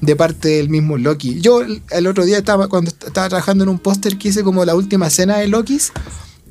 [0.00, 1.40] de parte del mismo Loki.
[1.40, 4.64] Yo el, otro día estaba cuando est- estaba trabajando en un póster que hice como
[4.64, 5.92] la última escena de Lokis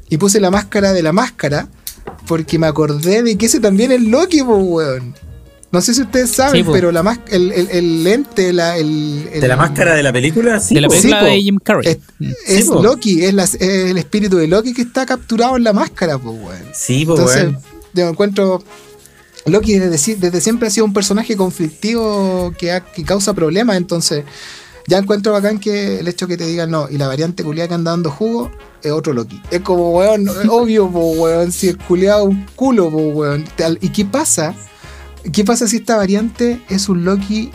[0.10, 1.68] y puse la máscara de la máscara
[2.28, 5.16] porque me acordé de que ese también es Loki, pues weón.
[5.72, 9.30] No sé si ustedes saben, Sí, pero la más, el, el, el lente, la, el,
[9.32, 10.60] el- ¿De la máscara de la película?
[10.60, 12.00] Sí, de la película sí, de Jim Carrey.
[12.48, 12.68] es.
[12.68, 16.36] Loki, es, la- es el espíritu de Loki que está capturado en la máscara, pues,
[16.42, 16.64] weón.
[16.74, 17.58] Sí, pues, Entonces, weón.
[17.94, 18.64] yo encuentro.
[19.46, 24.26] Loki desde, desde siempre ha sido un personaje conflictivo que, ha- que causa problemas, entonces
[24.88, 27.74] ya encuentro bacán que el hecho que te digan no, y la variante culiada que
[27.76, 28.52] anda dando jugo
[28.84, 29.40] es otro Loki.
[29.52, 33.46] Es como, weón, es obvio, po, weón, si es culiado un culo, po, weón.
[33.82, 34.56] ¿Y qué pasa?
[35.34, 37.52] ¿Qué pasa si esta variante es un Loki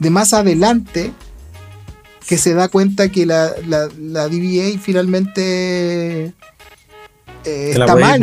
[0.00, 1.12] de más adelante
[2.26, 6.34] que se da cuenta que la, la, la DBA finalmente
[7.44, 8.20] eh, Te la está mal?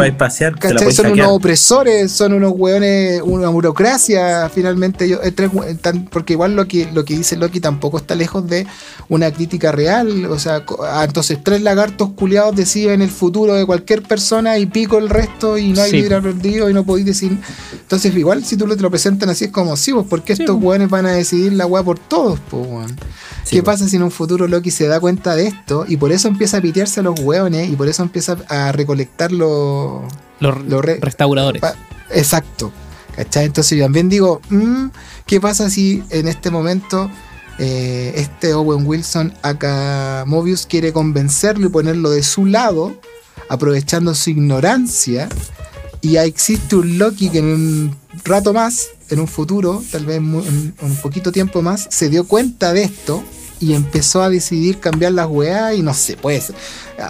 [0.60, 5.08] te la Son unos opresores, son unos hueones, una burocracia, finalmente.
[5.08, 5.34] Yo, eh,
[6.10, 8.66] porque igual lo que, lo que dice Loki tampoco está lejos de
[9.10, 10.26] una crítica real.
[10.26, 14.98] O sea, ah, entonces tres lagartos culiados deciden el futuro de cualquier persona y pico
[14.98, 15.98] el resto y no hay Sí.
[16.02, 17.38] libre perdido y no podéis decir.
[17.74, 20.44] Entonces, igual si tú lo te lo presentan así es como, sí, pues, porque Sí,
[20.44, 20.66] estos pues.
[20.66, 22.90] hueones van a decidir la hueá por todos, pues, weón?
[23.44, 23.76] Sí, ¿Qué pues.
[23.78, 26.58] pasa si en un futuro Loki se da cuenta de esto y por eso empieza
[26.58, 30.02] a pitearse a los hueones y por eso empieza a recolectar los
[30.40, 31.62] Los lo re- restauradores.
[32.12, 32.72] Exacto.
[33.16, 33.46] ¿Cachai?
[33.46, 34.86] Entonces yo también digo, mm,
[35.26, 37.10] ¿qué pasa si en este momento
[37.60, 42.94] eh, este Owen Wilson, acá Mobius, quiere convencerlo y ponerlo de su lado,
[43.50, 45.28] aprovechando su ignorancia?
[46.02, 50.18] Y ahí existe un Loki que en un rato más, en un futuro, tal vez
[50.18, 53.22] en un poquito tiempo más, se dio cuenta de esto
[53.62, 56.52] y empezó a decidir cambiar las weas y no sé, pues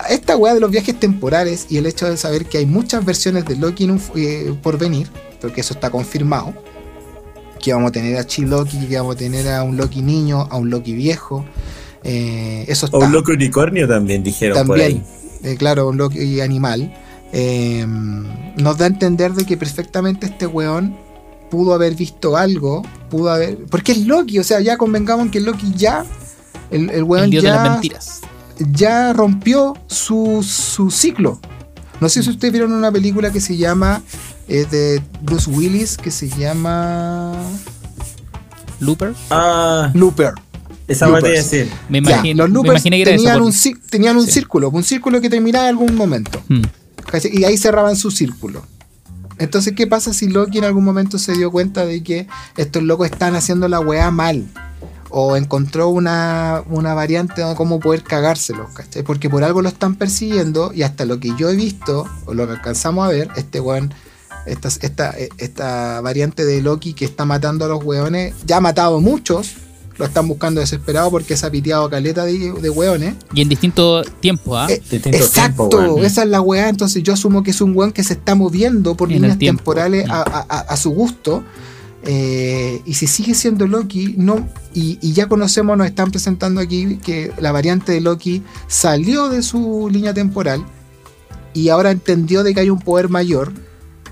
[0.10, 3.46] esta weá de los viajes temporales y el hecho de saber que hay muchas versiones
[3.46, 5.08] de Loki un eh, por venir,
[5.40, 6.54] porque eso está confirmado,
[7.60, 10.58] que vamos a tener a Chi-Loki, que vamos a tener a un Loki niño, a
[10.58, 11.46] un Loki viejo,
[12.04, 15.04] eh, eso está O un loco unicornio también dijeron por también,
[15.44, 15.52] ahí.
[15.52, 16.94] eh, claro, un Loki animal,
[17.32, 20.98] eh, nos da a entender de que perfectamente este weón
[21.50, 23.58] pudo haber visto algo, pudo haber...
[23.70, 26.06] Porque es Loki, o sea, ya convengamos que Loki ya...
[26.72, 28.22] El, el weón el dios de las ya mentiras.
[28.72, 31.40] ya rompió su, su ciclo.
[32.00, 34.02] No sé si ustedes vieron una película que se llama,
[34.48, 37.34] es de Bruce Willis, que se llama
[38.80, 39.14] Looper.
[39.30, 40.34] Ah, Looper.
[40.88, 41.70] esa va a decir.
[41.90, 43.24] Me, Ya, imagino, los me Loopers imaginé que era eso.
[43.24, 44.32] tenían, por- un, tenían un Sí.
[44.32, 46.42] círculo, un círculo que terminaba en algún momento.
[46.48, 46.62] Mm.
[47.34, 48.66] Y ahí cerraban su círculo.
[49.38, 53.08] Entonces, ¿qué pasa si Loki en algún momento se dio cuenta de que estos locos
[53.10, 54.46] están haciendo la weá mal?
[55.14, 59.04] O encontró una, una variante de cómo poder cagárselos, ¿cachai?
[59.04, 62.46] Porque por algo lo están persiguiendo y hasta lo que yo he visto, o lo
[62.48, 63.94] que alcanzamos a ver, este weón,
[64.46, 69.02] esta, esta, esta variante de Loki que está matando a los weones, ya ha matado
[69.02, 69.56] muchos,
[69.98, 73.16] lo están buscando desesperado porque se ha piteado caleta de, de weones.
[73.34, 74.68] Y en distintos tiempos, ¿ah?
[74.72, 76.06] Eh, Distinto Exacto, tiempo, weón.
[76.06, 76.70] esa es la weá.
[76.70, 79.60] Entonces yo asumo que es un weón que se está moviendo por En líneas tiempo.
[79.60, 80.12] temporales Mm.
[80.12, 81.44] a, a- a- a su gusto.
[82.04, 84.48] Eh, y si sigue siendo Loki, no.
[84.74, 89.90] Y, ya conocemos, nos están presentando aquí que la variante de Loki salió de su
[89.92, 90.66] línea temporal
[91.54, 93.52] y ahora entendió de que hay un poder mayor,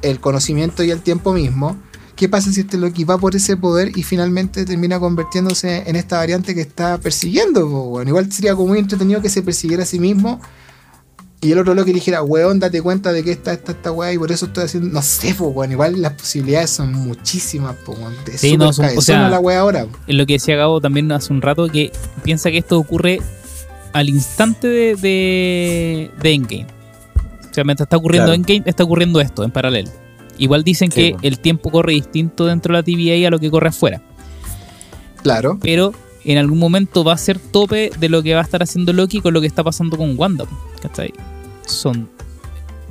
[0.02, 1.78] el conocimiento y el tiempo mismo.
[2.16, 6.18] ¿Qué pasa si este Loki va por ese poder y finalmente termina convirtiéndose en esta
[6.18, 7.66] variante que está persiguiendo?
[7.66, 8.10] weón?
[8.10, 10.42] Igual sería como muy entretenido que se persiguiera a sí mismo
[11.42, 14.12] y el otro Loki le dijera, weón, date cuenta de que esta, esta, esta weá
[14.14, 14.90] y por eso estoy haciendo.
[14.90, 15.72] No sé, po, weón.
[15.72, 18.14] Igual las posibilidades son muchísimas, weón.
[18.26, 19.88] De Sí, no, son- o sea, la weá ahora.
[20.08, 21.92] Es lo que decía Gabo también hace un rato, que
[22.24, 23.22] piensa que esto ocurre
[23.94, 26.68] al instante de, de, de Endgame.
[27.50, 28.36] O sea, mientras está ocurriendo Claro.
[28.36, 29.90] Endgame, está ocurriendo esto en paralelo.
[30.38, 33.50] Igual dicen Sí, que el tiempo corre distinto dentro de la TVA a lo que
[33.50, 34.02] corre afuera.
[35.24, 35.58] Claro.
[35.62, 38.94] Pero en algún momento va a ser tope de lo que va a estar haciendo
[38.94, 40.46] Loki con lo que está pasando con Wanda.
[40.82, 41.14] ¿Cachai?
[41.70, 42.10] Son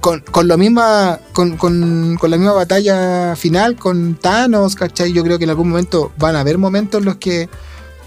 [0.01, 1.19] Con, con lo misma.
[1.33, 5.13] Con, con, con la misma batalla final con Thanos, ¿cachai?
[5.13, 7.49] Yo creo que en algún momento van a haber momentos en los que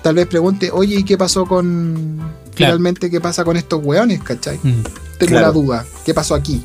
[0.02, 2.20] tal vez pregunte, oye, ¿y qué pasó con.
[2.54, 4.58] Finalmente, ¿qué pasa con estos weones, ¿cachai?
[4.58, 4.84] mm,
[5.20, 5.48] Tengo Claro.
[5.48, 5.86] la duda.
[6.06, 6.64] ¿Qué pasó aquí?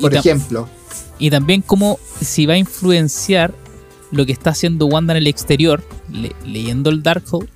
[0.00, 0.68] Por ejemplo.
[1.18, 3.54] Y también como si va a influenciar
[4.12, 5.82] lo que está haciendo Wanda en el exterior,
[6.12, 7.48] le- leyendo el Darkhold,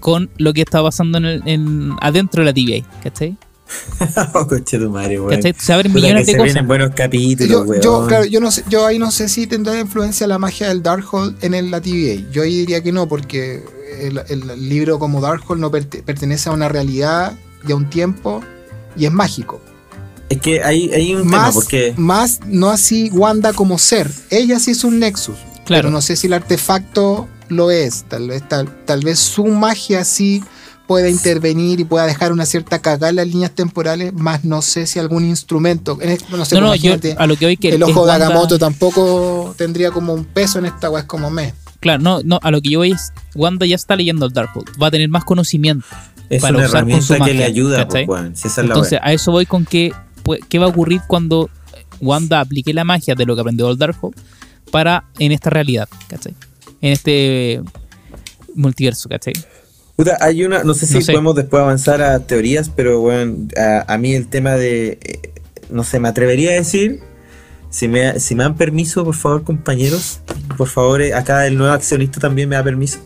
[0.00, 3.36] con lo que está pasando en el- en- adentro de la TVA, ¿cachai?
[4.34, 5.34] oh, coche tu madre, weón.
[5.36, 5.54] ¿Cachai?
[5.58, 6.44] Se abren millones que de se cosas.
[6.54, 7.82] vienen buenos capítulos, Yo, weón.
[7.82, 10.82] yo, claro, yo no sé, yo ahí no sé si tendrá influencia la magia del
[10.82, 12.22] Darkhold en el, la TVA.
[12.32, 13.64] Yo ahí diría que no, porque
[14.00, 17.34] el, el libro como Darkhold no perte- pertenece a una realidad
[17.66, 18.42] y a un tiempo
[18.96, 19.60] y es mágico.
[20.28, 24.10] Es que hay, hay un tema, Más, porque más no así Wanda como ser.
[24.30, 25.36] Ella sí es un Nexus.
[25.66, 25.82] Claro.
[25.82, 28.04] Pero no sé si el artefacto lo es.
[28.08, 30.42] Tal vez, tal, tal vez su magia sí
[30.92, 34.86] pueda intervenir y pueda dejar una cierta cagada en las líneas temporales, más no sé
[34.86, 35.96] si algún instrumento.
[36.02, 38.26] en no sé, No, no, yo a lo que hoy que el ojo de Wanda-
[38.26, 41.54] Agamotto tampoco tendría como un peso en esta es como me.
[41.80, 44.68] Claro, no, no, a lo que yo voy es Wanda ya está leyendo el Darkhold,
[44.82, 45.86] va a tener más conocimiento.
[46.28, 48.36] Es para una usar con su herramienta que magia, le ayuda, pues, weón.
[48.36, 49.94] Si esa es la Entonces, a eso voy con que
[50.24, 51.48] pues, qué va a ocurrir cuando
[52.02, 54.14] Wanda aplique la magia de lo que aprendió el Darkhold
[54.70, 56.34] para en esta realidad, ¿cachai?
[56.82, 57.62] En este
[58.54, 59.32] multiverso, ¿cachai?
[59.96, 61.12] Puta, hay una, no sé si No sé.
[61.12, 65.32] podemos después avanzar a teorías, pero bueno, a, a mí el tema de, eh,
[65.70, 67.00] no sé, me atrevería a decir,
[67.70, 70.20] si me, si me dan permiso, por favor, compañeros,
[70.56, 72.98] por favor, eh, acá el nuevo accionista también me da permiso.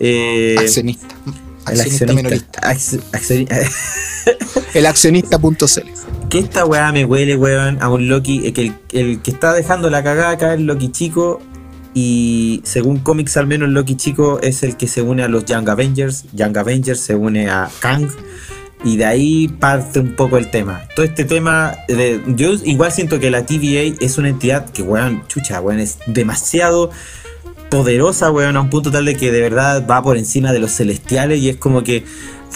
[0.00, 1.06] Eh, accionista.
[1.70, 2.60] el Accionista minorista.
[2.62, 3.48] acci- accioni-
[4.74, 6.28] El accionista.cl.
[6.28, 9.54] que esta weá me huele, weón, a un Loki, eh, que el, el que está
[9.54, 11.40] dejando la cagada acá es Loki chico.
[11.98, 15.66] Y según cómics, al menos Loki chico es el que se une a los Young
[15.70, 16.26] Avengers.
[16.34, 18.10] Young Avengers se une a Kang.
[18.84, 20.82] Y de ahí parte un poco el tema.
[20.94, 25.26] Todo este tema, de, yo igual siento que la TVA es una entidad que, weón,
[25.28, 26.90] chucha, weón, es demasiado
[27.70, 30.72] poderosa, weón, a un punto tal de que de verdad va por encima de los
[30.72, 32.04] celestiales y es como que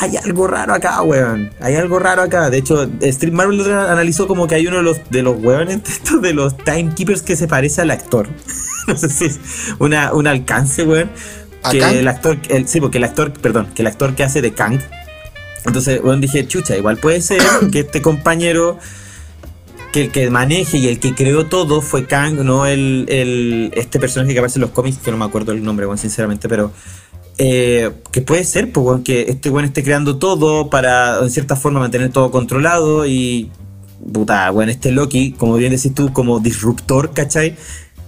[0.00, 1.50] hay algo raro acá, weón.
[1.60, 2.50] Hay algo raro acá.
[2.50, 5.82] De hecho, Street Marvel lo analizó como que hay uno de los, de los weones
[5.84, 8.28] de estos de los Timekeepers que se parece al actor.
[8.88, 9.38] no sé si es
[9.78, 11.10] una, un alcance, weón.
[11.62, 11.94] ¿A Que Kang?
[11.94, 14.80] el actor, el- sí, porque el actor, perdón, que el actor que hace de Kang.
[15.66, 18.78] Entonces, weón, dije, chucha, igual puede ser que este compañero
[19.92, 23.98] que el que maneje y el que creó todo fue Kang, no el, el este
[23.98, 26.72] personaje que aparece en los cómics, que no me acuerdo el nombre, weón, sinceramente, pero
[27.42, 32.10] eh, que puede ser, pues, este weón esté creando todo para, en cierta forma, mantener
[32.10, 33.50] todo controlado y,
[34.12, 37.56] puta, weón, este Loki, como bien decís tú, como disruptor, ¿cachai?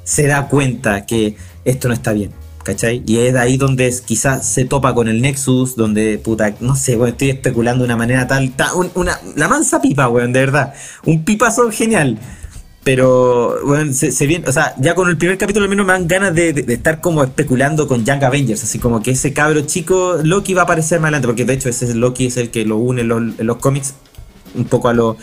[0.04, 2.30] Se da cuenta que esto no está bien.
[2.62, 3.02] ¿Cachai?
[3.08, 6.76] Y es de ahí donde es- quizás se topa con el Nexus, donde, puta, no
[6.76, 10.32] sé, weón, estoy especulando de una manera tal, ta- un- una, la mansa pipa, weón,
[10.32, 10.72] de verdad.
[11.04, 12.18] Un pipazo genial.
[12.84, 15.92] Pero, bueno, se, se viene, o sea, ya con el primer capítulo al menos me
[15.92, 19.32] dan ganas de, de- de estar como especulando con Young Avengers, así como que ese
[19.32, 22.36] cabro chico, Loki va a aparecer más adelante, porque de hecho ese es Loki es
[22.38, 23.94] el que lo une en los, en los cómics
[24.54, 25.16] un poco a lo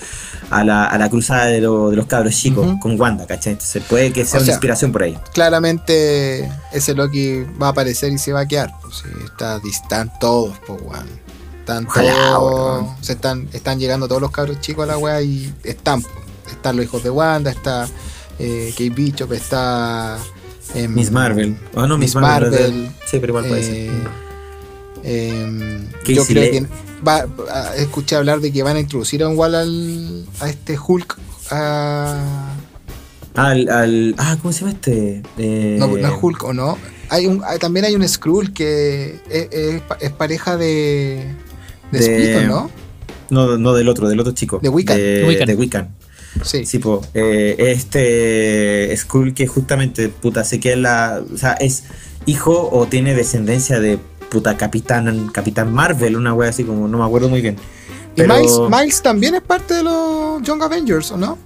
[0.50, 3.54] a la, a la cruzada de, lo- de los cabros chicos con Wanda, ¿cachai?
[3.54, 5.18] Entonces puede que sea O una sea, inspiración por ahí.
[5.34, 8.72] Claramente ese Loki va a aparecer y se va a quedar.
[8.82, 11.06] Pues, sí, está, están todos, pues, weón.
[11.60, 12.82] Están Ojalá, todos.
[12.84, 12.96] weón.
[13.02, 16.02] Se están, están llegando todos los cabros chicos a la weá y están.
[16.52, 17.88] Están los hijos de Wanda, está
[18.40, 20.18] eh, Kate Bishop, está.
[20.76, 21.58] em, Miss Marvel.
[21.76, 22.52] Ah, no, Miss, Miss Marvel.
[22.52, 23.76] Marvel, sí, pero igual puede ser.
[23.76, 23.92] eh,
[25.04, 26.66] em, yo creo que
[27.08, 27.26] va,
[27.78, 31.18] escuché hablar de que van a introducir a un igual al, a este Hulk.
[31.52, 32.54] a-
[33.36, 35.22] Al, al, ah, ¿cómo se llama este?
[35.38, 36.78] Eh, no, no es Hulk o no.
[37.10, 41.26] Hay un, hay- también hay un Skrull que es, es pa- es pareja de.
[41.92, 42.72] De, De- Split, ¿o ¿no?
[43.32, 44.60] No, no del otro, del otro chico.
[44.62, 44.98] De Wiccan.
[44.98, 45.48] De, Wiccan.
[45.48, 45.96] de Wiccan.
[46.44, 46.66] Sí.
[46.66, 51.22] Sí, po, eh, este Skrull que justamente, puta, sé que es la.
[51.34, 51.84] O sea, es
[52.26, 54.00] hijo o tiene descendencia de
[54.30, 57.58] puta Capitán, Capitán Marvel, una wea así como, no me acuerdo muy bien.
[58.16, 61.38] Y Miles, Miles también es parte de los Young Avengers, ¿o no?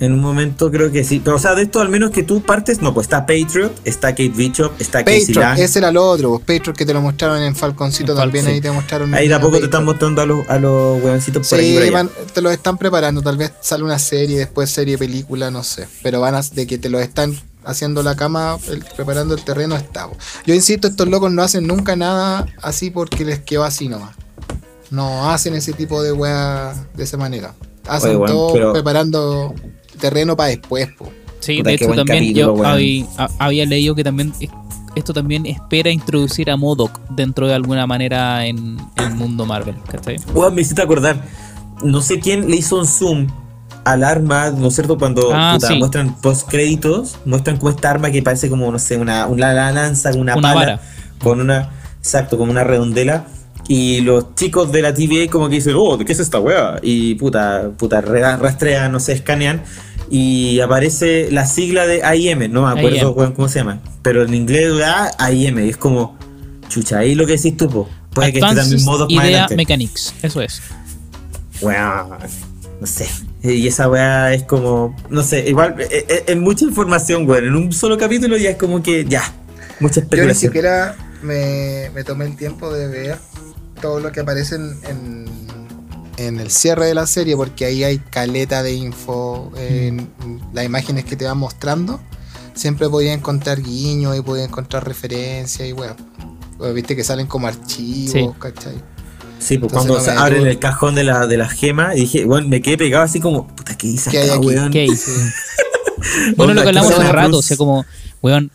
[0.00, 1.20] En un momento creo que sí.
[1.22, 4.08] Pero, o sea, de esto al menos que tú partes, no, pues está Patriot, está
[4.10, 5.58] Kate Bishop, está Casey Patriot, Lang.
[5.58, 6.30] ese era lo otro.
[6.42, 9.14] pues, Patriot que te lo mostraron en Falconcito En también, ahí te mostraron.
[9.14, 11.74] Ahí de a a poco te están mostrando a los, a los huevoncitos por Sí,
[11.74, 11.92] por allá.
[11.92, 13.22] van- te lo están preparando.
[13.22, 15.86] Tal vez sale una serie, después serie, película, no sé.
[16.02, 19.76] Pero van a, de que te lo están haciendo la cama, el- preparando el terreno,
[19.76, 20.08] está.
[20.08, 20.16] po.
[20.46, 24.16] Yo insisto, estos locos no hacen nunca nada así porque les quedó así nomás.
[24.90, 27.54] No hacen ese tipo de weá de esa manera.
[27.86, 29.54] Hacen Oye, todo pero- preparando
[30.00, 31.10] terreno para después, po.
[31.40, 32.64] Sí, Puta, de hecho también capítulo, yo
[33.38, 34.50] había, leído que también es-
[34.94, 40.16] esto también espera introducir a Modoc dentro de alguna manera en el mundo Marvel, ¿cachai?
[40.34, 41.16] Weón, me hiciste acordar.
[41.82, 43.28] No sé quién le hizo un zoom
[43.84, 44.98] al arma, ¿no es cierto?
[44.98, 45.78] Cuando Ah, puta, sí.
[45.78, 50.10] muestran post créditos, muestran como esta arma que parece como, no sé, una, una lanza,
[50.10, 50.80] una, Una pala, vara.
[51.22, 53.26] con una, exacto, como una redondela.
[53.68, 56.80] Y los chicos de la TVA como que dicen, oh, ¿qué es esta wea?
[56.82, 59.62] Y puta, puta, re- rastrean, no sé, escanean.
[60.10, 63.80] Y aparece la sigla de AIM, no me acuerdo weón, cómo se llama.
[64.02, 66.18] Pero en inglés, ah, AIM, y es como,
[66.68, 67.88] chucha, ahí lo que decís tú, po.
[68.12, 69.56] Puede que esté Advanced también modo más Idea adelante.
[69.56, 70.60] Mechanics, eso es.
[71.60, 72.08] Weón,
[72.80, 73.06] no sé.
[73.42, 77.44] Y esa weá es como, no sé, igual es, es- es mucha información, weón.
[77.46, 79.22] En un solo capítulo ya es como que ya,
[79.78, 80.50] mucha Yo ni especulación.
[80.52, 83.18] siquiera me, me tomé el tiempo de ver
[83.80, 85.24] todo lo que aparece en, en,
[86.26, 90.10] en el cierre de la serie, porque ahí hay caleta de info, en
[90.52, 92.00] las imágenes que te van mostrando.
[92.54, 95.96] Siempre podía encontrar guiños y podía encontrar referencias y weón.
[96.74, 98.28] Viste que salen como archivos, Sí.
[98.38, 98.74] ¿cachai?
[99.38, 102.26] Sí, pues Entonces cuando no abren el cajón de la, de las gemas, y dije,
[102.26, 104.46] bueno, me quedé pegado así como, puta, ¿qué dice ¿Qué hay acá, aquí?
[104.46, 104.70] weón?
[104.70, 104.90] ¿Qué hay?
[106.36, 107.84] Bueno, lo que hablamos ¿qué hace rato, o sea, como,
[108.22, 108.50] weón,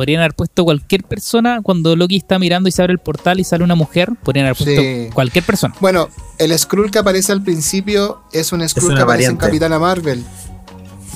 [0.00, 3.44] podrían haber puesto cualquier persona cuando Loki está mirando y se abre el portal y
[3.44, 5.10] sale una mujer, podrían haber puesto Sí.
[5.12, 5.74] cualquier persona.
[5.78, 6.08] Bueno,
[6.38, 9.44] el Skrull que aparece al principio es un Skrull que aparece variante.
[9.44, 10.24] en Capitana Marvel.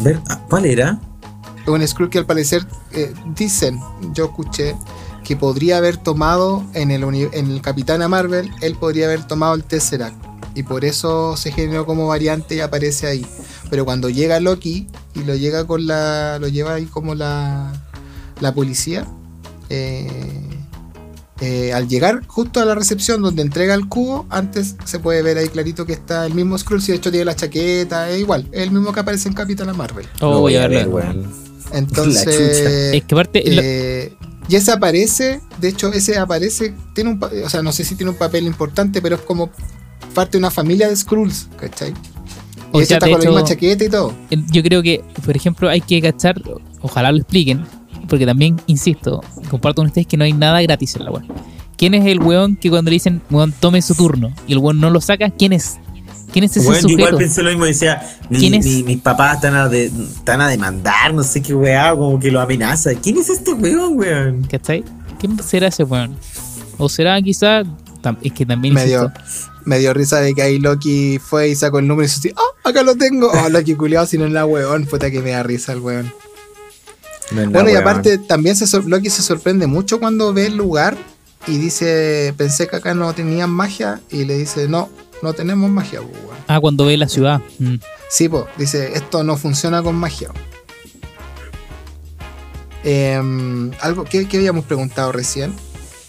[0.01, 0.99] Ver, ah, ¿Cuál era?
[1.67, 3.81] Un Skrull que al parecer eh, dicen,
[4.13, 4.77] yo escuché,
[5.25, 9.65] que podría haber tomado en el, en el Capitana Marvel, él podría haber tomado el
[9.65, 10.15] Tesseract.
[10.55, 13.25] Y por eso se generó como variante y aparece ahí.
[13.71, 16.39] Pero cuando llega Loki y lo llega con la.
[16.39, 17.73] lo lleva ahí como la.
[18.45, 19.05] La policía.
[19.71, 20.07] eh,
[21.41, 25.37] eh, al llegar justo a la recepción donde entrega el cubo, antes se puede ver
[25.37, 28.49] ahí clarito que está el mismo Skrull, si de hecho tiene la chaqueta, es igual,
[28.53, 30.07] es el mismo que aparece en Capitana Marvel.
[30.21, 30.89] Oh, Lo voy a ver.
[31.73, 32.93] Entonces, chucha.
[32.97, 34.17] Es que aparte, lo- eh,
[34.49, 38.11] y ese aparece, de hecho, ese aparece, tiene un, o sea, no sé si tiene
[38.13, 39.51] un papel importante, pero es como
[40.15, 41.91] parte de una familia de Skrulls, ¿cachai?
[42.73, 44.15] Y O sea, está con la misma chaqueta y todo.
[44.31, 46.41] yo creo que, por ejemplo, hay que cachar,
[46.81, 47.65] ojalá lo expliquen,
[48.09, 51.23] porque también, insisto, comparto con ustedes que no hay nada gratis en la web.
[51.77, 54.81] ¿Quién es el weón que cuando le dicen, weón, tome su turno, y el weón
[54.81, 55.31] no lo saca?
[55.31, 55.79] ¿Quién es?
[56.33, 57.19] ¿Quién es ese Weón, yo igual sujeto?
[57.19, 58.65] pensé lo mismo, decía, mi- ¿Quién es?
[58.67, 62.31] mi- mis papás están a, de- están a demandar, no sé qué weá, como que
[62.33, 62.91] lo amenaza.
[62.95, 64.43] ¿Quién es este weón, weón?
[64.51, 64.83] ¿Cachai?
[65.21, 66.17] ¿Quién será ese weón?
[66.77, 67.63] O será quizá,
[68.23, 71.55] es que también Me dio, insisto, me dio risa de que ahí Loki fue y
[71.55, 73.31] sacó el número y dice, así, ¡ah, acá lo tengo!
[73.31, 74.87] ¡Oh, Loki culiado, si no es la weón!
[74.87, 76.13] Puta que me da risa el weón.
[77.31, 77.77] Bueno, y weón.
[77.77, 80.97] aparte también se Loki se sorprende mucho cuando ve el lugar
[81.47, 84.89] y dice, pensé que acá no tenían magia, y le dice, no,
[85.23, 86.37] no tenemos magia, weón.
[86.49, 87.41] Ah, cuando ve la ciudad.
[87.59, 87.77] Mm.
[88.09, 90.31] Sí, pues, dice, esto no funciona con magia.
[92.83, 95.53] Em, algo que, que habíamos preguntado recién,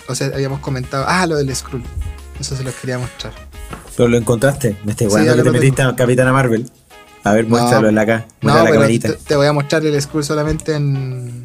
[0.07, 1.83] o sea, habíamos comentado, ah, lo del Skrull.
[2.39, 3.33] Eso se los quería mostrar.
[3.95, 6.69] Pero lo encontraste, me estoy Sí, que te metiste a Capitana Marvel.
[7.25, 7.57] A ver, No.
[7.57, 8.25] muéstralo en la acá.
[8.41, 9.09] No, la pero camarita.
[9.09, 11.43] te, te voy a mostrar el Skrull solamente en...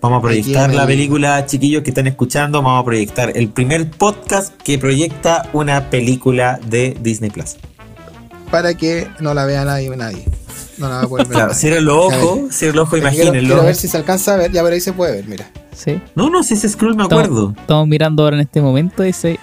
[0.00, 2.62] Vamos a proyectar la el- película, chiquillos que están escuchando.
[2.62, 7.56] Vamos a proyectar el primer podcast que proyecta una película de Disney Plus.
[8.50, 10.24] para que no la vea nadie, nadie.
[10.78, 11.36] No la va a poder ver.
[11.36, 13.64] Claro, cierren los ojos, cierren los ojos, Quiero, quiero imagínenlo.
[13.64, 15.50] ver si se alcanza a ver, ya pero ahí se puede ver, mira.
[15.76, 16.00] Sí.
[16.14, 17.48] No, no, si ese scroll me acuerdo.
[17.50, 19.38] Estamos, estamos mirando ahora en este momento ese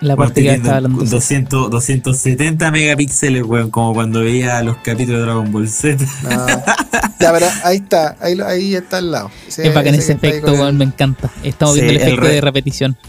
[0.00, 1.04] la Bueno, parte que estaba hablando.
[1.04, 6.04] 200, 270 megapíxeles, weón, como cuando veía los capítulos de Dragon Ball Z.
[6.22, 6.46] No.
[7.20, 9.30] ya, pero ahí está, ahí, ahí está al lado.
[9.48, 11.30] Sí, Es bacán ese ahí efecto, el- weón, me encanta.
[11.42, 12.96] Estamos Sí, viendo el el efecto re- de repetición.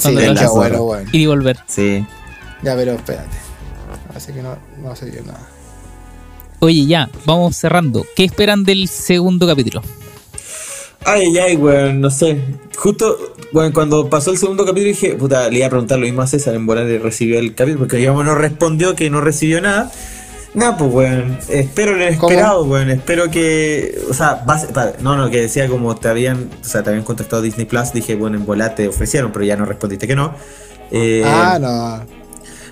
[0.00, 1.10] Sí, Cuando lo bueno, bueno.
[1.12, 1.58] Ir y volver.
[1.66, 2.06] Sí.
[2.62, 3.36] Ya, pero espérate.
[4.16, 5.46] Así que no, no se vio nada.
[6.60, 8.06] Oye, ya, vamos cerrando.
[8.16, 9.82] ¿Qué esperan del segundo capítulo?
[11.04, 12.38] Ay, ay, weón, no sé.
[12.76, 13.16] Justo,
[13.52, 16.26] bueno, cuando pasó el segundo capítulo dije, puta, le iba a preguntar lo mismo a
[16.26, 19.90] César en volar y recibió el capítulo, porque digamos no respondió que no recibió nada.
[20.52, 24.68] Nada, pues, weón, espero lo esperado, weón, espero que, o sea, base-
[25.00, 28.16] no, no, que decía como te habían, o sea, te habían contactado Disney Plus, dije,
[28.16, 30.34] bueno, en volar te ofrecieron, pero ya no respondiste que no.
[30.90, 32.04] Eh, ah, no.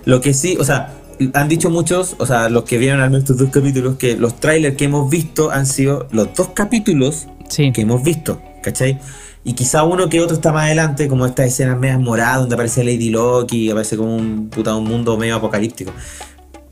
[0.04, 0.94] Lo que sí, o sea,
[1.34, 4.38] han dicho muchos, o sea, los que vieron al menos estos dos capítulos, que los
[4.40, 7.72] trailers que hemos visto han sido los dos capítulos Sí.
[7.72, 8.98] que hemos visto, ¿cachai?
[9.44, 12.84] Y quizá uno que otro está más adelante, como estas escenas medias moradas donde aparece
[12.84, 15.92] Lady Loki, aparece como un puta un mundo medio apocalíptico.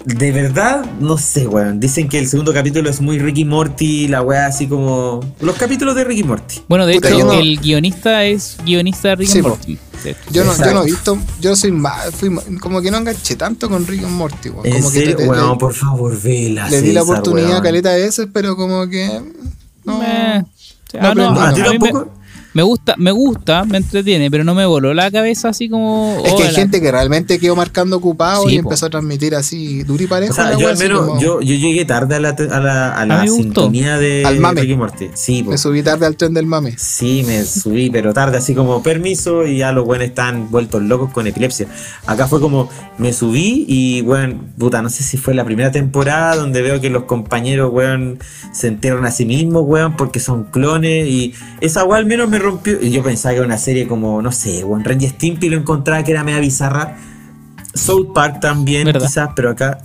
[0.05, 1.81] De verdad, no sé, weón.
[1.81, 5.19] Dicen que el segundo capítulo es muy Ricky Morty, la weá así como.
[5.41, 6.61] Los capítulos de Ricky Morty.
[6.69, 9.43] Bueno, de Puta, hecho, no- el guionista es guionista de Rick Sí.
[9.43, 9.79] Morty.
[10.03, 10.11] Sí.
[10.31, 12.31] Yo no, yo no he visto, yo soy más, fui
[12.61, 14.71] como que no enganché tanto con Rick and Morty, weón.
[14.71, 16.69] Como que te- le, por favor, vela.
[16.69, 17.63] le di la oportunidad weón.
[17.63, 19.09] caleta de veces, pero como que
[19.85, 19.99] no.
[19.99, 20.45] Meh.
[20.91, 22.16] Sí, No ah, no, aprendí, a- ¿A ti a mí me, tampoco?
[22.57, 26.23] Me gusta, me gusta, me entretiene, pero no me voló la cabeza así como.
[26.25, 28.69] Es oh, que hay la- gente que realmente quedó marcando ocupado Sí, y po.
[28.71, 30.33] empezó a transmitir así duro y parejo.
[30.33, 32.95] O sea, la yo al menos, como- yo, yo llegué tarde a la, a la,
[32.95, 33.37] a la gustó.
[33.37, 34.63] sintonía de Al mame.
[34.63, 35.09] Ricky Morty.
[35.13, 35.51] Sí, po.
[35.51, 36.75] Me subí tarde al tren del mame.
[36.79, 41.13] Sí, me subí, pero tarde, así como permiso, y ya los buenos están vueltos locos
[41.13, 41.67] con epilepsia.
[42.07, 46.37] Acá fue como, me subí y, bueno, puta, no sé si fue la primera temporada
[46.37, 48.19] donde veo que los compañeros, weón,
[48.53, 52.39] se enterran a sí mismos, weón, porque son clones, y esa weón al menos me
[52.47, 52.81] rompió.
[52.81, 55.57] Y yo pensaba que era una serie como, no sé, weón, Ren y Stimpy lo
[55.57, 56.97] encontraba que era media bizarra.
[57.75, 59.07] Soul Park también, ¿Verdad?
[59.07, 59.79] quizás, pero acá.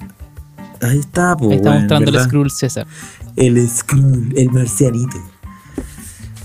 [0.81, 1.57] Ahí está, pues.
[1.57, 2.87] Está mostrando el Skrull César.
[3.35, 5.17] El Skrull, el marcianito.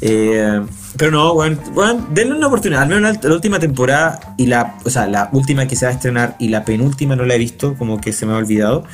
[0.01, 0.61] Eh,
[0.97, 2.83] pero no, weón, weón, denle una oportunidad.
[2.83, 5.93] Al menos la, la última temporada y la, o sea, la última que se va
[5.93, 8.85] a estrenar y la penúltima no la he visto, como que se me ha olvidado.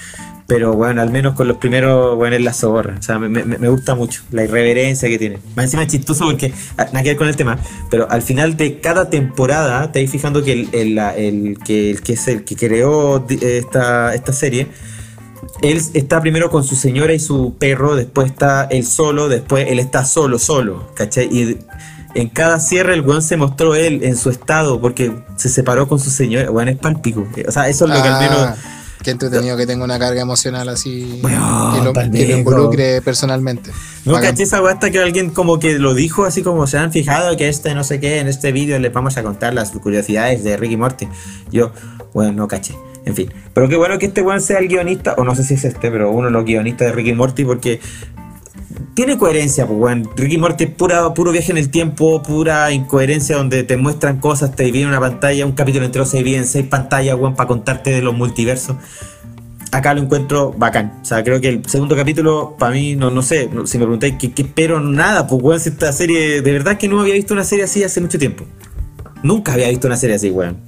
[0.54, 2.96] Pero bueno, al menos con los primeros, bueno, es la zorra.
[2.98, 5.38] O sea, me, me- me gusta mucho la irreverencia que tiene.
[5.56, 7.58] Más encima es chistoso porque, ah, nada que ver con el tema,
[7.90, 12.02] pero al final de cada temporada, te vais fijando que el, el- el que, el
[12.02, 14.66] que es el que creó esta, esta serie,
[15.62, 19.78] él está primero con su señora y su perro, después está él solo, después él
[19.78, 21.28] está solo, solo, ¿cachai?
[21.34, 21.58] Y
[22.14, 25.98] en cada cierre el weón se mostró él en su estado porque se separó con
[25.98, 27.26] su señora, weón, es palpico.
[27.48, 28.58] O sea, eso es lo que al menos...
[29.02, 33.70] Qué entretenido que tenga una carga emocional así Weón, que, lo, que involucre personalmente.
[34.04, 37.36] No caché esa hasta que alguien como que lo dijo así como se han fijado
[37.36, 40.56] que este no sé qué, en este vídeo les vamos a contar las curiosidades de
[40.56, 41.08] Ricky Morty.
[41.50, 41.72] Yo,
[42.12, 42.74] bueno, no caché.
[43.04, 43.32] En fin.
[43.52, 45.90] Pero qué bueno que este weón sea el guionista, o no sé si es este,
[45.90, 47.80] pero uno de los guionistas de Ricky Morty porque
[48.94, 50.08] tiene coherencia, pues weón.
[50.16, 54.64] Ricky Morty es puro viaje en el tiempo, pura incoherencia donde te muestran cosas, te
[54.64, 58.02] dividen una pantalla, un capítulo entero se divide en seis pantallas, weón, para contarte de
[58.02, 58.76] los multiversos
[59.72, 60.98] acá lo encuentro bacán.
[61.02, 64.14] O sea, creo que el segundo capítulo, para mí, no, no sé, si me preguntáis
[64.18, 67.34] qué, qué espero, nada, pues weón, si esta serie, de verdad que no había visto
[67.34, 68.44] una serie así hace mucho tiempo.
[69.22, 70.58] Nunca había visto una serie así, weón.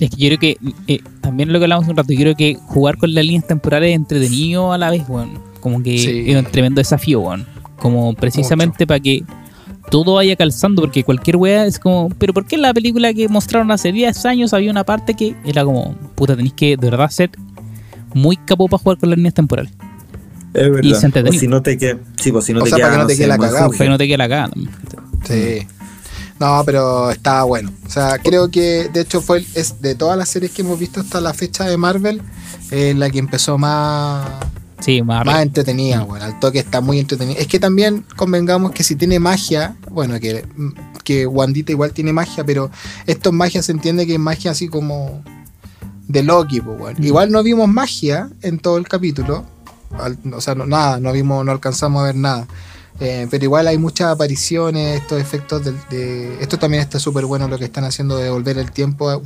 [0.00, 0.56] Es que yo creo que
[0.88, 3.90] eh, también lo que hablamos un rato, yo creo que jugar con las líneas temporales
[3.90, 5.53] es entretenido a la vez, weón.
[5.64, 6.24] Como que Sí.
[6.30, 7.46] es un tremendo desafío, weón.
[7.78, 9.24] Como precisamente para que
[9.90, 13.28] todo vaya calzando, porque cualquier wea es como, pero ¿por qué en la película que
[13.30, 17.08] mostraron hace 10 años había una parte que era como, puta, tenéis que de verdad
[17.08, 17.30] ser
[18.12, 19.72] muy capo para jugar con las líneas temporales?
[20.52, 20.82] Es verdad.
[20.82, 22.96] Y se si no te queda, sí, pues si no O te sea, queda, para
[22.96, 23.66] que no te sé, quede la cagada.
[23.68, 24.52] Para que no te quede la cagada.
[25.26, 25.66] Sí.
[26.40, 27.72] No, pero estaba bueno.
[27.86, 30.78] O sea, creo que de hecho fue el- es de todas las series que hemos
[30.78, 32.20] visto hasta la fecha de Marvel,
[32.70, 34.28] eh, la que empezó más,
[34.84, 37.38] Sí, más, entretenida, bueno, al toque está muy entretenida.
[37.38, 40.44] Es que también convengamos que si tiene magia, bueno, que,
[41.04, 42.70] que Wandita igual tiene magia, pero
[43.06, 45.22] esto es magia, se entiende que es magia así como
[46.06, 46.98] de Loki, pues, bueno.
[47.00, 47.04] Mm.
[47.04, 49.44] Igual no vimos magia en todo el capítulo,
[49.98, 52.46] al- o sea, no, nada, no vimos, no alcanzamos a ver nada.
[53.00, 57.58] Eh, pero igual hay muchas apariciones, estos efectos de, esto también está súper bueno lo
[57.58, 59.18] que están haciendo de volver el tiempo a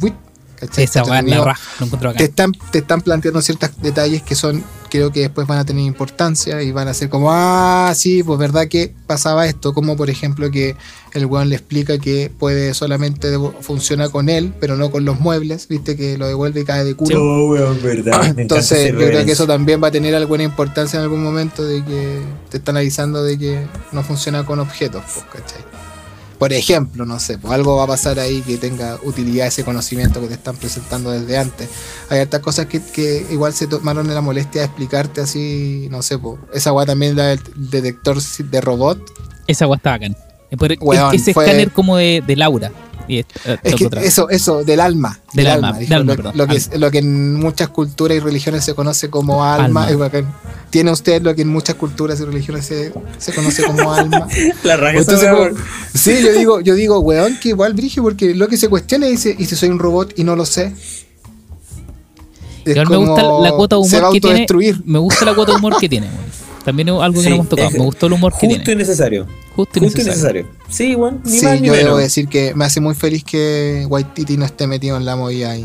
[2.10, 2.18] acá.
[2.18, 5.84] te están, te están planteando ciertos detalles que son, creo que después van a tener
[5.84, 10.10] importancia y van a ser como, ah, sí, pues verdad que pasaba esto, como por
[10.10, 10.76] ejemplo que
[11.12, 13.28] el weón le explica que puede solamente
[13.60, 16.94] funciona con él, pero no con los muebles, viste que lo devuelve y cae de
[16.94, 17.22] culo.
[17.22, 18.22] Oh, weón, verdad.
[18.22, 21.64] Encanta Entonces yo creo que eso también va a tener alguna importancia en algún momento
[21.64, 22.20] de que
[22.50, 25.67] te están avisando de que no funciona con objetos, pues, ¿cachai?
[26.38, 30.20] Por ejemplo, no sé, pues algo va a pasar ahí que tenga utilidad ese conocimiento
[30.20, 31.68] que te están presentando desde antes.
[32.10, 36.16] Hay hartas cosas que, que igual se tomaron la molestia de explicarte así, no sé,
[36.18, 39.00] pues esa weá también la del detector de robot.
[39.48, 40.16] Esa weá está bacán.
[40.50, 42.70] Es- Weón, ese fue- escáner como de, de Laura.
[43.08, 45.18] Y es, eh, Es que eso, eso, del alma.
[45.32, 46.76] Del alma, dijo, del alma, lo, perdón, lo que, alma.
[46.76, 49.88] lo que en muchas culturas y religiones se conoce como alma.
[50.70, 54.28] Tiene usted lo que en muchas culturas y religiones se, se conoce como alma.
[54.62, 55.48] La raja Entonces, como-
[55.94, 59.12] sí, yo digo, yo digo, weón, que igual brige, porque lo que se cuestiona y
[59.12, 60.74] dice, ¿y si soy un robot y no lo sé?
[62.66, 64.46] Igual me gusta la cuota de humor que tiene.
[64.84, 66.06] Me gusta la cuota de humor que tiene.
[66.06, 66.47] weón.
[66.68, 67.68] También es algo que Sí, no hemos tocado.
[67.68, 68.80] es Me gustó el humor que Justo y tiene.
[68.82, 69.26] necesario.
[69.56, 70.42] Justo y Justo y necesario.
[70.44, 71.14] necesario.
[71.24, 71.30] Sí.
[71.30, 71.98] Ni Sí, más ni yo debo menos.
[72.00, 75.64] decir que me hace muy feliz que Waititi no esté metido en la movida y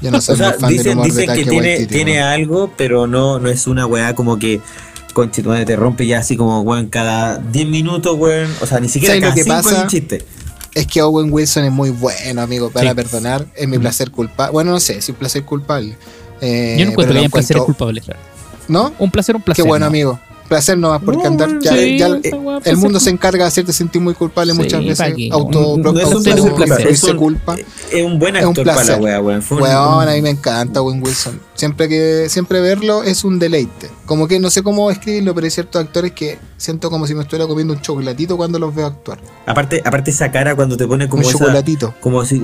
[0.00, 2.22] yo no soy O sea, fan del dicen, humor de dicen que tiene, Waititi, tiene
[2.22, 4.60] algo, pero no, no es una weá como que
[5.14, 8.50] conche, tu madre, te rompe ya así como weón cada 10 minutos, weón.
[8.60, 9.82] O sea, ni siquiera ¿Sabes cada lo que 5 hay pasa?
[9.82, 10.24] un chiste.
[10.74, 12.96] Es que Owen Wilson es muy bueno, amigo, para Sí.
[12.96, 13.46] perdonar.
[13.54, 14.52] Es mi placer culpable.
[14.52, 15.96] Bueno, no sé si un placer culpable.
[16.40, 18.20] Eh, Yo no encuentro pero que haya placeres encuentro- culpables, claro.
[18.68, 18.92] ¿No?
[18.98, 19.66] Un placer, un Qué placer.
[19.66, 19.88] bueno, ¿no?
[19.88, 20.20] amigo.
[20.48, 21.58] Placer nomás, porque No, andar.
[21.58, 24.80] Ya, sí, ya- weá, el mundo se encarga de hacerte sentir muy culpable Sí, muchas
[24.84, 24.98] veces.
[24.98, 25.30] ¿pa' qué?
[25.32, 27.56] Auto, No es un auto- placer culpable, infligirse es un- culpa.
[27.90, 29.42] Es un buen Es un actor para la weá, weón.
[29.50, 31.40] Weón, a mí me encanta Owen Wilson.
[31.54, 33.90] Siempre que siempre verlo es un deleite.
[34.04, 37.22] Como que no sé cómo escribirlo, pero hay ciertos actores que siento como si me
[37.22, 39.18] estuviera comiendo un chocolatito cuando los veo actuar.
[39.46, 41.94] Aparte, aparte esa cara cuando te pone como un esa, chocolatito.
[42.00, 42.38] como así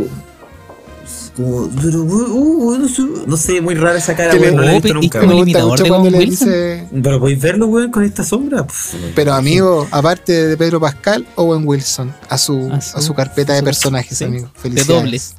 [1.41, 4.73] como pero, uh, uh, no sé, no sé, muy rara esa cara, weón, no la
[4.77, 5.21] he visto nunca.
[5.21, 6.87] como mucho de cuando le dice.
[7.03, 8.67] Pero podéis verlo, weón, con esta sombra.
[8.67, 13.15] Pff, Pero amigo, aparte de Pedro Pascal, Owen Wilson, a su, A a su- su,
[13.15, 14.47] carpeta a de su- personajes, sí, amigo.
[14.55, 15.03] De Felicidades.
[15.03, 15.35] dobles.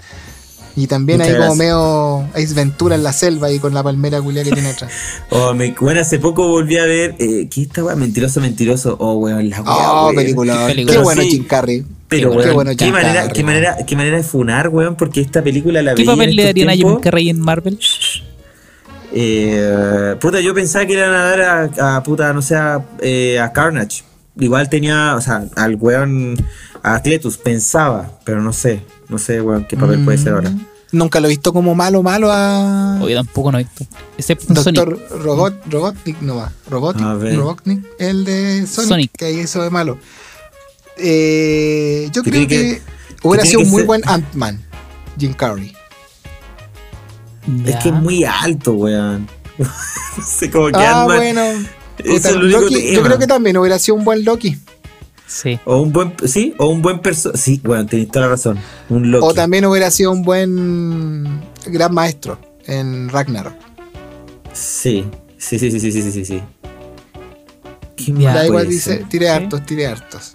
[0.75, 1.57] Y también Muchas hay como gracias.
[1.59, 4.91] medio Ace Ventura en la selva y con la palmera culia que tiene atrás.
[5.29, 7.15] Oh, me, bueno, hace poco volví a ver.
[7.19, 7.95] Eh, ¿Qué esta weá?
[7.95, 8.95] Mentiroso, mentiroso.
[8.99, 9.73] Oh, weón, la weá.
[9.91, 10.15] Oh, weón.
[10.15, 10.67] película.
[10.67, 11.31] Qué Qué bueno Sí.
[11.31, 11.85] Jim Carrey.
[12.07, 14.95] Pero, Qué weón, bueno qué, Jim manera, Carrey, qué, manera, qué manera de funar, weón,
[14.95, 17.79] porque esta película la ¿Qué veía papel le darían a Jim Carrey en Marvel?
[19.13, 23.39] eh, puta, yo pensaba que iban a dar a, a puta, no sé, a, eh,
[23.39, 24.03] a Carnage.
[24.39, 26.37] Igual tenía, o sea, al weón,
[26.83, 30.51] a Cletus, pensaba, pero no sé, no sé, weón, qué papel puede ser ahora.
[30.93, 32.99] Nunca lo he visto como malo, malo a.
[33.01, 33.85] Oye, tampoco no he visto.
[34.17, 34.75] Excepto en Sonic.
[34.85, 36.51] Doctor Robot, Robotnik, no va.
[37.17, 37.37] Ver.
[37.37, 39.11] Robotnik, el de Sonic, Sonic.
[39.17, 39.97] que ahí hizo de malo.
[40.97, 42.81] Eh, yo creo que, que-
[43.23, 44.59] hubiera que sido un muy ser- buen Ant-Man,
[45.17, 45.73] Jim Carrey.
[47.65, 49.27] Es que es muy alto, weón.
[49.57, 51.41] no sé cómo que Ah, Ant-Man- bueno.
[51.97, 54.57] Ese Puta, es el único Loki, yo creo que también hubiera sido un buen Loki.
[55.27, 55.59] Sí.
[55.65, 58.59] O un buen, sí, o un buen perso Sí, bueno, tenés toda la razón.
[58.89, 59.25] Un Loki.
[59.25, 63.53] O también hubiera sido un buen gran maestro en Ragnarok.
[64.53, 65.05] Sí,
[65.37, 66.41] sí, sí, sí, sí, sí, sí, sí.
[67.95, 69.25] ¿Qué Ya, más Da igual dice, Sí.
[69.27, 70.33] hartos, tiré hartos.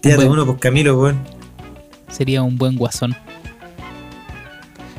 [0.00, 0.42] Tírate Bueno.
[0.42, 1.18] uno, pues Camilo, weón.
[2.10, 3.16] Sería un buen guasón.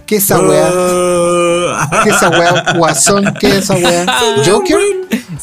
[0.07, 0.69] ¿Qué esa weá?
[2.03, 2.73] ¿Qué esa weá?
[2.77, 4.05] Guasón, ¿qué esa weá?
[4.45, 4.77] ¿Joker?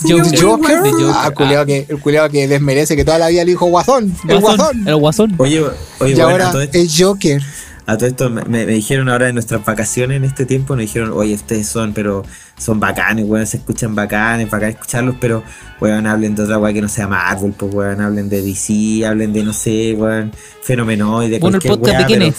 [0.02, 0.40] Joker.
[0.40, 0.82] ¿Joker?
[0.82, 1.06] De Joker.
[1.14, 4.40] Ah, culiao que, el culiao que desmerece que toda la vida le dijo guasón, el
[4.40, 4.88] guasón.
[4.88, 5.34] El guasón.
[5.38, 5.60] Oye,
[6.00, 7.42] oye, Y bueno, ahora esto, es Joker.
[7.86, 11.12] a todo esto me, me dijeron ahora en nuestras vacaciones en este tiempo, nos dijeron,
[11.12, 12.24] oye, ustedes son, pero
[12.56, 15.42] son bacanes, weón, se escuchan bacanes, bacán escucharlos, pero,
[15.80, 19.32] weón, hablen de otra weá que no sea Marvel, pues, weón, hablen de DC, hablen
[19.32, 22.36] de, no sé, weón, Fenomenoide, Bueno, el cualquier podcast de weá, quién pero- es.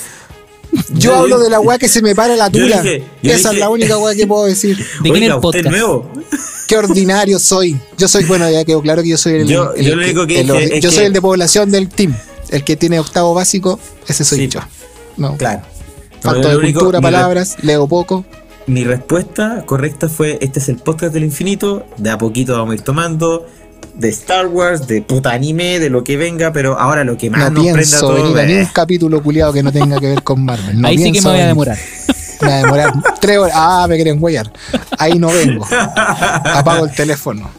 [0.93, 2.81] Yo hablo de la weá que se me para la tula.
[2.81, 4.77] dije- Esa es la única weá que puedo decir.
[5.03, 5.65] ¿De quién el podcast?
[5.69, 6.09] nuevo.
[6.67, 7.79] Qué ordinario soy.
[7.97, 9.47] Yo soy, bueno, ya quedó claro que yo soy el.
[9.47, 10.55] Yo- el- yo lo único que el Yo
[10.89, 12.15] que- soy el de población del team.
[12.49, 14.47] El que tiene octavo básico, ese soy Sí.
[14.49, 14.59] yo.
[15.17, 15.35] No.
[15.37, 15.61] Claro.
[16.21, 18.25] Falto No, de único- cultura, palabras, leo poco.
[18.67, 22.75] Mi respuesta correcta fue, este es el podcast del infinito, de a poquito vamos a
[22.75, 23.45] ir tomando,
[23.97, 27.39] de Star Wars, de puta anime, de lo que venga, pero ahora lo que más
[27.39, 29.99] No nos prenda pienso todo venir a eh, ni un capítulo culiado que no tenga
[29.99, 30.79] que ver con Marvel.
[30.81, 31.77] No Ahí sí que me voy a demorar.
[32.41, 33.53] Me voy a demorar tres horas.
[33.55, 34.51] Ah, me quieren huellar.
[34.99, 35.65] Ahí no vengo.
[35.69, 37.49] Apago el teléfono.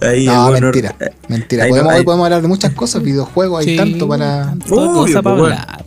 [0.00, 0.94] ahí No, bueno- mentira.
[1.28, 1.64] Mentira.
[1.64, 4.54] ahí Podemos, no- hoy ahí- podemos hablar de muchas cosas, videojuegos, hay tanto para.
[4.68, 5.56] cosa para pues, bueno.
[5.60, 5.84] hablar.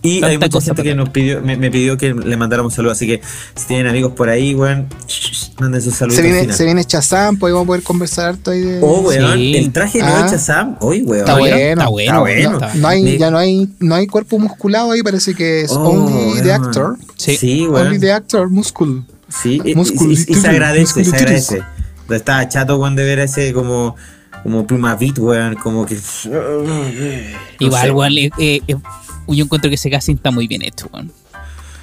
[0.00, 2.72] Y Tanta hay mucha cosa gente que nos pidió, me, me pidió que le mandáramos
[2.74, 3.20] saludos, así que
[3.56, 4.86] si tienen amigos por ahí, weón,
[5.60, 6.56] manden sus saludos Se viene, final.
[6.56, 8.78] se viene Chazam, podemos poder conversar harto ahí de.
[8.80, 9.56] Oh, weón, Sí.
[9.56, 10.22] el traje nuevo Ah.
[10.22, 11.20] de Shazam, hoy, weón.
[11.20, 12.50] Está ¿Está bueno, Está bueno.
[12.52, 12.80] está bueno.
[12.80, 15.80] No hay, Me- ya no hay, no hay cuerpo musculado ahí, parece que es Oh,
[15.90, 16.64] only the weón.
[16.64, 16.96] actor.
[17.16, 17.36] Sí.
[17.36, 18.00] Sí, Only weón.
[18.00, 19.02] the actor muscle.
[19.28, 21.62] Sí, y, y- y- y se agradece, se agradece.
[22.08, 23.96] Estaba chato cuando ver ese como,
[24.44, 25.98] como pluma beat, weón, como que.
[27.58, 27.90] Igual, sé.
[27.90, 28.76] weón, eh, eh,
[29.36, 31.12] yo encuentro que ese casting está muy bien hecho, weón.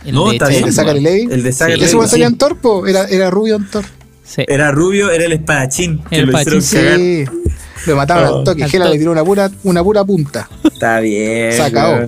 [0.06, 0.64] El No, de está bien.
[0.64, 1.32] ¿El?
[1.32, 2.12] El de Zachary Sí, Ese weón sí.
[2.12, 3.86] salía en Torpo, era, era rubio en Thor.
[4.24, 4.44] Sí.
[4.48, 6.04] Era rubio, era el espadachín.
[6.10, 6.60] Que El lo hicieron
[7.02, 7.42] espadachín, cagar.
[7.84, 7.90] Sí.
[7.90, 8.38] Lo mataron Oh.
[8.40, 8.68] al toque.
[8.70, 10.50] Gela le tiró una pura, una pura punta.
[10.64, 11.52] Está bien.
[11.54, 12.08] Se acabó.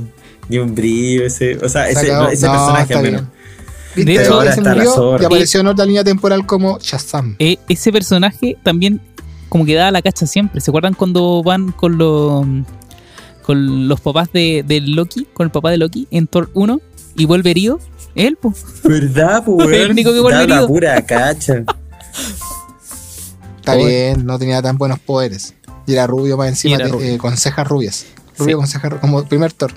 [0.50, 1.58] Y un brillo ese.
[1.58, 2.24] O sea, Se ese, acabó.
[2.24, 3.24] no, ese No, personaje al menos.
[3.96, 7.36] De hecho, Ahora se murió y apareció en otra línea temporal como Shazam.
[7.40, 9.02] Eh, ese personaje también
[9.50, 10.62] como que da la cacha siempre.
[10.62, 12.46] ¿Se acuerdan cuando van con los
[13.48, 16.80] con los papás de, de Loki, con el papá de Loki en Thor 1
[17.16, 17.80] y vuelve herido?
[18.14, 18.64] Él, pues.
[18.84, 20.68] ¿Verdad, pues, El único que vuelve herido.
[20.68, 21.64] pura cacha.
[23.60, 25.54] Está bien, no tenía tan buenos poderes.
[25.86, 27.08] Y era rubio más encima, de- rubio.
[27.14, 28.06] eh, con cejas rubias.
[28.38, 28.60] Rubio Sí.
[28.60, 29.72] con cejas rubias, como primer Thor.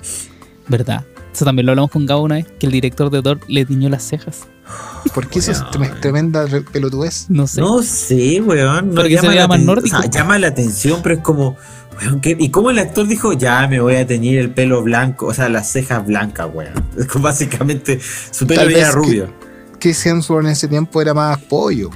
[0.67, 1.05] ¿Verdad?
[1.33, 3.89] Eso también lo hablamos con Gabo una vez, que el director de Thor le tiñó
[3.89, 4.47] las cejas.
[5.13, 7.25] ¿Por qué eso es tre- tremenda re- pelotudez?
[7.29, 7.61] No sé.
[7.61, 8.89] No sé, weón.
[8.89, 9.97] No Porque se llama vea la más nórdico.
[9.97, 11.57] o sea, llama la atención, pero es como,
[12.01, 12.35] weón, ¿qué?
[12.39, 15.27] ¿y cómo el actor dijo, ya me voy a teñir el pelo blanco?
[15.27, 16.73] O sea, las cejas blancas, weón.
[16.97, 17.99] Es como básicamente,
[18.31, 19.33] su pelo Tal era vez rubio.
[19.79, 21.89] Chris Hemsworth en ese tiempo era más pollo.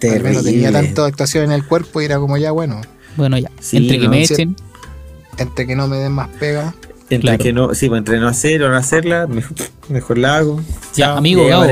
[0.00, 0.32] Tal vez Terrible.
[0.32, 2.80] no tenía tanta actuación en el cuerpo y era como ya bueno.
[3.16, 3.50] Bueno, ya.
[3.60, 4.56] Sí, Entre que no, me echen.
[5.38, 6.74] Entre que no me den más pega.
[7.14, 7.42] Entre Claro.
[7.42, 9.56] que no, sí, pues, entre no hacer o no hacerla, mejor,
[9.88, 10.60] mejor la hago.
[10.94, 11.66] Ya, Chao, amigo Gabo.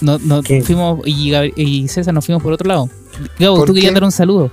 [0.00, 2.88] No, no, fuimos y, César nos fuimos por otro lado.
[3.38, 4.50] Gabo, ¿Por tú querías dar un saludo.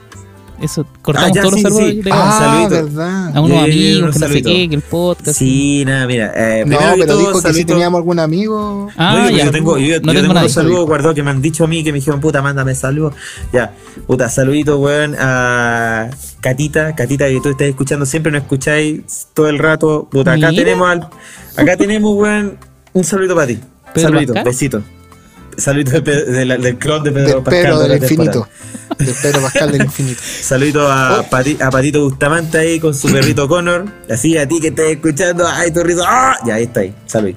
[0.62, 2.10] Eso, cortamos Ah, ya, todos sí, los saludos sí.
[2.12, 2.86] Ah, saludito.
[2.86, 3.36] verdad.
[3.36, 4.50] a unos ya, amigos, un que no sé saludito.
[4.50, 5.38] qué, que el podcast.
[5.40, 6.32] Sí, nada, mira.
[6.36, 8.88] Eh, No, pero todo, dijo que si saludito- teníamos algún amigo.
[8.98, 9.46] Ah, Oye, ya.
[9.46, 11.68] yo tengo, yo, yo no tengo tengo unos saludos guardados que me han dicho a
[11.68, 13.16] mí que me dijeron, puta, mándame saludos.
[13.52, 13.74] Ya,
[14.06, 16.10] puta, saludito, weón, a
[16.42, 20.08] Catita, Catita, que tú estás escuchando siempre, no escucháis todo el rato.
[20.12, 20.64] Puta, acá Mira.
[20.64, 21.10] tenemos al,
[21.58, 22.58] acá tenemos, weón,
[22.94, 23.60] un saludito para ti.
[23.94, 24.52] ¿Pedro Saludito, Pascal?
[24.52, 24.84] besito.
[25.58, 27.64] Saludito de de la- del clon de Pedro Pascal.
[27.64, 28.48] Pedro de del infinito.
[28.98, 30.22] Del Pedro Pascal del infinito.
[30.42, 31.24] Saludito a, Oh.
[31.30, 33.86] Pati- a Patito Bustamante ahí con su perrito Connor.
[34.10, 35.48] Así a ti que estás escuchando.
[35.48, 36.04] ¡Ay, tu rito!
[36.06, 36.38] ¡Ah!
[36.46, 36.94] Ya, ahí está ahí.
[37.06, 37.34] Salud.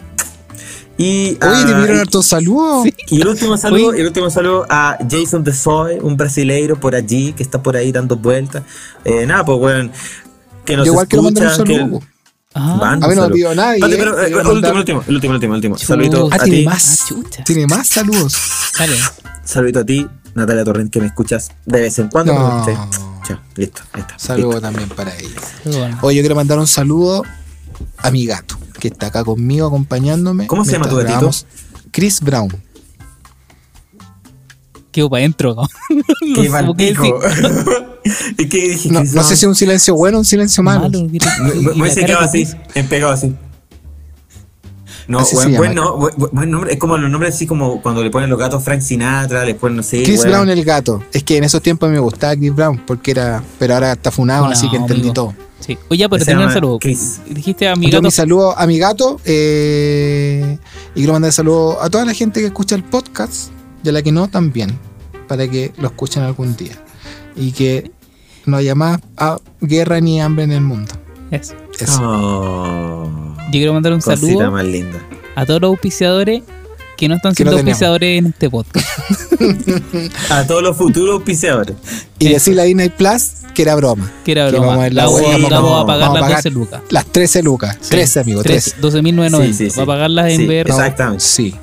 [0.97, 2.87] Y, Oye, ah, te hartos saludos.
[3.09, 4.01] y el último saludo, Oye.
[4.01, 7.91] el último saludo a Jason de Soy, un brasileiro por allí que está por ahí
[7.91, 8.63] dando vueltas.
[9.05, 9.91] Eh, nada, pues weón,
[10.65, 12.01] que nos Yo igual quiero mandar un que saludo.
[12.55, 13.31] Ah, A mí no saludo.
[13.31, 15.75] pidió nadie, eh, pero, eh, el último, el último, el último, el último, el último.
[15.77, 15.87] Chuta.
[15.89, 17.01] Saludito Ah, a tiene ti, más.
[17.11, 17.43] Ah.
[17.45, 18.37] Tiene más saludos.
[18.79, 18.97] Dale.
[19.45, 22.33] saludito a ti, Natalia Torrent, que me escuchas de vez en cuando.
[22.33, 22.65] No.
[23.27, 24.15] Chao, listo, está.
[24.19, 24.61] Saludos listo.
[24.61, 25.41] también para ella.
[25.65, 25.99] Bueno.
[26.03, 27.25] Hoy yo quiero mandar un saludo
[27.99, 30.47] a mi gato, que está acá conmigo acompañándome.
[30.47, 31.31] ¿Cómo se llama tu gatito?
[31.91, 32.49] Chris Brown.
[34.95, 35.57] Quedo para adentro.
[35.91, 36.95] No Qué sé por qué
[38.39, 38.89] ¿Y qué dije?
[38.91, 40.83] No, no sé si es un silencio bueno o un silencio malo.
[40.83, 42.57] Malo, mira, Me, hubiese quedado que así, puso.
[42.75, 43.35] en pegado así.
[45.09, 46.73] No, Así buen, buen, no, buen, buen nombre.
[46.73, 49.77] Es como los nombres así como cuando le ponen los gatos Frank Sinatra, le ponen,
[49.79, 50.03] no sé.
[50.05, 50.25] Chris.
[50.25, 51.03] Brown el gato.
[51.13, 53.43] Es que en esos tiempos me gustaba Chris Brown porque era.
[53.59, 55.15] Pero ahora está funado, así que entendí amigo.
[55.15, 55.35] todo.
[55.61, 55.77] Sí.
[55.91, 56.79] Oye, pero tenía un saludo.
[56.79, 57.21] Chris.
[57.29, 58.03] Dijiste a mi Yo gato.
[58.03, 60.57] mi saludo a mi gato eh,
[60.95, 63.51] y quiero mandar saludo a toda la gente que escucha el podcast
[63.85, 64.79] y a la que no también,
[65.29, 66.73] para que lo escuchen algún día
[67.37, 67.91] y que
[68.47, 70.93] no haya más ah, guerra ni hambre en el mundo.
[71.31, 71.55] Eso.
[71.79, 72.01] Eso.
[72.03, 74.99] Oh, Yo quiero mandar un saludo más linda.
[75.35, 76.43] a todos los auspiciadores
[76.97, 78.87] que no están Que no siendo auspiciadores en este podcast.
[80.31, 81.75] A todos los futuros auspiciadores.
[82.21, 82.35] Y Eso.
[82.35, 84.11] decirle a Disney Plus que era broma.
[84.25, 84.67] Que era Que broma.
[84.69, 86.51] vamos a ver La la vamos, wea, vamos vamos- a pagar a las pagar 12
[86.51, 86.83] lucas.
[86.91, 87.79] Las 13 lucas.
[87.89, 88.77] 13, amigo, 13.
[88.81, 89.47] 12.990.
[89.47, 89.77] Sí, sí, sí.
[89.77, 90.73] Va a pagarlas en Sí, exacto.
[90.83, 91.25] Exactamente.
[91.25, 91.55] Sí.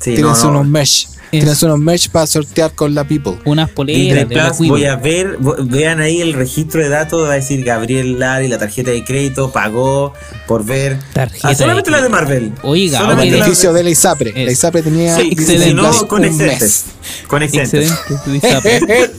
[0.00, 0.50] Sí, Tienes no, no.
[0.60, 1.08] unos merch.
[1.30, 3.38] Tienes unos merch para sortear con la people.
[3.44, 7.36] unas poleras de Plus, voy a ver, vean ahí el registro de datos, va a
[7.36, 10.12] decir Gabriel Lari, la tarjeta de crédito, pagó
[10.48, 10.98] por ver.
[11.12, 12.52] Tarjeta Ah, solamente de la de Marvel.
[12.62, 14.30] Oiga, A Solamente la- beneficio de la ISAPRE.
[14.34, 14.46] Es.
[14.46, 15.64] La ISAPRE tenía Sí, excedente.
[15.68, 16.84] si no, con un excedentes.
[17.28, 17.92] Con excedentes.
[18.42, 19.10] Excedente.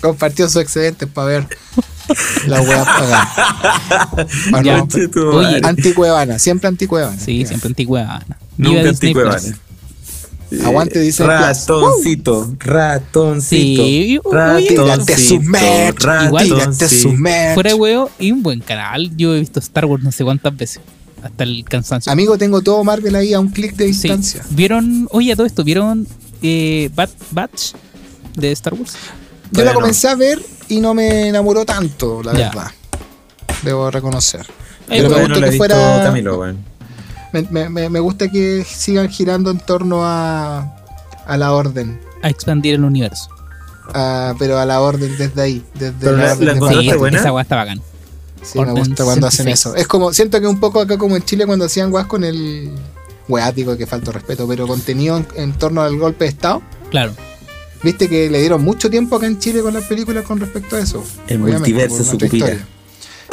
[0.00, 1.46] Compartió sus excedentes para ver
[2.46, 4.26] la wea pagada.
[4.50, 4.76] Para Ya.
[4.76, 5.60] no- Conche tu Oye, madre.
[5.64, 7.18] Anticuevana, siempre anticuevana.
[7.18, 8.24] Sí, siempre antigua.
[8.56, 9.40] Nunca anticuevana.
[10.50, 10.64] Plus.
[10.64, 11.18] Aguante Plus.
[11.20, 13.82] Ratoncito, ratoncito.
[13.82, 17.54] Sí, ratoncito, Tírate su merch, igual- tírate su merch.
[17.54, 19.10] Fuera de huevo y un buen canal.
[19.16, 20.80] Yo he visto Star Wars no sé cuántas veces.
[21.22, 22.10] Hasta el cansancio.
[22.10, 23.92] Amigo, tengo todo Marvel ahí a un clic de Sí.
[23.92, 24.42] distancia.
[24.50, 25.06] ¿Vieron?
[25.12, 26.06] Oye, a todo esto, ¿vieron
[26.42, 27.72] eh, Bad Batch
[28.36, 28.92] de Star Wars?
[28.94, 29.80] Yo Todavía la no.
[29.80, 32.48] comencé a ver y no me enamoró tanto, la Ya.
[32.48, 32.70] verdad.
[33.62, 34.46] Debo reconocer.
[34.88, 36.02] Ay, Pero me gustó no que fuera.
[36.04, 36.54] Camilo.
[37.32, 40.74] Me, me- me- me gusta que sigan girando en torno a,
[41.26, 42.00] a la orden.
[42.22, 43.28] A expandir el universo.
[43.94, 45.64] Ah, pero a la orden desde ahí.
[45.74, 47.80] Desde Pero la la- orden la de Sí, esa weá está bacán.
[48.42, 49.54] Sí, me gusta cuando hacen 66.
[49.60, 49.74] eso.
[49.76, 52.70] Es como, siento que un poco acá como en Chile cuando hacían guas con el
[53.28, 56.62] weá, digo que falta respeto, pero contenido en, en torno al golpe de Estado.
[56.90, 57.12] Claro.
[57.82, 60.80] Viste que le dieron mucho tiempo acá en Chile con las películas con respecto a
[60.80, 61.04] eso.
[61.26, 62.16] El Obviamente, multiverso, su.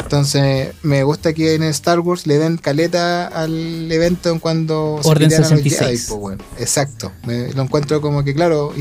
[0.02, 5.28] Entonces, me gusta que en Star Wars le den caleta al evento en cuando Orden
[5.28, 5.78] los 66.
[5.78, 6.44] Jedi, pues, bueno.
[6.58, 7.12] Exacto.
[7.26, 8.72] Me- lo encuentro como que, claro,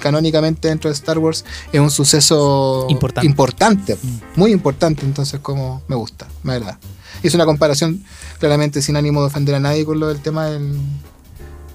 [0.00, 3.26] canónicamente dentro de Star Wars es un suceso Importante.
[3.26, 3.96] importante,
[4.34, 5.04] muy importante.
[5.04, 6.78] Entonces, como me gusta, me agrada.
[7.22, 8.02] Y es una comparación
[8.40, 10.72] claramente sin ánimo de ofender a nadie con lo del tema del,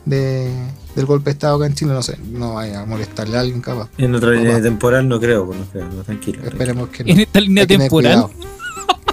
[0.06, 0.52] de-
[0.96, 1.94] del golpe de Estado acá en Chile.
[1.94, 3.88] No sé, no vaya a molestarle a alguien capaz.
[3.98, 6.40] En otra línea temporal no creo, pues no creo, no, tranquilo.
[6.42, 6.44] tranquilo.
[6.50, 7.10] Esperemos que no.
[7.12, 7.90] En esta línea temporal.
[8.28, 8.57] cuidado.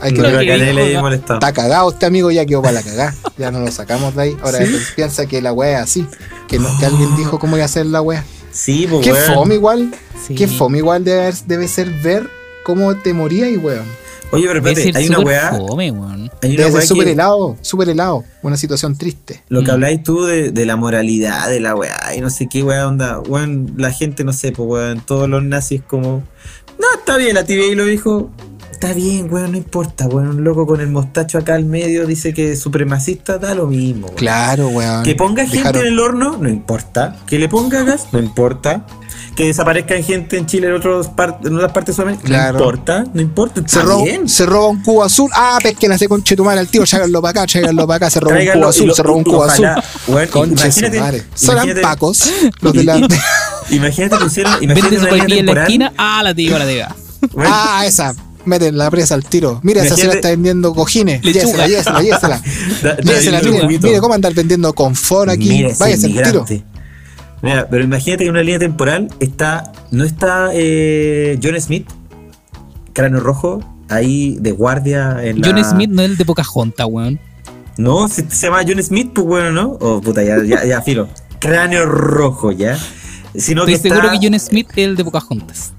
[0.05, 1.14] Hay que creo que.
[1.14, 3.14] Está cagado este amigo, ya quedó para la cagada.
[3.39, 4.36] Ya no lo sacamos de ahí.
[4.43, 4.76] Ahora ¿Sí?
[4.94, 6.06] piensa que la wea es así.
[6.47, 8.22] Que, no- que alguien dijo cómo iba a ser la wea.
[8.52, 9.35] Sí, pues Qué weón.
[9.35, 9.94] fome igual.
[10.26, 10.35] Sí.
[10.35, 12.28] Qué fome igual debe, ser ver
[12.64, 13.85] cómo te moría y weón.
[14.31, 15.51] Oye, pero espérate, hay una weá.
[15.52, 16.31] fome, weón.
[16.43, 18.24] Hay una Debe ser weá súper helado, súper helado.
[18.43, 19.43] Una situación triste.
[19.48, 19.74] Lo que Mm.
[19.74, 23.20] habláis tú de, de la moralidad de la weá y no sé qué weá onda.
[23.20, 26.22] Weón, la gente, no sé, pues weón, todos los nazis como.
[26.78, 28.31] No, está bien, la TVA lo dijo.
[28.85, 30.28] Está bien, weón, no importa, weón.
[30.28, 34.09] Un loco con el mostacho acá al medio dice que es supremacista, da lo mismo,
[34.09, 34.19] weón.
[34.19, 35.02] Claro, weón.
[35.02, 37.16] Que ponga gente Dejaron- en el horno, no importa.
[37.27, 38.85] Que le ponga gas, no importa.
[39.36, 42.59] Que desaparezca gente en Chile en, otros par- en otras partes de Sudamérica, Claro.
[42.59, 43.61] no importa, no importa.
[43.62, 44.28] Se Está roba, bien.
[44.28, 45.31] se roba un cubo azul.
[45.35, 48.11] Ah, pesquen ese conchetumar al tío, tráiganlo para acá, tráiganlo para acá.
[48.11, 49.66] Se robó un cubo azul, lo- se robó un cubo azul.
[50.09, 51.23] weón, Conche su imagínate- madre.
[51.35, 52.31] Serán imagínate- pacos
[52.61, 52.97] los de la.
[53.70, 55.93] Imagínate pusieron, imagínate Vende su una en la esquina.
[55.97, 56.66] Ah, la digo, la
[57.32, 58.15] weón, Ah, esa.
[58.44, 59.60] Meten la presa al tiro.
[59.62, 61.22] Mira, esa señora está vendiendo cojines.
[61.22, 62.42] Llévesela, llévesela, llévesela.
[62.82, 65.48] Da- Llévesela, mire, cómo andar vendiendo confort aquí.
[65.48, 66.46] Mira ese Váyase al tiro.
[67.42, 69.72] Mira, pero imagínate que en una línea temporal está.
[69.90, 71.86] No está eh, John Smith,
[72.92, 75.48] cráneo rojo, ahí de guardia en la.
[75.48, 77.20] John Smith no es el de Pocahontas, weón.
[77.76, 79.76] No, se, se llama John Smith, pues bueno, ¿no?
[79.80, 81.08] Oh, puta, ya, ya, ya, filo.
[81.40, 82.78] Cráneo rojo, ya.
[83.36, 85.72] Sino Estoy que seguro está- que John Smith es el de Pocahontas.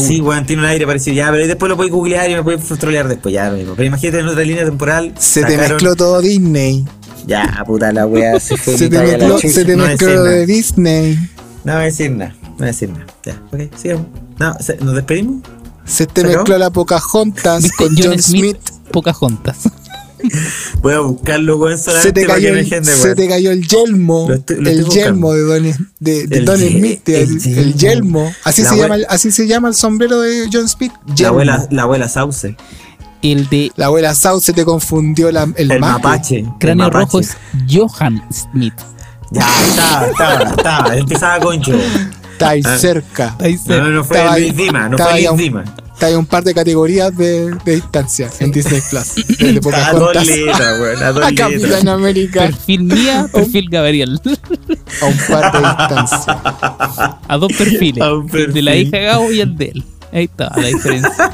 [0.00, 1.14] Sí, weón, tiene un aire parecido.
[1.16, 3.74] Ya, pero ahí después lo puedes googlear y me puedes trolear después, ya lo mismo.
[3.76, 5.12] Pero imagínate en otra línea temporal.
[5.18, 6.84] Se te sacaron- mezcló todo Disney.
[7.26, 11.18] Ya, puta la wea, se fue Se te mezcló, se te no mezcló de Disney.
[11.64, 13.06] No voy a decir nada, no voy a decir nada.
[13.24, 14.06] Ya, ok, sigamos.
[14.38, 15.42] No, ¿nos despedimos?
[15.84, 16.38] Se te ¿Se acabó?
[16.44, 18.56] mezcló la Pocahontas con John Smith.
[18.92, 19.58] Pocahontas.
[20.82, 24.26] Voy a buscarlo, weón, Se te, cayó el, gente, se te cayó el yelmo.
[24.28, 27.08] Lo estoy- lo el yelmo de Don, de, de El Don ye- Smith.
[27.08, 27.14] el
[27.46, 28.32] El, el yelmo.
[28.44, 30.92] Así La se, llama, el- así se llama el sombrero de John Smith.
[31.18, 32.56] La abuela, la abuela Sauce.
[33.22, 36.38] El de La abuela se te confundió la- el, El mapache.
[36.40, 37.04] el cráneo mapache.
[37.04, 37.36] rojo es
[37.68, 38.74] Johan Smith.
[39.30, 40.96] Ya, está, está, está.
[40.96, 41.74] Empezaba con yo.
[42.32, 42.78] Está ahí Ah.
[42.78, 43.36] cerca.
[43.40, 45.64] Ahí se- No, no, no fue Luis Dima, no fue Luis Dima.
[45.98, 49.16] Está ahí un par de categorías de, de distancia en Disney Plus.
[49.40, 51.32] Desde A dos letras, weón, a dos.
[51.36, 54.20] Capitán América Perfil mía, perfil Gabriel.
[55.02, 56.38] a un par de distancia.
[57.26, 58.00] A dos perfiles.
[58.00, 58.86] A un El de la perfil.
[58.86, 59.84] hija Gabo y el de él.
[60.12, 61.32] Ahí está la diferencia.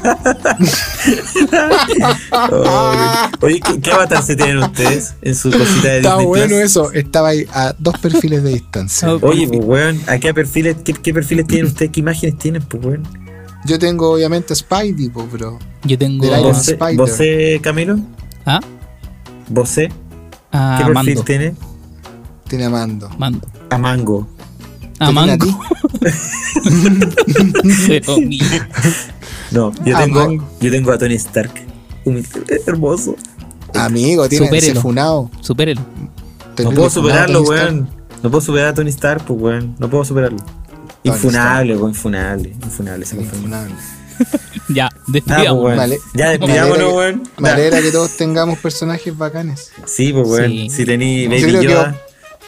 [3.41, 6.59] Oye, ¿qué, qué avatar se tienen ustedes en su cosita de Está Disney bueno Plus?
[6.59, 6.91] eso.
[6.91, 9.09] Estaba ahí a dos perfiles de distancia.
[9.09, 11.91] Ah, Oye, pues weón, ¿a qué perfiles, qué, qué perfiles tienen ustedes?
[11.91, 13.24] ¿Qué imágenes tienen, pues weón?
[13.65, 15.57] Yo tengo obviamente Spidey, po, bro.
[15.83, 16.95] Yo tengo Del Iron ¿Vos, Spider.
[16.97, 17.19] vos,
[17.61, 17.99] Camilo?
[18.45, 18.59] ¿Ah?
[19.49, 19.89] ¿Vos, qué
[20.51, 21.23] A perfil Mando.
[21.23, 21.55] tiene?
[22.47, 23.09] Tiene a Mando.
[23.17, 23.47] Mando.
[23.69, 24.27] A Mango.
[24.99, 25.59] A ¿Te tiene a Mango.
[27.87, 28.15] Pero,
[29.51, 31.51] No, yo A tengo, yo tengo a Tony Stark.
[32.05, 32.25] Un-
[32.67, 33.15] hermoso.
[33.73, 34.81] Amigo, tiene Supérelo.
[34.81, 35.31] funado.
[35.41, 35.81] supérelo.
[36.63, 37.89] No puedo superarlo, weón.
[38.23, 39.75] No puedo superar a Tony Stark, pues weón.
[39.79, 40.37] No puedo superarlo.
[41.09, 42.49] Infunable, weón, infunable.
[42.63, 43.37] Infunable, se me fue.
[43.37, 43.75] Infunable.
[44.69, 45.63] Ya, Ah, pues, despidamos.
[45.63, 45.77] weón.
[45.77, 45.99] Vale.
[46.15, 47.23] Ya despidámonos, weón.
[47.37, 49.71] Me alegra que todos tengamos personajes bacanes.
[49.85, 50.49] Sí, pues weón.
[50.49, 50.69] Sí.
[50.71, 52.01] Si tení Yo Baby que Yoda.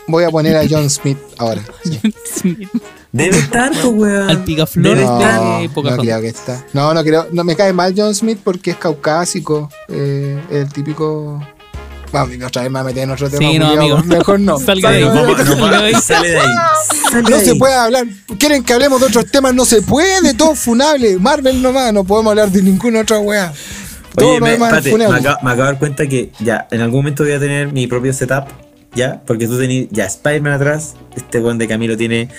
[0.07, 1.61] voy a poner a John Smith ahora.
[2.41, 2.67] Sí.
[3.11, 4.29] Debe estar, pues weón.
[4.29, 5.41] Al Picaflor Debe este- estar.
[5.41, 6.65] No, no creo que está.
[6.73, 7.27] No, no creo.
[7.31, 9.69] No me cae mal John Smith porque es caucásico.
[9.89, 11.41] Eh, el típico.
[12.11, 13.51] Vamos, y otra vez me va a meter en otro tema.
[13.51, 14.03] Sí, no, amigo.
[14.03, 14.59] Mejor no.
[14.65, 15.05] Salga de ahí.
[15.05, 16.01] No.
[16.01, 16.47] Sale de ahí.
[17.29, 18.05] No se puede hablar.
[18.39, 19.53] ¿Quieren que hablemos de otros temas?
[19.53, 20.33] No se puede.
[20.33, 21.17] Todo funable.
[21.17, 21.93] Marvel nomás.
[21.93, 23.51] No podemos hablar de ninguna otra wea.
[24.15, 25.19] Todo Oye, me, espérate, me, funable.
[25.19, 27.85] acabo, me acabo de dar cuenta que ya, en algún momento voy a tener mi
[27.85, 28.45] propio setup,
[28.95, 29.21] ¿ya?
[29.27, 32.29] Porque tú tenés ya Spider-Man atrás, este weón de Camilo tiene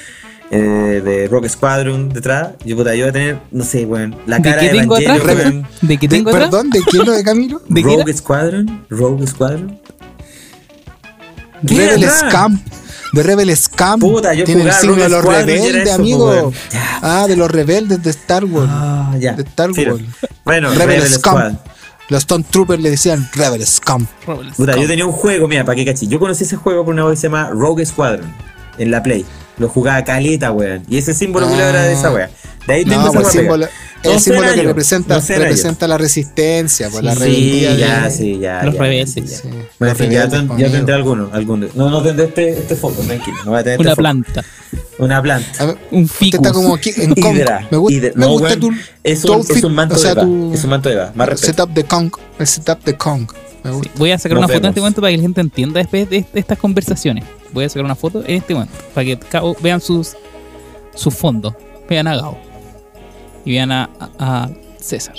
[0.51, 4.37] eh, de Rock Squadron detrás, yo puta, yo voy a tener, no sé, weón, la
[4.39, 5.17] ¿De cara qué de tengo atrás?
[5.19, 5.67] Evangelio, weón.
[5.83, 6.45] ¿De qué De- tengo atrás?
[6.51, 7.63] Perdón, ¿de quién lo de Camilo?
[7.69, 8.17] ¿De qué Rogue era?
[8.19, 9.79] Squadron, Rogue Squadron.
[11.67, 12.31] ¿Qué Rebel atrás?
[12.31, 12.67] Scamp.
[13.13, 14.03] De Rebel Scamp.
[14.03, 16.53] Puta, yo Tiene el signo de los Squadron era rebeldes, eso, amigo.
[17.03, 18.69] Ah, de los rebeldes de Star Wars.
[18.71, 19.33] Ah, ya.
[19.33, 19.71] De Star.
[19.71, 20.03] Wars.
[20.45, 21.39] Bueno, Rebel, Rebel, Scamp.
[21.39, 21.53] Squad.
[22.11, 24.09] Los Stone Troopers le decían Rebel Scamp.
[24.57, 26.09] Puta, yo tenía un juego, mira, para que cachis.
[26.09, 28.33] Yo conocí ese juego por una vez que se llama Rogue Squadron
[28.79, 29.25] en la Play.
[29.59, 30.83] Lo jugaba caleta, weón.
[30.89, 31.69] Y ese símbolo Ah.
[31.71, 32.31] era de esa weá.
[32.67, 33.67] De ahí tengo No, esa pues el símbolo,
[34.05, 37.71] el No símbolo que representa, no representa la resistencia, pues la Sí, rebeldía.
[37.75, 38.63] de- ya, sí, ya.
[38.63, 39.13] Los rebeldes.
[39.15, 39.37] sí, ya.
[39.37, 39.49] Sí.
[39.79, 41.67] Bueno, en fin, ya, ten- rebeldes, ya tendré alguno, alguno.
[41.75, 43.37] No, no tendré este, este foco, tranquilo.
[43.45, 44.45] No voy a tener Una este planta.
[44.99, 45.65] Una planta.
[45.67, 46.35] Ver, Un usted ficus.
[46.41, 47.37] está como aquí en Kong.
[47.71, 48.71] Me, gusta me No, gusta tu,
[49.03, 50.55] es un, es un manto o sea, de Eva.
[50.55, 51.13] Es un manto de Eva.
[51.15, 51.53] Más respeto.
[51.63, 52.13] setup de Kong.
[52.39, 53.29] El setup de Kong.
[53.65, 53.91] Me gusta.
[53.97, 56.09] Voy a sacar Nos una foto en este momento para que la gente entienda después
[56.11, 57.25] de, de estas conversaciones.
[57.53, 59.19] Voy a sacar una foto en este momento para que
[59.61, 60.17] vean sus
[60.95, 61.55] sus fondos.
[61.89, 62.37] Vean a Gao.
[63.45, 63.89] Y vean a,
[64.19, 64.51] a-
[64.81, 65.15] César.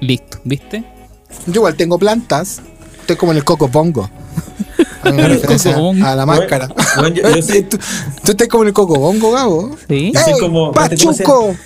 [0.00, 0.84] Listo, ¿viste?
[1.46, 2.60] Yo igual tengo plantas.
[3.00, 4.08] Estoy como en el Coco Bongo.
[5.12, 6.68] Una referencia a la máscara.
[6.96, 7.78] Bueno, yo, yo soy, ¿Tú,
[8.24, 9.76] tú estás como en el Coco Bongo, Gabo.
[9.88, 10.12] Sí.
[10.14, 11.56] Yo soy ¡Ey, como- ¿cómo se- Pachuco!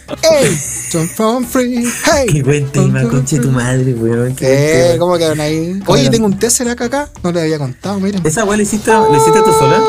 [0.40, 0.58] ¡Ey!
[0.92, 1.84] John from free!
[2.04, 2.26] ¡Hey!
[2.32, 4.34] Qué buen tema, conche tu madre, weón.
[4.34, 4.98] qué buen Eh, tema.
[4.98, 5.80] ¿cómo quedaron ahí?
[5.86, 7.10] Oye, tengo un Tesseract acá.
[7.22, 8.26] No le había contado, miren.
[8.26, 9.80] ¿Esa weá la hiciste, la hiciste tú sola?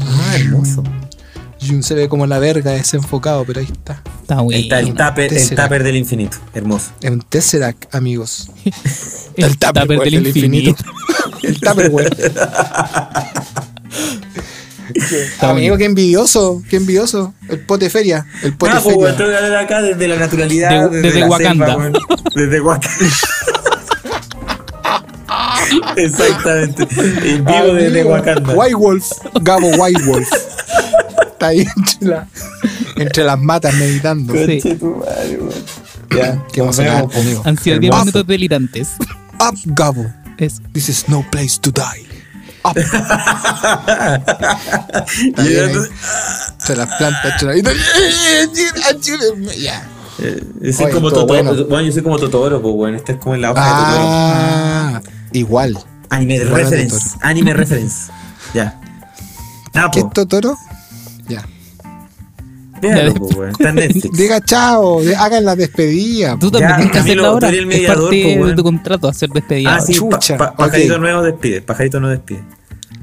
[0.00, 0.82] Ah, hermoso.
[1.64, 4.02] Jun se ve como la verga desenfocado, pero ahí está.
[4.22, 4.60] Está Ahí bueno.
[4.62, 6.38] está el tupper, el tupper del infinito.
[6.54, 6.90] Hermoso.
[7.00, 8.50] Es un Tesseract, amigos.
[8.64, 8.72] El,
[9.44, 10.70] El tupper Tupperware del del infinito.
[10.70, 11.21] El
[11.62, 12.10] Tupperware.
[15.40, 17.32] Amigo, qué envidioso, qué envidioso.
[17.48, 19.16] El pote feria, el pote Ah, pues, feria.
[19.16, 20.90] tengo que hablar acá desde la naturalidad.
[20.90, 21.66] De- desde, desde la Wakanda.
[21.66, 21.92] selva, weón.
[22.34, 22.96] desde Wakanda.
[25.96, 26.82] Exactamente.
[26.92, 28.54] En vivo desde Amigo, Wakanda.
[28.54, 29.06] White Wolf,
[29.40, 30.28] Gabo White Wolf.
[31.32, 32.28] Está ahí entre, la-
[32.96, 34.34] entre las matas meditando.
[34.34, 34.60] Sí.
[36.14, 37.40] Ya, Qué emocionante, amigo.
[37.46, 38.04] Han sido 10 Hermoso.
[38.04, 38.88] minutos delirantes.
[39.40, 40.04] Up, Gabo.
[40.38, 42.06] Es This is no place to die.
[42.64, 42.76] Up.
[45.36, 47.74] Entre las las...
[48.88, 49.86] Ayúdenme, Ya.
[50.60, 51.26] yo soy Oye, como Totoro.
[51.26, 51.64] bueno.
[51.66, 54.04] Bueno, yo soy como Totoro, pues bueno, este es como en la hoja de Totoro.
[54.06, 55.02] Ah,
[55.32, 55.78] igual.
[56.10, 57.16] Anime Bueno, reference.
[57.22, 58.12] Anime reference.
[58.54, 58.78] Ya.
[59.74, 60.06] Ah, ¿Qué po.
[60.08, 60.56] es Totoro?
[61.28, 61.44] Ya.
[62.82, 63.28] Po,
[63.72, 64.16] Netflix.
[64.16, 66.36] Diga chao, hagan la despedida.
[66.38, 67.48] Tú también tienes que tú ahora.
[67.48, 69.76] el Es mediador, parte pues, de tu contrato hacer despedida.
[69.76, 71.00] Ah, sí, pa- Chucha, pa- pajarito ok.
[71.00, 71.62] nuevo despide.
[71.62, 72.42] Pajarito no despide.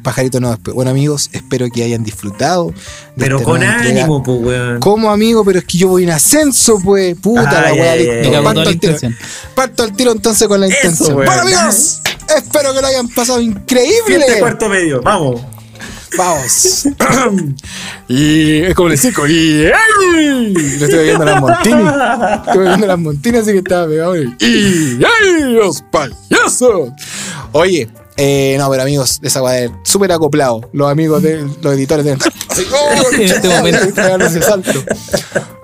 [0.03, 0.73] Pajarito no después.
[0.75, 2.67] Bueno, amigos, espero que hayan disfrutado.
[2.67, 2.73] de
[3.17, 4.79] Pero con ánimo, pues, weón.
[4.79, 5.43] ¿Cómo, amigo?
[5.43, 7.17] Pero es que yo voy en ascenso, pues.
[7.19, 8.31] Puta Ay, la weá.
[8.31, 8.97] cagó Parto al tiro.
[9.55, 11.15] Parto al tiro entonces con la Eso, intención.
[11.15, 12.01] Bueno, amigos,
[12.37, 14.25] espero que lo hayan pasado increíble.
[14.39, 15.41] cuarto medio, vamos.
[16.17, 16.87] Vamos.
[18.07, 19.27] y es como el circo.
[19.27, 20.53] Y ¡ay!
[20.53, 22.47] Lo estoy viendo las montinas.
[22.47, 24.15] Estoy viendo las montinas, así que estaba pegado.
[24.17, 25.53] Y ¡ay!
[25.53, 26.91] ¡Los payasos!
[27.51, 30.69] Oye, eh, no, pero amigos, esa va a súper acoplado.
[30.73, 32.13] Los amigos de los editores de.
[32.13, 33.11] ¡oh!
[33.13, 33.79] En este momento.
[33.95, 34.83] Pegarle ese salto.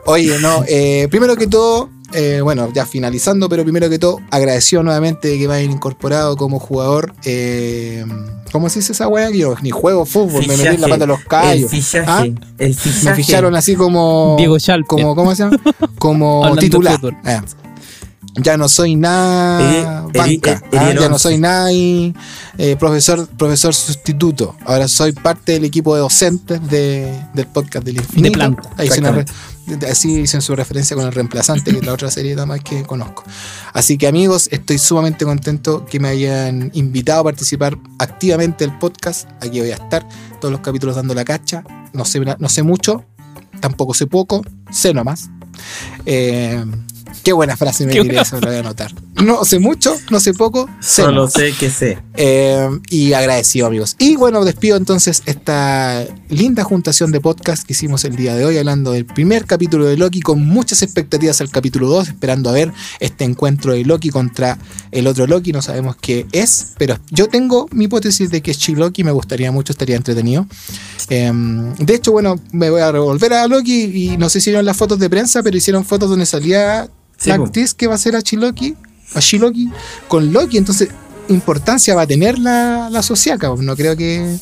[0.06, 4.84] Oye, no, eh, primero que todo, eh, bueno, ya finalizando, pero primero que todo, agradecido
[4.84, 7.14] nuevamente de que me hayan incorporado como jugador.
[7.26, 8.06] Eh,
[8.52, 9.30] ¿Cómo se dice esa weá?
[9.32, 11.72] Yo ni juego fútbol, me metí en la pata de los callos.
[11.74, 12.06] El fichaje.
[12.08, 12.26] ¿Ah?
[12.58, 13.06] El fichaje.
[13.10, 14.36] Me ficharon así como.
[14.38, 14.88] Diego Schalke.
[14.88, 15.58] Como, ¿Cómo se llama?
[16.00, 17.00] Como de titular.
[17.26, 17.42] Eh,
[18.38, 24.56] Ya no soy nada banca, ah, ya no soy nada eh, profesor, profesor sustituto.
[24.66, 28.34] Ahora soy parte del equipo de docentes de- del podcast del infinito.
[28.34, 28.90] planta, Ahí
[29.90, 33.24] así hice su referencia con el reemplazante, que es la otra serie más que conozco.
[33.74, 39.30] Así que amigos, estoy sumamente contento que me hayan invitado a participar activamente del podcast.
[39.42, 40.08] Aquí voy a estar,
[40.40, 41.64] todos los capítulos dando la cacha.
[41.94, 43.06] No sé, no sé mucho,
[43.60, 45.30] tampoco sé poco, sé nomás.
[46.06, 46.64] Eh,
[47.24, 48.94] qué buena frase me Qué diré, eso lo voy a anotar.
[49.24, 51.98] No sé mucho, no sé poco, sé Solo sé que sé.
[52.16, 53.96] Eh, y agradecido, amigos.
[53.98, 58.58] Y bueno, despido entonces esta linda juntación de podcast que hicimos el día de hoy,
[58.58, 62.72] hablando del primer capítulo de Loki, con muchas expectativas al capítulo 2, esperando a ver
[63.00, 64.58] este encuentro de Loki contra
[64.92, 65.52] el otro Loki.
[65.52, 69.52] No sabemos qué es, pero yo tengo mi hipótesis de que es Loki, me gustaría
[69.52, 70.48] mucho, estaría entretenido.
[71.10, 71.32] Eh,
[71.78, 74.78] de hecho, bueno, me voy a revolver a Loki y no sé si vieron las
[74.78, 76.90] fotos de prensa, pero hicieron fotos donde salía
[77.26, 77.44] Sí, la po.
[77.46, 78.76] actriz que va a ser a Chiloki,
[79.14, 79.70] a Shiloki,
[80.08, 80.58] con Loki.
[80.58, 80.90] Entonces,
[81.28, 83.50] importancia va a tener la, la sociaca.
[83.54, 84.38] pues, No creo que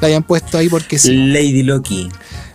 [0.00, 1.12] la hayan puesto ahí porque sí.
[1.14, 2.08] Lady Loki.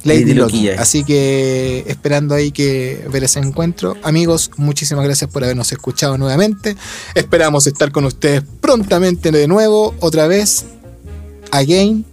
[0.03, 0.63] Lady Loki.
[0.63, 0.81] ya.
[0.81, 3.95] Así que esperando ahí que ver ese encuentro.
[4.03, 6.75] Amigos, muchísimas gracias por habernos escuchado nuevamente.
[7.13, 10.65] Esperamos estar con ustedes prontamente de nuevo, otra vez,
[11.51, 12.03] again,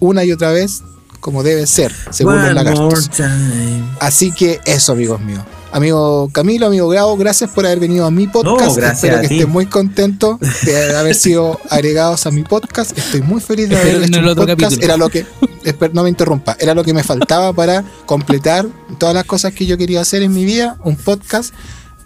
[0.00, 0.82] una y otra vez,
[1.20, 3.10] como debe ser, según los One more lagartos.
[3.10, 3.84] time.
[4.00, 5.44] Así que eso, amigos míos.
[5.72, 8.60] Amigo Camilo, amigo Grau, gracias por haber venido a mi podcast.
[8.60, 9.34] No, gracias Espero a que ti.
[9.38, 12.96] estén muy contentos de haber sido agregados a mi podcast.
[12.96, 14.60] Estoy muy feliz de haber hecho el un otro podcast.
[14.62, 14.84] capítulo.
[14.84, 15.24] Era lo que,
[15.64, 18.66] esper- no me interrumpa, era lo que me faltaba para completar
[18.98, 20.76] todas las cosas que yo quería hacer en mi vida.
[20.84, 21.54] Un podcast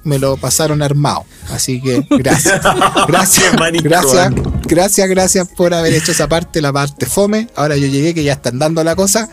[0.04, 1.24] me lo pasaron armado.
[1.50, 2.60] Así que gracias.
[3.08, 3.52] Gracias,
[3.82, 4.32] gracias,
[4.64, 7.48] gracias, gracias por haber hecho esa parte, la parte fome.
[7.56, 9.28] Ahora yo llegué que ya están dando la cosa.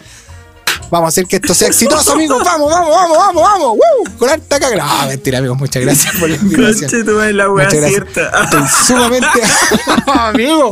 [0.93, 2.43] Vamos a hacer que esto sea exitoso, amigos.
[2.45, 3.67] Vamos, vamos, vamos, vamos, vamos.
[3.71, 4.17] ¡Woo!
[4.19, 4.75] Con harta caga.
[5.01, 5.57] No, mentira, amigos.
[5.57, 6.91] Muchas gracias por la invitación.
[6.91, 7.89] Conche la gracias.
[7.89, 8.43] cierta.
[8.43, 9.27] Estoy sumamente.
[10.13, 10.69] amigo,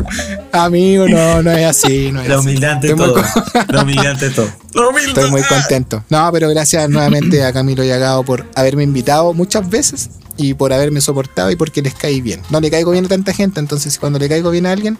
[0.51, 2.11] amigo, no, no es así.
[2.11, 2.47] No es La así.
[2.49, 3.13] humildad muy todo.
[3.15, 3.25] con-
[3.67, 4.47] La humildad todo.
[5.07, 6.03] Estoy muy contento.
[6.09, 10.53] No, pero gracias nuevamente a Camilo y a Gao por haberme invitado muchas veces y
[10.53, 12.43] por haberme soportado y porque les caí bien.
[12.51, 14.99] No le caigo bien a tanta gente, entonces cuando le caigo bien a alguien,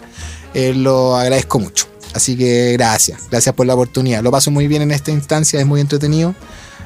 [0.55, 1.90] eh, lo agradezco mucho.
[2.13, 4.21] Así que gracias, gracias por la oportunidad.
[4.21, 6.35] Lo paso muy bien en esta instancia, es muy entretenido.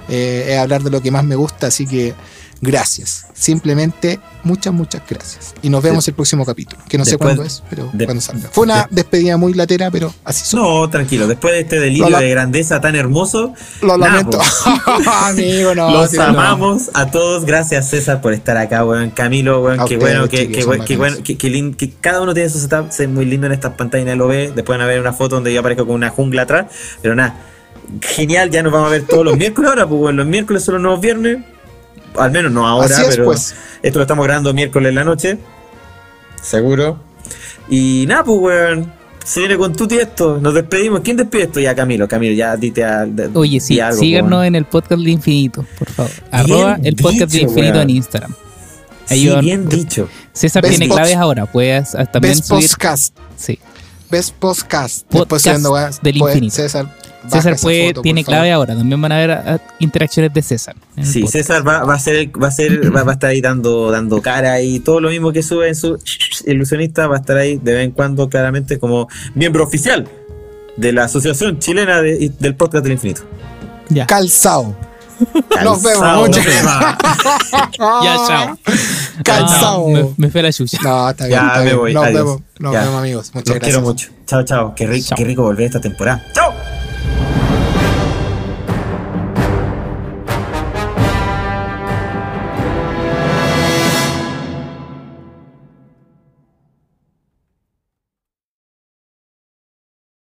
[0.08, 2.14] Eh, es hablar de lo que más me gusta, así que
[2.61, 3.27] gracias.
[3.34, 5.53] Simplemente muchas, muchas gracias.
[5.61, 8.49] Y nos vemos el próximo capítulo, que no sé cuándo es, pero de- cuando salga.
[8.52, 10.61] Fue una despedida muy latera, pero así son.
[10.61, 11.27] No, tranquilo.
[11.27, 14.40] Después de este delirio Lo de grandeza tan hermoso, Lo lamento.
[15.23, 15.91] Amigo, no.
[15.91, 16.23] los no.
[16.23, 17.45] amamos a todos.
[17.45, 19.10] Gracias, César, por estar acá, weón.
[19.11, 19.88] Camilo, weón.
[19.88, 22.90] Qué bueno, que, que, bueno, que, bueno, que, cada uno tiene su setup.
[22.98, 24.52] Es muy lindo en estas pantallas, nadie lo ve.
[24.56, 26.68] Después van a ver una foto donde yo aparezco con una jungla atrás.
[27.02, 27.36] Pero nada,
[28.02, 28.49] genial.
[28.52, 30.15] Ya nos vamos a ver todos los miércoles ahora, pues, weón.
[30.18, 31.40] Los miércoles son los nuevos viernes.
[32.18, 33.56] Al menos no ahora, Así es, pero pues.
[33.82, 35.38] esto lo estamos grabando miércoles en la noche.
[36.42, 37.00] Seguro.
[37.70, 38.94] Y nada, pues, weón.
[39.24, 40.38] Se viene con tuti esto.
[40.40, 41.00] Nos despedimos.
[41.00, 41.60] ¿Quién despide esto?
[41.60, 42.08] Ya, Camilo.
[42.08, 44.46] Camilo, ya dite a, de- Oye, sí, algo, síganos weón.
[44.46, 46.12] en el podcast del infinito, por favor.
[46.32, 47.90] Arroba el podcast del dicho, infinito weón.
[47.90, 48.34] en Instagram.
[49.06, 50.08] Sí, Ahí bien dicho.
[50.32, 52.70] César Best tiene claves ahora, puedes también Best subir.
[52.70, 53.16] podcast.
[53.36, 53.58] Sí.
[54.16, 55.06] Best podcast.
[55.10, 56.56] Podcast Después weas, del pues, infinito.
[56.56, 56.86] César,
[57.30, 58.34] César puede, foto, tiene favor.
[58.34, 58.76] clave ahora.
[58.78, 60.74] También van a ver ah, interacciones de César.
[61.04, 61.28] Sí.
[61.28, 64.22] César va, va a ser, va a ser, va, va a estar ahí dando, dando
[64.22, 66.00] cara y todo lo mismo que sube en su
[66.46, 70.08] ilusionista va a estar ahí de vez en cuando claramente como miembro oficial
[70.78, 73.24] de la Asociación Chilena de- del Podcast del Infinito.
[73.90, 74.06] Ya.
[74.08, 74.74] Calzao.
[75.64, 76.30] Nos vemos, vemos.
[77.78, 78.58] Ya, chao.
[79.28, 80.78] Ah, me, me fue la chucha.
[80.84, 81.40] No, está bien.
[81.40, 81.78] Ya está me bien.
[81.78, 82.24] voy, Nos adiós.
[82.26, 82.42] vemos.
[82.60, 82.82] Nos Ya.
[82.82, 83.32] vemos, amigos.
[83.34, 83.64] Muchas Los gracias.
[83.64, 84.10] quiero mucho.
[84.28, 84.76] Chao, chao.
[84.76, 85.18] Qué rico, Chao.
[85.18, 86.24] qué rico volver esta temporada.
[86.34, 86.54] Chao.